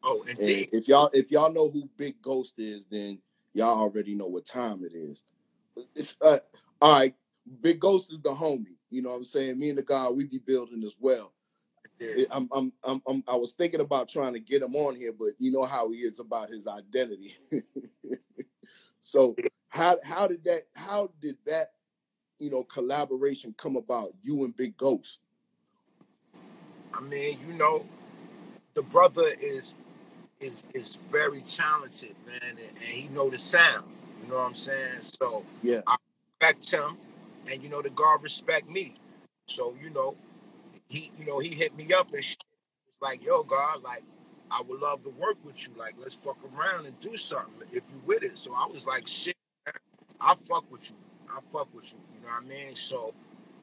Oh, 0.03 0.23
And 0.27 0.39
indeed. 0.39 0.69
if 0.71 0.87
y'all 0.87 1.11
if 1.13 1.29
y'all 1.29 1.53
know 1.53 1.69
who 1.69 1.87
Big 1.97 2.21
Ghost 2.21 2.55
is, 2.57 2.87
then 2.87 3.19
y'all 3.53 3.79
already 3.79 4.15
know 4.15 4.27
what 4.27 4.45
time 4.45 4.83
it 4.83 4.93
is. 4.95 5.23
It's 5.95 6.15
uh, 6.21 6.39
all 6.81 6.99
right. 6.99 7.15
Big 7.61 7.79
Ghost 7.79 8.11
is 8.11 8.21
the 8.21 8.29
homie. 8.29 8.77
You 8.89 9.03
know 9.03 9.09
what 9.09 9.17
I'm 9.17 9.25
saying? 9.25 9.59
Me 9.59 9.69
and 9.69 9.77
the 9.77 9.83
guy, 9.83 10.09
we 10.09 10.23
be 10.23 10.39
building 10.39 10.83
as 10.83 10.95
well. 10.99 11.33
I'm, 12.31 12.49
I'm, 12.53 12.73
I'm, 12.83 13.01
I'm, 13.07 13.23
I 13.27 13.35
was 13.35 13.53
thinking 13.53 13.81
about 13.81 14.09
trying 14.09 14.33
to 14.33 14.39
get 14.39 14.61
him 14.63 14.75
on 14.75 14.95
here, 14.95 15.13
but 15.17 15.29
you 15.39 15.51
know 15.51 15.65
how 15.65 15.91
he 15.91 15.99
is 15.99 16.19
about 16.19 16.49
his 16.49 16.67
identity. 16.67 17.35
so 19.01 19.35
how 19.69 19.97
how 20.03 20.27
did 20.27 20.43
that 20.45 20.63
how 20.75 21.11
did 21.21 21.37
that 21.47 21.71
you 22.39 22.49
know 22.51 22.63
collaboration 22.63 23.55
come 23.57 23.75
about? 23.77 24.13
You 24.23 24.45
and 24.45 24.55
Big 24.57 24.77
Ghost. 24.77 25.21
I 26.93 27.01
mean, 27.01 27.39
you 27.47 27.53
know, 27.55 27.85
the 28.75 28.83
brother 28.83 29.27
is 29.41 29.75
is 30.41 30.65
is 30.75 30.97
very 31.11 31.41
talented, 31.41 32.15
man, 32.27 32.39
and, 32.49 32.59
and 32.59 32.79
he 32.79 33.09
know 33.09 33.29
the 33.29 33.39
sound. 33.39 33.85
You 34.23 34.29
know 34.29 34.35
what 34.37 34.47
I'm 34.47 34.55
saying? 34.55 35.03
So 35.03 35.45
Yeah. 35.63 35.81
I 35.87 35.97
respect 36.41 36.71
him, 36.71 36.97
and 37.51 37.63
you 37.63 37.69
know 37.69 37.81
the 37.81 37.91
God 37.91 38.23
respect 38.23 38.69
me. 38.69 38.95
So 39.47 39.75
you 39.81 39.91
know, 39.91 40.15
he 40.89 41.11
you 41.19 41.25
know 41.25 41.39
he 41.39 41.49
hit 41.49 41.75
me 41.75 41.91
up 41.93 42.13
and 42.13 42.23
shit. 42.23 42.43
It's 42.89 43.01
like, 43.01 43.23
yo, 43.23 43.43
God, 43.43 43.83
like 43.83 44.03
I 44.51 44.61
would 44.67 44.79
love 44.79 45.03
to 45.03 45.09
work 45.09 45.37
with 45.43 45.67
you. 45.67 45.73
Like, 45.77 45.95
let's 45.99 46.13
fuck 46.13 46.37
around 46.55 46.85
and 46.85 46.99
do 46.99 47.17
something 47.17 47.67
if 47.71 47.91
you 47.91 48.01
with 48.05 48.23
it. 48.23 48.37
So 48.37 48.53
I 48.53 48.67
was 48.67 48.87
like, 48.87 49.07
shit, 49.07 49.35
I 50.21 50.35
fuck 50.35 50.71
with 50.71 50.91
you. 50.91 50.97
I 51.29 51.39
fuck 51.51 51.73
with 51.73 51.91
you. 51.93 51.99
You 52.13 52.21
know 52.21 52.33
what 52.33 52.43
I 52.43 52.47
mean? 52.47 52.75
So 52.75 53.13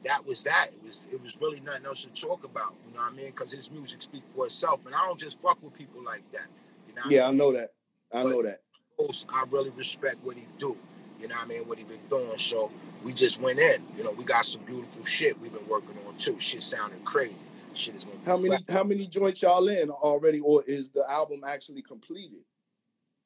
that 0.05 0.27
was 0.27 0.45
that. 0.45 0.69
It 0.73 0.85
was 0.85 1.09
it 1.13 1.23
was 1.23 1.39
really 1.41 1.61
nothing 1.61 1.87
else 1.87 2.05
to 2.05 2.11
talk 2.11 2.45
about. 2.45 2.75
You 2.87 2.95
know 2.95 3.01
what 3.03 3.13
I 3.13 3.17
mean? 3.17 3.27
Because 3.27 3.53
his 3.53 3.71
music 3.71 4.03
speaks 4.03 4.27
for 4.35 4.47
itself, 4.47 4.81
and 4.87 4.95
I 4.95 5.07
don't 5.07 5.19
just 5.19 5.41
fuck 5.41 5.63
with 5.63 5.75
people 5.75 6.03
like 6.05 6.31
that. 6.33 6.47
You 6.89 6.95
know 6.95 7.03
Yeah, 7.09 7.27
I 7.27 7.29
I 7.29 7.33
know 7.33 7.53
that. 7.53 7.71
I 8.13 8.23
But 8.25 8.31
know 8.31 8.43
that. 8.43 8.61
Ghost, 8.99 9.27
I 9.33 9.45
really 9.51 9.71
respect 9.71 10.17
what 10.23 10.37
he 10.37 10.47
do. 10.59 10.77
You 11.21 11.29
know 11.29 11.37
what 11.37 11.45
I 11.45 11.49
mean? 11.49 11.69
What 11.69 11.79
he 11.79 11.85
been 11.85 11.99
doing. 12.11 12.37
So 12.37 12.71
we 13.05 13.13
just 13.13 13.41
went 13.41 13.59
in. 13.59 13.83
You 13.97 14.05
know, 14.05 14.13
we 14.13 14.25
got 14.25 14.47
some 14.47 14.63
beautiful 14.63 15.05
shit 15.05 15.41
we've 15.41 15.53
been 15.53 15.69
working 15.69 15.97
on 16.09 16.17
too. 16.17 16.39
Shit 16.41 16.63
sounding 16.63 17.03
crazy. 17.05 17.35
Shit 17.75 17.97
is 17.97 18.05
gonna 18.05 18.19
How 18.27 18.39
flat. 18.39 18.51
many 18.51 18.65
how 18.79 18.85
many 18.85 19.07
joints 19.07 19.43
y'all 19.43 19.69
in 19.69 19.91
already, 19.91 20.41
or 20.41 20.65
is 20.67 20.91
the 20.91 21.05
album 21.11 21.43
actually 21.47 21.83
completed? 21.83 22.41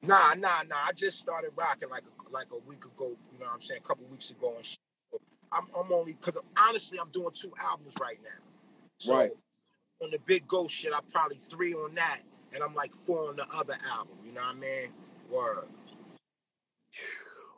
Nah, 0.03 0.35
nah, 0.35 0.63
nah. 0.69 0.77
I 0.87 0.93
just 0.95 1.19
started 1.19 1.51
rocking 1.55 1.89
like 1.89 2.03
a, 2.03 2.31
like 2.33 2.47
a 2.53 2.59
week 2.69 2.85
ago. 2.85 3.09
You 3.33 3.39
know 3.39 3.45
what 3.47 3.55
I'm 3.55 3.61
saying? 3.61 3.81
A 3.83 3.87
couple 3.87 4.05
weeks 4.07 4.31
ago 4.31 4.53
and 4.55 4.65
shit. 4.65 4.79
I'm, 5.51 5.67
I'm 5.77 5.91
only 5.93 6.13
because 6.13 6.37
honestly, 6.57 6.99
I'm 6.99 7.09
doing 7.11 7.31
two 7.33 7.53
albums 7.61 7.95
right 8.01 8.19
now. 8.23 8.29
So 8.99 9.15
Right. 9.15 9.31
on 10.03 10.11
the 10.11 10.19
big 10.25 10.47
ghost 10.47 10.75
shit, 10.75 10.93
I 10.93 10.99
probably 11.11 11.39
three 11.49 11.73
on 11.73 11.95
that, 11.95 12.21
and 12.53 12.63
I'm 12.63 12.75
like 12.75 12.93
four 12.93 13.29
on 13.29 13.37
the 13.37 13.47
other 13.55 13.77
album. 13.91 14.17
You 14.25 14.33
know 14.33 14.41
what 14.41 14.55
I 14.57 14.59
mean? 14.59 14.89
Word. 15.31 15.67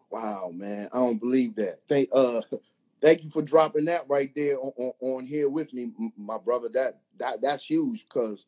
Wow, 0.09 0.51
man, 0.53 0.89
I 0.93 0.97
don't 0.97 1.19
believe 1.19 1.55
that. 1.55 1.79
Thank 1.87 2.09
uh, 2.13 2.41
thank 3.01 3.23
you 3.23 3.29
for 3.29 3.41
dropping 3.41 3.85
that 3.85 4.01
right 4.07 4.31
there 4.35 4.59
on, 4.59 4.71
on, 4.77 4.93
on 5.01 5.25
here 5.25 5.49
with 5.49 5.73
me, 5.73 5.91
my 6.17 6.37
brother. 6.37 6.69
That 6.73 6.99
that 7.17 7.41
that's 7.41 7.63
huge 7.63 8.05
because 8.05 8.47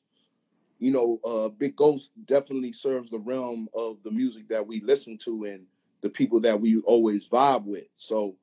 you 0.81 0.89
know, 0.89 1.19
uh, 1.23 1.47
Big 1.47 1.75
Ghost 1.75 2.11
definitely 2.25 2.73
serves 2.73 3.11
the 3.11 3.19
realm 3.19 3.69
of 3.75 3.97
the 4.03 4.09
music 4.09 4.47
that 4.49 4.65
we 4.65 4.81
listen 4.81 5.15
to 5.19 5.43
and 5.43 5.67
the 6.01 6.09
people 6.09 6.39
that 6.39 6.59
we 6.59 6.79
always 6.79 7.29
vibe 7.29 7.65
with. 7.65 7.85
So, 7.93 8.35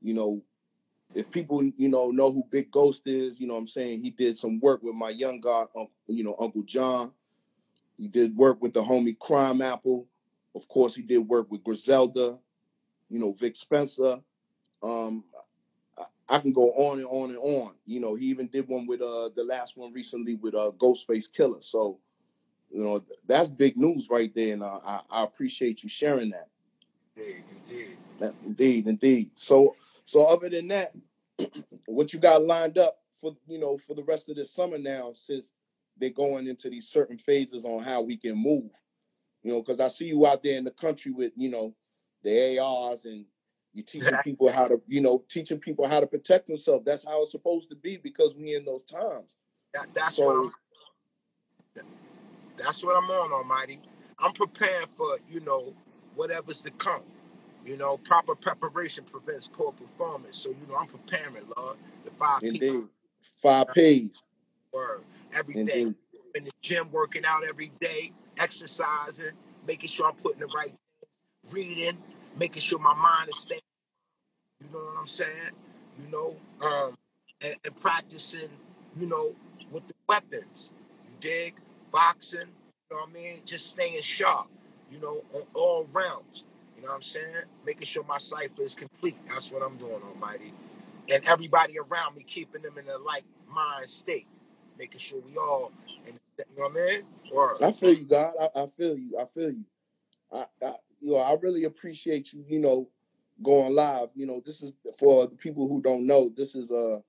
you 0.00 0.14
know, 0.14 0.42
if 1.14 1.30
people 1.30 1.62
you 1.76 1.88
know 1.90 2.10
know 2.10 2.32
who 2.32 2.42
Big 2.50 2.70
Ghost 2.70 3.02
is, 3.06 3.38
you 3.38 3.46
know, 3.46 3.56
I'm 3.56 3.66
saying 3.66 4.00
he 4.00 4.08
did 4.08 4.38
some 4.38 4.60
work 4.60 4.82
with 4.82 4.94
my 4.94 5.10
young 5.10 5.40
god, 5.40 5.68
you 6.06 6.24
know, 6.24 6.34
Ankhlejohn. 6.40 7.12
He 7.98 8.08
did 8.08 8.34
work 8.34 8.62
with 8.62 8.72
the 8.72 8.82
homie 8.82 9.16
Crimeapple. 9.16 10.06
Of 10.54 10.66
course, 10.68 10.96
he 10.96 11.02
did 11.02 11.18
work 11.18 11.50
with 11.50 11.62
Griselda. 11.62 12.38
You 13.08 13.18
know, 13.18 13.32
Vic 13.32 13.56
Spencer. 13.56 14.18
Um, 14.82 15.24
I, 16.28 16.38
can 16.38 16.52
go 16.52 16.70
on 16.72 16.98
and 16.98 17.06
on 17.06 17.30
and 17.30 17.38
on. 17.38 17.72
You 17.86 18.00
know, 18.00 18.14
he 18.14 18.26
even 18.26 18.48
did 18.48 18.68
one 18.68 18.86
with 18.86 19.00
uh 19.00 19.30
the 19.34 19.44
last 19.44 19.76
one 19.76 19.92
recently 19.92 20.34
with 20.34 20.54
uh 20.54 20.72
Ghostface 20.78 21.30
Killah. 21.32 21.62
So, 21.62 21.98
you 22.70 22.82
know, 22.82 22.98
th- 22.98 23.20
that's 23.26 23.48
big 23.48 23.76
news 23.76 24.08
right 24.10 24.34
there, 24.34 24.54
and 24.54 24.62
uh, 24.62 24.80
I, 24.84 25.00
I 25.10 25.24
appreciate 25.24 25.82
you 25.82 25.88
sharing 25.88 26.30
that. 26.30 26.48
Indeed, 27.16 27.44
indeed. 27.50 27.96
That- 28.20 28.34
Indeed, 28.44 28.86
indeed. 28.86 29.30
So, 29.36 29.76
so 30.04 30.24
other 30.24 30.48
than 30.48 30.68
that, 30.68 30.94
what 31.86 32.12
you 32.12 32.18
got 32.18 32.44
lined 32.44 32.78
up 32.78 32.98
for 33.20 33.36
you 33.46 33.58
know 33.58 33.76
for 33.76 33.94
the 33.94 34.04
rest 34.04 34.28
of 34.28 34.36
this 34.36 34.52
summer 34.52 34.78
now, 34.78 35.12
since 35.14 35.52
they're 35.98 36.10
going 36.10 36.46
into 36.46 36.68
these 36.68 36.88
certain 36.88 37.18
phases 37.18 37.64
on 37.64 37.82
how 37.82 38.00
we 38.02 38.16
can 38.16 38.36
move. 38.36 38.70
You 39.42 39.52
know, 39.52 39.62
because 39.62 39.78
I 39.78 39.88
see 39.88 40.06
you 40.06 40.26
out 40.26 40.42
there 40.42 40.58
in 40.58 40.64
the 40.64 40.70
country 40.70 41.12
with 41.12 41.32
you 41.36 41.50
know 41.50 41.74
the 42.24 42.58
ARs 42.58 43.04
and 43.04 43.26
you're 43.74 43.84
teaching 43.84 44.16
people 44.24 44.50
how 44.50 44.68
to 44.68 44.80
you 44.86 45.00
know 45.00 45.24
teaching 45.28 45.58
people 45.58 45.86
how 45.86 46.00
to 46.00 46.06
protect 46.06 46.46
themselves. 46.46 46.84
That's 46.84 47.04
how 47.04 47.22
it's 47.22 47.32
supposed 47.32 47.68
to 47.70 47.76
be 47.76 47.96
because 47.96 48.34
we 48.34 48.54
in 48.54 48.64
those 48.64 48.84
times. 48.84 49.36
That, 49.74 49.86
that's 49.92 50.18
what 50.18 50.36
I'm. 50.36 50.52
That's 52.56 52.84
what 52.84 52.96
I'm 52.96 53.10
on, 53.10 53.32
Almighty. 53.32 53.80
I'm 54.18 54.32
preparing 54.32 54.86
for 54.86 55.18
you 55.28 55.40
know 55.40 55.74
whatever's 56.14 56.62
to 56.62 56.70
come. 56.70 57.02
You 57.66 57.76
know, 57.76 57.96
proper 57.96 58.34
preparation 58.34 59.04
prevents 59.04 59.48
poor 59.48 59.72
performance. 59.72 60.36
So 60.36 60.50
you 60.50 60.66
know, 60.68 60.76
I'm 60.76 60.86
preparing, 60.86 61.44
Lord. 61.56 61.76
The 62.04 62.10
five 62.12 62.42
indeed, 62.42 62.84
five 63.42 63.66
P's. 63.74 64.22
word 64.72 65.02
every 65.36 65.54
day. 65.54 65.60
Indeed, 65.82 65.94
In 66.36 66.44
the 66.44 66.50
gym, 66.62 66.90
working 66.92 67.24
out 67.24 67.42
every 67.48 67.72
day, 67.80 68.12
exercising, 68.38 69.32
making 69.66 69.88
sure 69.88 70.06
I'm 70.08 70.14
putting 70.16 70.40
the 70.40 70.46
right 70.48 70.68
things, 70.68 71.54
reading, 71.54 71.98
making 72.38 72.62
sure 72.62 72.78
my 72.78 72.94
mind 72.94 73.28
is 73.28 73.36
staying. 73.38 73.60
You 74.60 74.68
know 74.72 74.84
what 74.84 74.98
I'm 74.98 75.06
saying? 75.06 75.50
You 76.02 76.10
know, 76.10 76.36
um, 76.66 76.96
and, 77.40 77.56
and 77.64 77.76
practicing, 77.76 78.50
you 78.96 79.06
know, 79.06 79.34
with 79.70 79.86
the 79.86 79.94
weapons. 80.08 80.72
You 81.04 81.10
dig? 81.20 81.56
Boxing, 81.92 82.40
you 82.40 82.96
know 82.96 83.02
what 83.02 83.10
I 83.10 83.12
mean? 83.12 83.40
Just 83.44 83.70
staying 83.70 84.02
sharp, 84.02 84.48
you 84.90 84.98
know, 84.98 85.22
on 85.32 85.42
all 85.54 85.86
rounds. 85.92 86.44
You 86.76 86.82
know 86.82 86.88
what 86.88 86.96
I'm 86.96 87.02
saying? 87.02 87.44
Making 87.64 87.86
sure 87.86 88.04
my 88.04 88.18
cipher 88.18 88.62
is 88.62 88.74
complete. 88.74 89.16
That's 89.28 89.52
what 89.52 89.62
I'm 89.62 89.76
doing, 89.76 90.02
Almighty. 90.02 90.52
And 91.12 91.24
everybody 91.28 91.78
around 91.78 92.16
me, 92.16 92.24
keeping 92.24 92.62
them 92.62 92.78
in 92.78 92.88
a 92.88 92.98
like 92.98 93.24
mind 93.48 93.88
state. 93.88 94.26
Making 94.76 94.98
sure 94.98 95.20
we 95.20 95.36
all, 95.36 95.70
you 96.04 96.14
know 96.56 96.68
what 96.68 96.72
I 96.72 96.74
mean? 96.74 97.02
Word. 97.32 97.62
I 97.62 97.70
feel 97.70 97.92
you, 97.92 98.06
God. 98.06 98.34
I, 98.40 98.62
I 98.62 98.66
feel 98.66 98.98
you. 98.98 99.18
I 99.20 99.24
feel 99.24 99.50
you. 99.50 99.64
I, 100.32 100.46
I, 100.62 100.74
you 101.04 101.12
know, 101.12 101.18
I 101.18 101.36
really 101.42 101.64
appreciate 101.64 102.32
you. 102.32 102.44
You 102.48 102.60
know, 102.60 102.88
going 103.42 103.74
live. 103.74 104.08
You 104.14 104.26
know, 104.26 104.42
this 104.44 104.62
is 104.62 104.72
for 104.98 105.26
the 105.26 105.36
people 105.36 105.68
who 105.68 105.82
don't 105.82 106.06
know. 106.06 106.30
This 106.34 106.54
is 106.54 106.72
uh 106.72 107.00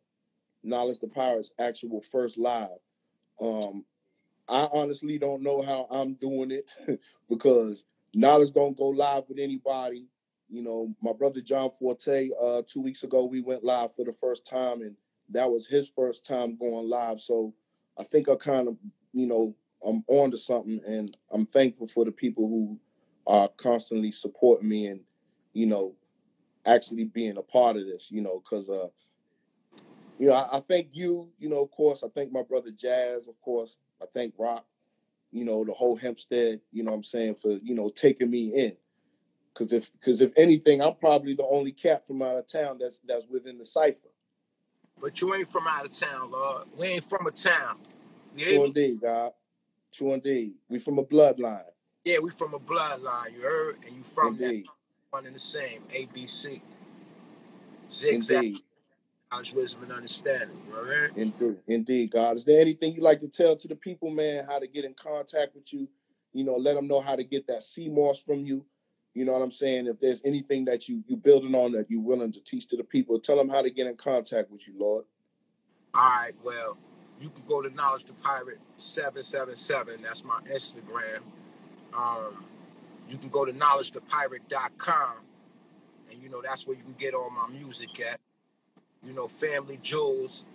Knowledge 0.63 0.99
the 0.99 1.07
Pirate's 1.07 1.51
actual 1.59 2.01
first 2.01 2.37
live. 2.37 2.79
Um, 3.39 3.85
I 4.49 4.67
honestly 4.73 5.17
don't 5.17 5.43
know 5.43 5.61
how 5.61 5.87
I'm 5.89 6.15
doing 6.15 6.51
it 6.51 6.69
because 7.29 7.85
Knowledge 8.13 8.51
don't 8.51 8.75
go 8.75 8.89
live 8.89 9.23
with 9.29 9.39
anybody. 9.39 10.07
You 10.49 10.61
know, 10.61 10.93
my 11.01 11.13
brother 11.13 11.39
John 11.39 11.71
Forte, 11.71 12.29
uh, 12.41 12.63
two 12.67 12.81
weeks 12.81 13.03
ago 13.03 13.23
we 13.23 13.41
went 13.41 13.63
live 13.63 13.95
for 13.95 14.03
the 14.03 14.13
first 14.13 14.45
time, 14.45 14.81
and 14.81 14.95
that 15.29 15.49
was 15.49 15.67
his 15.67 15.87
first 15.87 16.25
time 16.25 16.57
going 16.57 16.89
live. 16.89 17.21
So 17.21 17.53
I 17.97 18.03
think 18.03 18.27
I 18.27 18.35
kind 18.35 18.67
of, 18.67 18.75
you 19.13 19.25
know, 19.25 19.55
I'm 19.85 20.03
on 20.07 20.31
to 20.31 20.37
something, 20.37 20.81
and 20.85 21.15
I'm 21.31 21.45
thankful 21.45 21.87
for 21.87 22.03
the 22.03 22.11
people 22.11 22.47
who 22.47 22.79
are 23.27 23.47
constantly 23.49 24.11
supporting 24.11 24.69
me 24.69 24.87
and, 24.87 25.01
you 25.53 25.65
know, 25.65 25.95
actually 26.65 27.05
being 27.05 27.37
a 27.37 27.41
part 27.41 27.77
of 27.77 27.85
this. 27.85 28.11
You 28.11 28.21
know, 28.21 28.41
because 28.43 28.69
uh, 28.69 28.87
you 30.17 30.27
know, 30.27 30.33
I, 30.33 30.57
I 30.57 30.59
thank 30.59 30.89
you. 30.93 31.29
You 31.39 31.49
know, 31.49 31.61
of 31.61 31.71
course, 31.71 32.03
I 32.03 32.07
thank 32.09 32.31
my 32.31 32.43
brother 32.43 32.71
Jazz, 32.71 33.27
of 33.27 33.39
course. 33.41 33.77
I 34.01 34.05
thank 34.13 34.33
Roc. 34.37 34.65
You 35.31 35.45
know, 35.45 35.63
the 35.63 35.73
whole 35.73 35.95
Hempstead. 35.95 36.61
You 36.71 36.83
know, 36.83 36.91
what 36.91 36.97
I'm 36.97 37.03
saying 37.03 37.35
for 37.35 37.51
you 37.51 37.75
know 37.75 37.89
taking 37.89 38.29
me 38.29 38.53
in. 38.53 38.73
Because 39.53 39.71
if 39.71 39.91
because 39.93 40.21
if 40.21 40.31
anything, 40.35 40.81
I'm 40.81 40.95
probably 40.95 41.33
the 41.33 41.45
only 41.45 41.71
cat 41.71 42.05
from 42.05 42.21
out 42.21 42.37
of 42.37 42.47
town 42.47 42.77
that's 42.79 42.99
that's 43.07 43.27
within 43.27 43.57
the 43.57 43.65
cipher. 43.65 44.09
But 44.99 45.19
you 45.21 45.33
ain't 45.35 45.49
from 45.49 45.67
out 45.67 45.85
of 45.85 45.97
town, 45.97 46.31
Lord. 46.31 46.67
We 46.77 46.87
ain't 46.87 47.03
from 47.03 47.27
a 47.27 47.31
town. 47.31 47.77
You 48.37 48.45
True 48.45 48.65
indeed, 48.65 49.01
God. 49.01 49.31
True 49.93 50.13
indeed. 50.13 50.53
We 50.69 50.79
from 50.79 50.99
a 50.99 51.03
bloodline. 51.03 51.63
Yeah, 52.05 52.19
we 52.19 52.29
from 52.29 52.53
a 52.53 52.59
bloodline, 52.59 53.33
you 53.33 53.41
heard? 53.41 53.77
And 53.85 53.97
you 53.97 54.03
from 54.03 54.37
that 54.37 54.63
one 55.09 55.25
and 55.25 55.33
the 55.33 55.39
same. 55.39 55.81
ABC. 55.89 56.61
Zigzag, 57.91 58.43
Indeed. 58.43 58.61
knowledge, 59.31 59.53
wisdom, 59.53 59.83
and 59.83 59.91
understanding. 59.91 60.61
You? 60.69 61.09
Indeed. 61.15 61.57
Indeed, 61.67 62.11
God. 62.11 62.37
Is 62.37 62.45
there 62.45 62.61
anything 62.61 62.93
you'd 62.93 63.03
like 63.03 63.19
to 63.19 63.27
tell 63.27 63.55
to 63.55 63.67
the 63.67 63.75
people, 63.75 64.11
man, 64.11 64.45
how 64.45 64.59
to 64.59 64.67
get 64.67 64.85
in 64.85 64.93
contact 64.93 65.55
with 65.55 65.73
you? 65.73 65.87
You 66.31 66.43
know, 66.43 66.55
let 66.57 66.75
them 66.75 66.87
know 66.87 67.01
how 67.01 67.15
to 67.15 67.23
get 67.23 67.47
that 67.47 67.61
CMOS 67.61 68.23
from 68.23 68.45
you. 68.45 68.65
You 69.15 69.25
know 69.25 69.31
what 69.31 69.41
I'm 69.41 69.51
saying? 69.51 69.87
If 69.87 69.99
there's 69.99 70.21
anything 70.25 70.65
that 70.65 70.87
you 70.87 71.03
you 71.07 71.15
building 71.15 71.55
on 71.55 71.71
that 71.71 71.89
you're 71.89 72.01
willing 72.01 72.33
to 72.33 72.41
teach 72.41 72.67
to 72.67 72.77
the 72.77 72.83
people, 72.83 73.19
tell 73.19 73.37
them 73.37 73.49
how 73.49 73.61
to 73.63 73.71
get 73.71 73.87
in 73.87 73.95
contact 73.95 74.51
with 74.51 74.67
you, 74.67 74.73
Lord. 74.77 75.05
Alright, 75.95 76.35
well, 76.43 76.77
you 77.21 77.29
can 77.29 77.43
go 77.47 77.61
to 77.61 77.69
Knowledge 77.69 78.03
the 78.03 78.13
Pirate 78.13 78.59
777. 78.75 80.01
That's 80.03 80.25
my 80.25 80.41
Instagram. 80.53 81.21
Um, 81.97 82.45
you 83.09 83.17
can 83.17 83.29
go 83.29 83.45
to 83.45 83.53
knowledgethepirate.com 83.53 85.17
and 86.11 86.21
you 86.21 86.29
know 86.29 86.41
that's 86.41 86.67
where 86.67 86.75
you 86.75 86.83
can 86.83 86.95
get 86.97 87.13
all 87.13 87.29
my 87.29 87.47
music 87.47 87.99
at. 88.01 88.19
You 89.03 89.13
know, 89.13 89.27
Family 89.27 89.79
Jewels. 89.81 90.45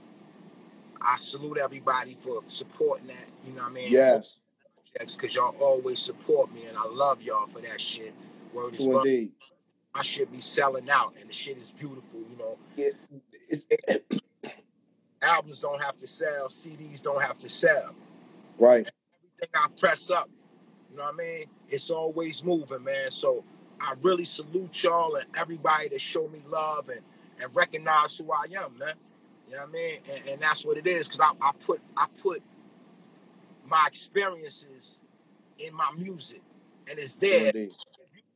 I 1.01 1.17
salute 1.17 1.57
everybody 1.59 2.15
for 2.19 2.43
supporting 2.47 3.07
that. 3.07 3.27
You 3.47 3.55
know 3.55 3.63
what 3.63 3.71
I 3.71 3.75
mean? 3.75 3.93
Yes. 3.93 4.43
Because 4.99 5.35
y'all 5.35 5.57
always 5.61 5.99
support 5.99 6.53
me, 6.53 6.65
and 6.67 6.77
I 6.77 6.85
love 6.87 7.23
y'all 7.23 7.47
for 7.47 7.61
that 7.61 7.81
shit. 7.81 8.13
Word 8.53 8.75
is 8.75 8.87
indeed. 8.87 9.33
My 9.95 10.03
shit 10.03 10.31
be 10.31 10.41
selling 10.41 10.91
out, 10.91 11.15
and 11.21 11.29
the 11.29 11.33
shit 11.33 11.57
is 11.57 11.73
beautiful. 11.73 12.21
You 12.21 12.37
know, 12.39 12.59
It, 12.77 14.05
albums 15.23 15.61
don't 15.61 15.81
have 15.83 15.97
to 15.99 16.07
sell, 16.07 16.49
CDs 16.49 17.03
don't 17.03 17.23
have 17.23 17.39
to 17.39 17.49
sell. 17.49 17.95
right. 18.59 18.87
Everything 19.43 19.55
I 19.55 19.69
press 19.79 20.11
up, 20.11 20.29
you 20.91 20.97
know 20.97 21.05
what 21.05 21.15
I 21.15 21.17
mean? 21.17 21.45
It's 21.69 21.91
always 21.91 22.45
moving, 22.45 22.85
man. 22.85 23.11
So 23.11 23.45
I 23.81 23.95
really 24.03 24.25
salute 24.25 24.83
y'all 24.83 25.15
and 25.17 25.27
everybody 25.37 25.89
that 25.89 26.01
show 26.01 26.29
me 26.29 26.43
love 26.49 26.89
and, 26.89 27.01
and 27.43 27.55
recognize 27.55 28.19
who 28.19 28.31
I 28.33 28.45
am, 28.63 28.79
man. 28.79 28.95
You 29.49 29.57
know 29.57 29.63
what 29.63 29.69
I 29.69 29.73
mean? 29.73 29.99
And, 30.13 30.29
and 30.29 30.43
that's 30.43 30.65
what 30.65 30.77
it 30.77 30.87
is, 30.87 31.09
because 31.09 31.21
I, 31.21 31.33
I 31.41 31.53
put 31.65 31.81
I 31.97 32.07
put 32.23 32.43
my 33.67 33.85
experiences 33.87 35.01
in 35.59 35.75
my 35.75 35.91
music, 35.97 36.43
and 36.89 36.99
it's 36.99 37.15
there 37.15 37.53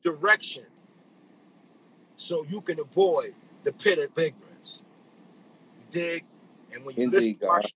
direction 0.03 0.65
so 2.17 2.45
you 2.49 2.61
can 2.61 2.79
avoid 2.79 3.35
the 3.65 3.73
pit 3.73 3.99
of 3.99 4.17
ignorance. 4.19 4.83
You 5.79 5.85
dig? 5.91 6.25
And 6.73 6.85
when 6.85 6.95
you 6.97 7.11
listen 7.11 7.31
Indeed, 7.31 7.41
to 7.41 7.47
my 7.47 7.55
God. 7.55 7.63
shit, 7.63 7.75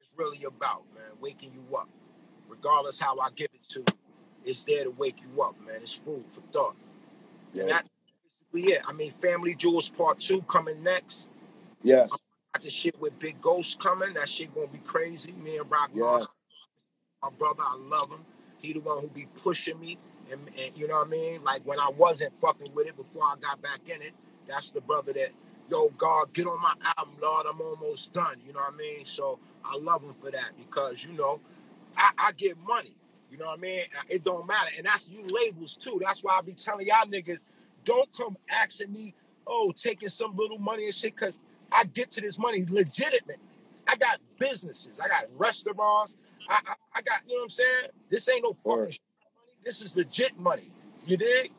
it's 0.00 0.10
really 0.16 0.44
about, 0.44 0.82
man, 0.94 1.04
waking 1.20 1.52
you 1.52 1.76
up. 1.76 1.88
Regardless 2.48 2.98
how 2.98 3.18
I 3.18 3.28
give 3.34 3.48
it 3.54 3.68
to 3.70 3.80
you, 3.80 3.84
it's 4.44 4.64
there 4.64 4.84
to 4.84 4.90
wake 4.90 5.18
you 5.22 5.42
up, 5.42 5.54
man. 5.66 5.76
It's 5.82 5.94
food 5.94 6.24
for 6.30 6.40
thought. 6.52 6.76
And 7.54 7.62
Yo. 7.62 7.68
that's 7.68 7.88
basically 8.52 8.72
it. 8.74 8.82
I 8.88 8.92
mean, 8.92 9.12
Family 9.12 9.54
Jewels 9.54 9.90
Part 9.90 10.20
2 10.20 10.42
coming 10.42 10.82
next. 10.82 11.28
Yes. 11.82 12.10
I 12.12 12.16
Got 12.58 12.62
the 12.62 12.70
shit 12.70 13.00
with 13.00 13.18
Big 13.18 13.40
Ghost 13.40 13.78
coming. 13.80 14.14
That 14.14 14.28
shit 14.28 14.54
gonna 14.54 14.66
be 14.68 14.78
crazy. 14.78 15.32
Me 15.32 15.58
and 15.58 15.70
Rock 15.70 15.94
Moss, 15.94 16.22
Yes. 16.22 16.34
my 17.22 17.30
brother, 17.30 17.62
I 17.66 17.76
love 17.76 18.10
him. 18.10 18.24
He 18.58 18.72
the 18.72 18.80
one 18.80 19.00
who 19.00 19.08
be 19.08 19.26
pushing 19.42 19.78
me. 19.80 19.98
And, 20.30 20.40
and 20.48 20.76
you 20.76 20.88
know 20.88 20.96
what 20.98 21.08
I 21.08 21.10
mean? 21.10 21.42
Like 21.44 21.62
when 21.66 21.80
I 21.80 21.90
wasn't 21.96 22.36
fucking 22.36 22.74
with 22.74 22.86
it 22.88 22.96
before 22.96 23.24
I 23.24 23.34
got 23.40 23.62
back 23.62 23.80
in 23.88 24.02
it, 24.02 24.12
that's 24.48 24.72
the 24.72 24.80
brother 24.80 25.12
that, 25.14 25.30
yo, 25.70 25.90
God, 25.90 26.32
get 26.32 26.46
on 26.46 26.60
my 26.60 26.74
album, 26.98 27.16
Lord. 27.22 27.46
I'm 27.48 27.60
almost 27.60 28.12
done. 28.12 28.36
You 28.46 28.52
know 28.52 28.60
what 28.60 28.74
I 28.74 28.76
mean? 28.76 29.04
So 29.04 29.38
I 29.64 29.76
love 29.76 30.02
him 30.02 30.14
for 30.14 30.30
that 30.30 30.52
because, 30.58 31.04
you 31.04 31.12
know, 31.12 31.40
I, 31.96 32.10
I 32.18 32.32
get 32.32 32.58
money. 32.66 32.94
You 33.30 33.38
know 33.38 33.46
what 33.46 33.58
I 33.58 33.62
mean? 33.62 33.80
Uh, 33.98 34.02
it 34.08 34.24
don't 34.24 34.46
matter. 34.46 34.70
And 34.76 34.86
that's 34.86 35.08
you 35.08 35.22
labels 35.26 35.76
too. 35.76 36.00
That's 36.02 36.22
why 36.24 36.38
I 36.38 36.42
be 36.42 36.52
telling 36.52 36.86
y'all 36.86 37.06
niggas, 37.06 37.40
don't 37.84 38.10
come 38.12 38.36
asking 38.50 38.92
me, 38.92 39.14
oh, 39.46 39.72
taking 39.74 40.08
some 40.08 40.36
little 40.36 40.58
money 40.58 40.86
and 40.86 40.94
shit, 40.94 41.14
because 41.14 41.38
I 41.72 41.84
get 41.84 42.10
to 42.12 42.20
this 42.20 42.38
money 42.38 42.66
legitimately. 42.68 43.36
I 43.88 43.96
got 43.96 44.18
businesses. 44.38 45.00
I 45.00 45.08
got 45.08 45.24
restaurants. 45.36 46.16
I, 46.48 46.60
I, 46.66 46.74
I 46.96 47.02
got, 47.02 47.20
you 47.28 47.36
know 47.36 47.40
what 47.40 47.44
I'm 47.44 47.50
saying? 47.50 47.88
This 48.10 48.28
ain't 48.28 48.42
no 48.44 48.52
fucking 48.52 48.76
money. 48.78 48.98
This 49.64 49.82
is 49.82 49.96
legit 49.96 50.38
money. 50.38 50.70
You 51.06 51.16
dig? 51.16 51.52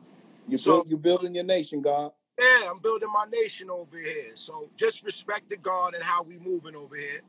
You 0.48 0.58
So 0.58 0.72
build 0.72 0.90
you 0.90 0.96
building 0.98 1.34
your 1.34 1.44
nation, 1.44 1.82
God. 1.82 2.12
yeah, 2.38 2.70
I'm 2.70 2.78
building 2.80 3.08
my 3.12 3.26
nation 3.32 3.70
over 3.70 3.98
here. 3.98 4.32
So 4.34 4.68
just 4.76 5.04
respect 5.04 5.50
the 5.50 5.56
God 5.56 5.94
and 5.94 6.02
how 6.02 6.22
we 6.22 6.38
moving 6.38 6.74
over 6.74 6.96
here. 6.96 7.20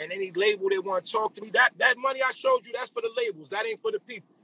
And 0.00 0.12
any 0.12 0.32
label 0.32 0.70
they 0.70 0.80
want 0.80 1.06
to 1.06 1.12
talk 1.12 1.34
to 1.36 1.42
me, 1.42 1.50
that 1.54 1.72
that 1.78 1.96
money 1.98 2.20
I 2.22 2.32
showed 2.32 2.66
you, 2.66 2.72
that's 2.74 2.90
for 2.90 3.02
the 3.02 3.10
labels. 3.18 3.50
That 3.50 3.66
ain't 3.66 3.80
for 3.80 3.92
the 3.92 4.00
people. 4.00 4.36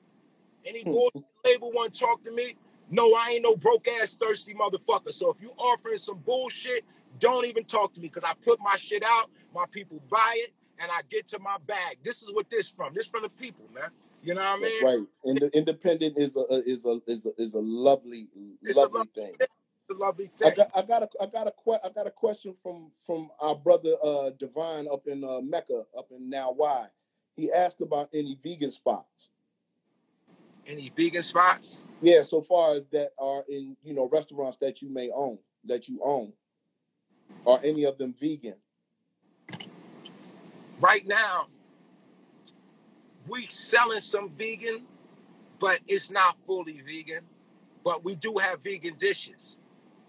Any 0.67 0.85
Hmm. 0.85 0.93
bullshit 0.93 1.15
label 1.47 1.73
want 1.73 1.95
to 1.95 2.01
talk 2.01 2.25
to 2.25 2.33
me? 2.33 2.57
No, 2.91 3.15
I 3.15 3.33
ain't 3.35 3.45
no 3.45 3.57
broke 3.57 3.89
ass 4.03 4.17
thirsty 4.17 4.55
motherfucker. 4.55 5.13
So 5.13 5.31
if 5.31 5.41
you 5.41 5.51
offering 5.59 5.99
some 5.99 6.19
bullshit, 6.19 6.85
don't 7.19 7.47
even 7.47 7.65
talk 7.65 7.93
to 7.95 8.01
me 8.01 8.09
because 8.09 8.25
I 8.25 8.35
put 8.45 8.61
my 8.61 8.77
shit 8.77 9.03
out, 9.07 9.31
my 9.55 9.67
people 9.71 10.03
buy 10.11 10.35
it, 10.39 10.53
and 10.81 10.91
I 10.93 11.01
get 11.11 11.29
to 11.29 11.39
my 11.41 11.57
bag. 11.67 11.99
This 12.03 12.23
is 12.23 12.33
what 12.35 12.51
this 12.51 12.69
from. 12.69 12.95
This 12.95 13.07
from 13.07 13.23
the 13.23 13.31
people, 13.31 13.67
man. 13.75 13.91
You 14.23 14.35
know 14.35 14.43
what 14.43 14.59
I 14.59 14.63
That's 14.63 14.81
mean? 14.83 14.83
right. 14.83 15.07
Ind- 15.25 15.51
independent 15.55 16.19
is 16.19 16.37
a 16.37 16.45
is 16.67 16.87
a 16.87 17.01
is 17.07 17.27
a 17.27 17.31
is 17.43 17.55
a 17.55 17.61
lovely 17.61 18.29
It's 18.65 18.83
a 18.83 18.89
lovely 18.89 18.89
lovely 18.89 19.11
thing. 19.15 19.37
thing. 19.39 19.49
Lovely 19.99 20.31
I 20.45 20.51
got 20.51 20.71
I 20.77 20.83
got 20.83 21.03
a 21.05 21.09
I 21.23 21.27
got 21.27 21.49
a 21.49 21.53
que- 21.65 21.81
I 21.85 21.91
got 21.91 22.07
a 22.09 22.13
question 22.13 22.55
from 22.55 22.93
from 23.07 23.31
our 23.41 23.57
brother 23.57 23.95
uh 24.05 24.31
Divine 24.39 24.89
up 24.93 25.07
in 25.09 25.25
uh, 25.25 25.41
Mecca 25.43 25.85
up 25.99 26.09
in 26.13 26.31
Now 26.31 26.53
Why. 26.53 26.87
He 27.37 27.53
asked 27.53 27.81
about 27.83 28.11
any 28.15 28.39
vegan 28.43 28.71
spots. 28.73 29.31
Any 30.67 30.93
vegan 30.97 31.23
spots? 31.23 31.85
Yeah, 32.03 32.23
so 32.23 32.41
far 32.43 32.75
as 32.75 32.87
that 32.93 33.11
are 33.19 33.45
in 33.49 33.77
you 33.85 33.95
know 33.95 34.09
restaurants 34.13 34.59
that 34.59 34.83
you 34.83 34.91
may 34.91 35.11
own 35.15 35.39
that 35.67 35.89
you 35.89 36.01
own. 36.05 36.33
Are 37.47 37.61
any 37.65 37.85
of 37.85 37.99
them 37.99 38.15
vegan? 38.15 38.57
Right 40.81 41.07
now, 41.07 41.47
we 43.29 43.47
selling 43.47 44.01
some 44.01 44.31
vegan, 44.31 44.85
but 45.61 45.81
it's 45.89 46.11
not 46.11 46.37
fully 46.47 46.83
vegan. 46.87 47.25
But 47.85 48.05
we 48.05 48.17
do 48.17 48.37
have 48.39 48.63
vegan 48.63 48.95
dishes. 48.99 49.59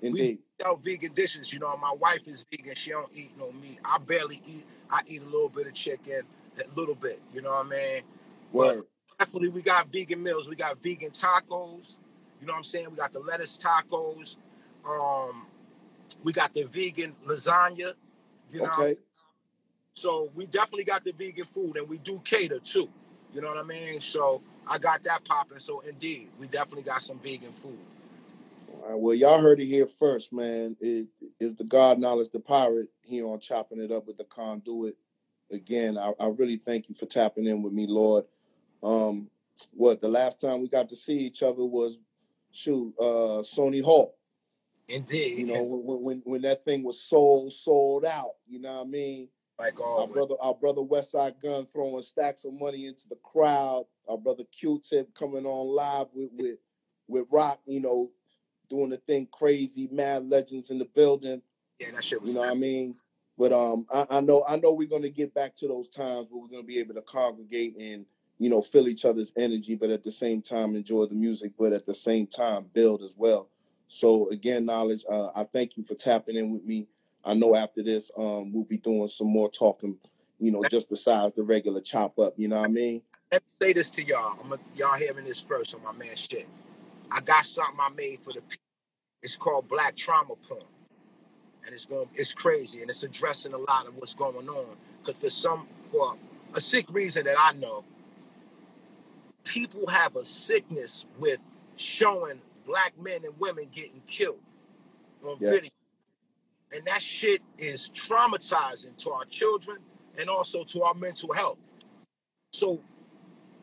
We 0.01 0.07
Indeed. 0.09 0.39
sell 0.61 0.77
vegan 0.77 1.13
dishes. 1.13 1.53
You 1.53 1.59
know, 1.59 1.75
my 1.77 1.93
wife 1.99 2.27
is 2.27 2.45
vegan. 2.51 2.75
She 2.75 2.91
don't 2.91 3.11
eat 3.13 3.33
no 3.37 3.51
meat. 3.51 3.79
I 3.83 3.97
barely 3.99 4.41
eat. 4.47 4.65
I 4.89 5.01
eat 5.07 5.21
a 5.21 5.25
little 5.25 5.49
bit 5.49 5.67
of 5.67 5.73
chicken, 5.73 6.21
a 6.59 6.79
little 6.79 6.95
bit. 6.95 7.21
You 7.33 7.41
know 7.41 7.51
what 7.51 7.67
I 7.67 7.69
mean? 7.69 8.03
But 8.53 8.87
definitely, 9.19 9.49
we 9.49 9.61
got 9.61 9.91
vegan 9.91 10.23
meals. 10.23 10.49
We 10.49 10.55
got 10.55 10.81
vegan 10.81 11.11
tacos. 11.11 11.97
You 12.39 12.47
know 12.47 12.53
what 12.53 12.57
I'm 12.59 12.63
saying? 12.63 12.87
We 12.91 12.97
got 12.97 13.13
the 13.13 13.19
lettuce 13.19 13.57
tacos. 13.57 14.37
Um, 14.87 15.47
we 16.23 16.33
got 16.33 16.53
the 16.53 16.63
vegan 16.63 17.15
lasagna. 17.27 17.93
You 18.51 18.61
know, 18.61 18.71
Okay. 18.79 18.97
so 19.95 20.31
we 20.35 20.47
definitely 20.47 20.85
got 20.85 21.03
the 21.03 21.11
vegan 21.13 21.45
food, 21.45 21.77
and 21.77 21.89
we 21.89 21.97
do 21.99 22.21
cater 22.23 22.59
too. 22.59 22.89
You 23.33 23.41
know 23.41 23.49
what 23.49 23.57
I 23.57 23.63
mean? 23.63 23.99
So 24.01 24.41
I 24.67 24.77
got 24.77 25.03
that 25.03 25.25
popping. 25.25 25.59
So 25.59 25.81
indeed, 25.81 26.29
we 26.39 26.47
definitely 26.47 26.83
got 26.83 27.01
some 27.01 27.19
vegan 27.19 27.51
food. 27.51 27.79
All 28.87 28.93
right, 28.93 29.01
well, 29.01 29.15
y'all 29.15 29.41
heard 29.41 29.59
it 29.59 29.65
here 29.65 29.85
first, 29.85 30.31
man. 30.31 30.77
It 30.79 31.07
is 31.41 31.55
the 31.55 31.65
God 31.65 31.99
knowledge, 31.99 32.29
the 32.31 32.39
pirate 32.39 32.87
here 33.01 33.27
on 33.27 33.41
chopping 33.41 33.81
it 33.81 33.91
up 33.91 34.07
with 34.07 34.15
the 34.17 34.23
conduit. 34.23 34.95
Again, 35.51 35.97
I, 35.97 36.13
I 36.17 36.27
really 36.27 36.55
thank 36.55 36.87
you 36.87 36.95
for 36.95 37.05
tapping 37.05 37.47
in 37.47 37.61
with 37.61 37.73
me, 37.73 37.85
Lord. 37.85 38.23
Um, 38.81 39.29
what 39.71 39.99
the 39.99 40.07
last 40.07 40.39
time 40.39 40.61
we 40.61 40.69
got 40.69 40.87
to 40.87 40.95
see 40.95 41.17
each 41.17 41.43
other 41.43 41.65
was 41.65 41.97
shoot, 42.53 42.93
uh, 42.97 43.43
Sony 43.43 43.83
Hall. 43.83 44.15
Indeed, 44.87 45.39
You 45.39 45.47
know, 45.47 45.63
when 45.63 46.03
when 46.03 46.21
when 46.23 46.41
that 46.43 46.63
thing 46.63 46.81
was 46.81 47.01
sold 47.01 47.51
sold 47.51 48.05
out. 48.05 48.35
You 48.47 48.61
know 48.61 48.75
what 48.75 48.87
I 48.87 48.89
mean? 48.89 49.27
like 49.59 49.81
Our 49.81 50.07
brother, 50.07 50.35
our 50.39 50.55
brother 50.55 50.81
Westside 50.81 51.41
Gun 51.41 51.65
throwing 51.65 52.01
stacks 52.03 52.45
of 52.45 52.53
money 52.53 52.85
into 52.85 53.09
the 53.09 53.17
crowd. 53.21 53.83
Our 54.07 54.17
brother 54.17 54.45
Q-Tip 54.57 55.13
coming 55.13 55.45
on 55.45 55.75
live 55.75 56.07
with 56.13 56.29
with 56.37 56.59
with 57.09 57.25
Roc. 57.29 57.59
You 57.65 57.81
know, 57.81 58.11
doing 58.69 58.89
the 58.89 58.97
thing 58.97 59.27
crazy. 59.31 59.87
Mad 59.91 60.29
legends 60.29 60.69
in 60.69 60.79
the 60.79 60.85
building. 60.85 61.41
Yeah, 61.79 61.91
that 61.91 62.03
shit 62.03 62.21
was 62.21 62.31
You 62.31 62.35
know 62.35 62.41
what 62.41 62.51
I 62.51 62.55
mean? 62.55 62.95
But 63.37 63.53
um, 63.53 63.85
I, 63.93 64.07
I 64.09 64.21
know 64.21 64.43
I 64.47 64.57
know 64.57 64.73
we're 64.73 64.87
gonna 64.87 65.09
get 65.09 65.33
back 65.33 65.55
to 65.57 65.67
those 65.67 65.87
times 65.89 66.27
where 66.29 66.41
we're 66.41 66.49
gonna 66.49 66.63
be 66.63 66.79
able 66.79 66.95
to 66.95 67.01
congregate 67.01 67.75
and 67.79 68.05
you 68.39 68.49
know 68.49 68.61
feel 68.61 68.87
each 68.87 69.05
other's 69.05 69.31
energy, 69.37 69.75
but 69.75 69.91
at 69.91 70.03
the 70.03 70.11
same 70.11 70.41
time 70.41 70.75
enjoy 70.75 71.05
the 71.05 71.15
music, 71.15 71.53
but 71.57 71.73
at 71.73 71.85
the 71.85 71.93
same 71.93 72.25
time 72.25 72.65
build 72.73 73.03
as 73.03 73.15
well. 73.15 73.47
So 73.87 74.29
again, 74.29 74.65
knowledge. 74.65 75.05
Uh, 75.09 75.29
I 75.35 75.43
thank 75.43 75.77
you 75.77 75.83
for 75.83 75.95
tapping 75.95 76.35
in 76.35 76.51
with 76.51 76.63
me. 76.63 76.87
I 77.23 77.33
know 77.33 77.55
after 77.55 77.83
this, 77.83 78.09
um, 78.17 78.51
we'll 78.53 78.63
be 78.63 78.77
doing 78.77 79.07
some 79.07 79.27
more 79.27 79.49
talking. 79.49 79.97
You 80.39 80.51
know, 80.51 80.63
just 80.69 80.89
besides 80.89 81.33
the 81.33 81.43
regular 81.43 81.81
chop 81.81 82.19
up. 82.19 82.33
You 82.37 82.47
know 82.47 82.57
what 82.57 82.65
I 82.65 82.71
mean? 82.71 83.01
Let 83.31 83.41
me 83.43 83.67
say 83.67 83.73
this 83.73 83.89
to 83.91 84.03
y'all. 84.03 84.39
I'm 84.43 84.53
a, 84.53 84.57
y'all 84.75 84.97
hearing 84.97 85.25
this 85.25 85.41
first 85.41 85.75
on 85.75 85.83
my 85.83 85.91
man 85.91 86.15
shit. 86.15 86.47
I 87.11 87.21
got 87.21 87.45
something 87.45 87.77
I 87.79 87.89
made 87.89 88.23
for 88.23 88.33
the 88.33 88.41
people. 88.41 88.63
It's 89.23 89.35
called 89.35 89.67
Black 89.67 89.95
Trauma 89.95 90.35
Porn, 90.47 90.61
and 91.65 91.73
it's 91.73 91.85
going. 91.85 92.07
It's 92.13 92.33
crazy, 92.33 92.81
and 92.81 92.89
it's 92.89 93.03
addressing 93.03 93.53
a 93.53 93.57
lot 93.57 93.87
of 93.87 93.95
what's 93.97 94.15
going 94.15 94.49
on. 94.49 94.77
Because 94.99 95.21
for 95.21 95.29
some, 95.29 95.67
for 95.91 96.15
a 96.53 96.61
sick 96.61 96.85
reason 96.91 97.25
that 97.25 97.35
I 97.39 97.53
know, 97.53 97.83
people 99.45 99.87
have 99.87 100.15
a 100.15 100.25
sickness 100.25 101.05
with 101.19 101.39
showing 101.77 102.41
black 102.65 102.93
men 103.01 103.25
and 103.25 103.33
women 103.39 103.67
getting 103.71 104.01
killed 104.07 104.39
on 105.23 105.39
video, 105.39 105.71
and 106.73 106.85
that 106.85 107.01
shit 107.01 107.41
is 107.57 107.89
traumatizing 107.93 108.97
to 108.97 109.11
our 109.11 109.25
children 109.25 109.79
and 110.19 110.29
also 110.29 110.63
to 110.65 110.83
our 110.83 110.93
mental 110.95 111.33
health. 111.33 111.57
So 112.53 112.81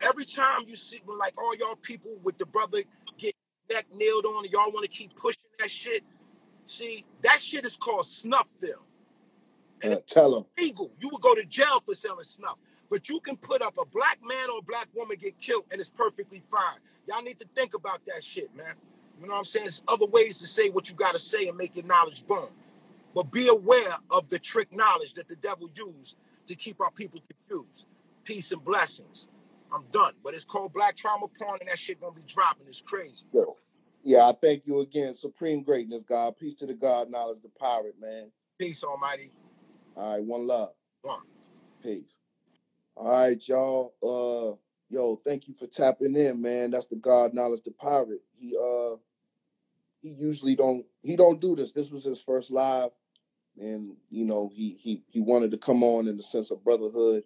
every 0.05 0.25
time 0.25 0.63
you 0.67 0.77
see 0.77 1.01
when 1.05 1.17
like 1.19 1.37
all 1.39 1.55
y'all 1.57 1.77
people 1.77 2.11
with 2.23 2.37
the 2.39 2.47
brother 2.47 2.79
get 3.17 3.35
neck 3.71 3.87
nailed 3.95 4.25
on 4.25 4.45
and 4.45 4.53
y'all 4.53 4.71
want 4.71 4.85
to 4.85 4.91
keep 4.91 5.15
pushing 5.17 5.43
that 5.59 5.71
shit, 5.71 6.03
see 6.67 7.05
that 7.23 7.41
shit 7.41 7.65
is 7.65 7.75
called 7.77 8.05
snuff 8.07 8.47
film. 8.49 8.83
And 9.83 9.95
Uh, 9.95 9.99
tell 10.07 10.31
them. 10.33 10.45
illegal. 10.57 10.91
You 11.01 11.09
would 11.11 11.21
go 11.21 11.35
to 11.35 11.45
jail 11.45 11.81
for 11.81 11.95
selling 11.95 12.25
snuff. 12.25 12.57
But 12.89 13.09
you 13.09 13.19
can 13.21 13.37
put 13.37 13.61
up 13.61 13.75
a 13.79 13.85
black 13.85 14.19
man 14.23 14.49
or 14.51 14.59
a 14.59 14.63
black 14.63 14.89
woman 14.95 15.17
get 15.19 15.39
killed 15.39 15.65
and 15.71 15.81
it's 15.81 15.91
perfectly 15.91 16.41
fine. 16.51 16.79
Y'all 17.07 17.23
need 17.23 17.39
to 17.39 17.47
think 17.55 17.73
about 17.75 18.01
that 18.07 18.23
shit, 18.23 18.55
man. 18.55 18.75
You 19.21 19.27
know 19.27 19.33
what 19.33 19.39
I'm 19.39 19.45
saying? 19.45 19.65
There's 19.65 19.83
other 19.87 20.07
ways 20.07 20.39
to 20.39 20.47
say 20.47 20.69
what 20.69 20.89
you 20.89 20.95
gotta 20.95 21.19
say 21.19 21.47
and 21.49 21.57
make 21.57 21.75
your 21.75 21.85
knowledge 21.85 22.25
born. 22.27 22.49
But 23.15 23.31
be 23.31 23.47
aware 23.49 23.97
of 24.11 24.29
the 24.29 24.39
trick 24.39 24.75
knowledge 24.75 25.13
that 25.15 25.27
the 25.27 25.37
devil 25.37 25.69
used 25.75 26.17
to 26.47 26.55
keep 26.55 26.81
our 26.81 26.91
people 26.91 27.21
confused. 27.29 27.85
Peace 28.25 28.51
and 28.53 28.63
blessings. 28.65 29.29
I'm 29.75 29.85
done. 29.91 30.13
But 30.23 30.33
it's 30.33 30.45
called 30.45 30.73
Black 30.73 30.95
Trauma 30.95 31.27
Porn, 31.27 31.57
and 31.59 31.69
that 31.69 31.77
shit 31.77 31.99
gonna 31.99 32.13
be 32.13 32.23
dropping. 32.25 32.67
It's 32.67 32.81
crazy. 32.81 33.25
Yo. 33.33 33.57
Yeah, 34.03 34.29
I 34.29 34.33
thank 34.39 34.67
you 34.67 34.81
again. 34.81 35.15
Supreme 35.15 35.63
greatness, 35.63 36.03
God. 36.03 36.37
Peace 36.37 36.53
to 36.55 36.67
the 36.67 36.75
God, 36.75 37.09
knowledge, 37.09 37.41
the 37.41 37.49
pirate, 37.49 37.95
man. 37.99 38.31
Peace, 38.59 38.83
Almighty. 38.83 39.31
All 39.97 40.13
right, 40.13 40.23
one 40.23 40.45
love. 40.45 40.73
One. 41.01 41.21
Peace. 41.81 42.17
All 42.95 43.11
right, 43.11 43.47
y'all. 43.47 43.95
Uh, 44.03 44.55
yo, 44.89 45.19
thank 45.25 45.47
you 45.47 45.55
for 45.55 45.65
tapping 45.67 46.15
in, 46.15 46.39
man. 46.39 46.71
That's 46.71 46.87
the 46.87 46.95
God, 46.97 47.33
knowledge, 47.33 47.61
the 47.65 47.71
pirate. 47.71 48.21
He 48.39 48.55
uh, 48.55 48.95
he 50.01 50.09
usually 50.09 50.55
don't 50.55 50.85
he 51.01 51.15
don't 51.15 51.41
do 51.41 51.55
this. 51.55 51.71
This 51.71 51.89
was 51.89 52.03
his 52.03 52.21
first 52.21 52.51
live, 52.51 52.91
and 53.59 53.97
you 54.11 54.23
know 54.23 54.51
he 54.53 54.77
he 54.79 55.03
he 55.07 55.19
wanted 55.19 55.51
to 55.51 55.57
come 55.57 55.83
on 55.83 56.07
in 56.07 56.15
the 56.15 56.23
sense 56.23 56.51
of 56.51 56.63
brotherhood 56.63 57.23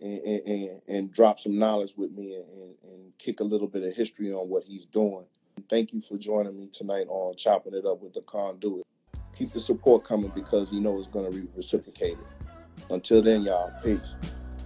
and 0.00 0.20
and, 0.20 0.80
and 0.88 1.12
drop 1.12 1.38
some 1.38 1.58
knowledge 1.58 1.94
with 1.96 2.12
me 2.12 2.34
and, 2.34 2.48
and, 2.50 2.74
and 2.84 3.18
kick 3.18 3.40
a 3.40 3.44
little 3.44 3.68
bit 3.68 3.82
of 3.82 3.94
history 3.94 4.32
on 4.32 4.48
what 4.48 4.64
he's 4.64 4.86
doing. 4.86 5.24
Thank 5.68 5.92
you 5.92 6.00
for 6.00 6.16
joining 6.16 6.56
me 6.56 6.68
tonight 6.72 7.06
on 7.08 7.36
chopping 7.36 7.74
it 7.74 7.84
up 7.86 8.02
with 8.02 8.14
the 8.14 8.20
conduit. 8.22 8.84
Keep 9.36 9.52
the 9.52 9.60
support 9.60 10.04
coming 10.04 10.30
because 10.34 10.72
you 10.72 10.80
know 10.80 10.98
it's 10.98 11.08
going 11.08 11.30
to 11.30 11.38
be 11.38 11.46
reciprocated. 11.56 12.18
Until 12.90 13.22
then, 13.22 13.42
y'all, 13.42 13.72
peace. 13.82 14.16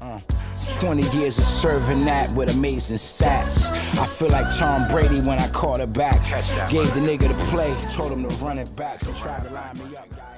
Uh, 0.00 0.20
20 0.80 1.02
years 1.16 1.38
of 1.38 1.44
serving 1.44 2.04
that 2.04 2.30
with 2.32 2.50
amazing 2.54 2.96
stats. 2.96 3.70
I 3.98 4.06
feel 4.06 4.28
like 4.28 4.54
Tom 4.56 4.86
Brady 4.88 5.20
when 5.20 5.38
I 5.38 5.48
caught 5.48 5.80
it 5.80 5.92
back. 5.92 6.20
Gave 6.70 6.92
the 6.94 7.00
nigga 7.00 7.28
the 7.28 7.44
play, 7.50 7.74
told 7.90 8.12
him 8.12 8.26
to 8.28 8.34
run 8.36 8.58
it 8.58 8.74
back. 8.76 8.98
He 9.00 9.12
tried 9.12 9.44
to 9.44 9.50
line 9.50 9.78
me 9.78 9.96
up. 9.96 10.29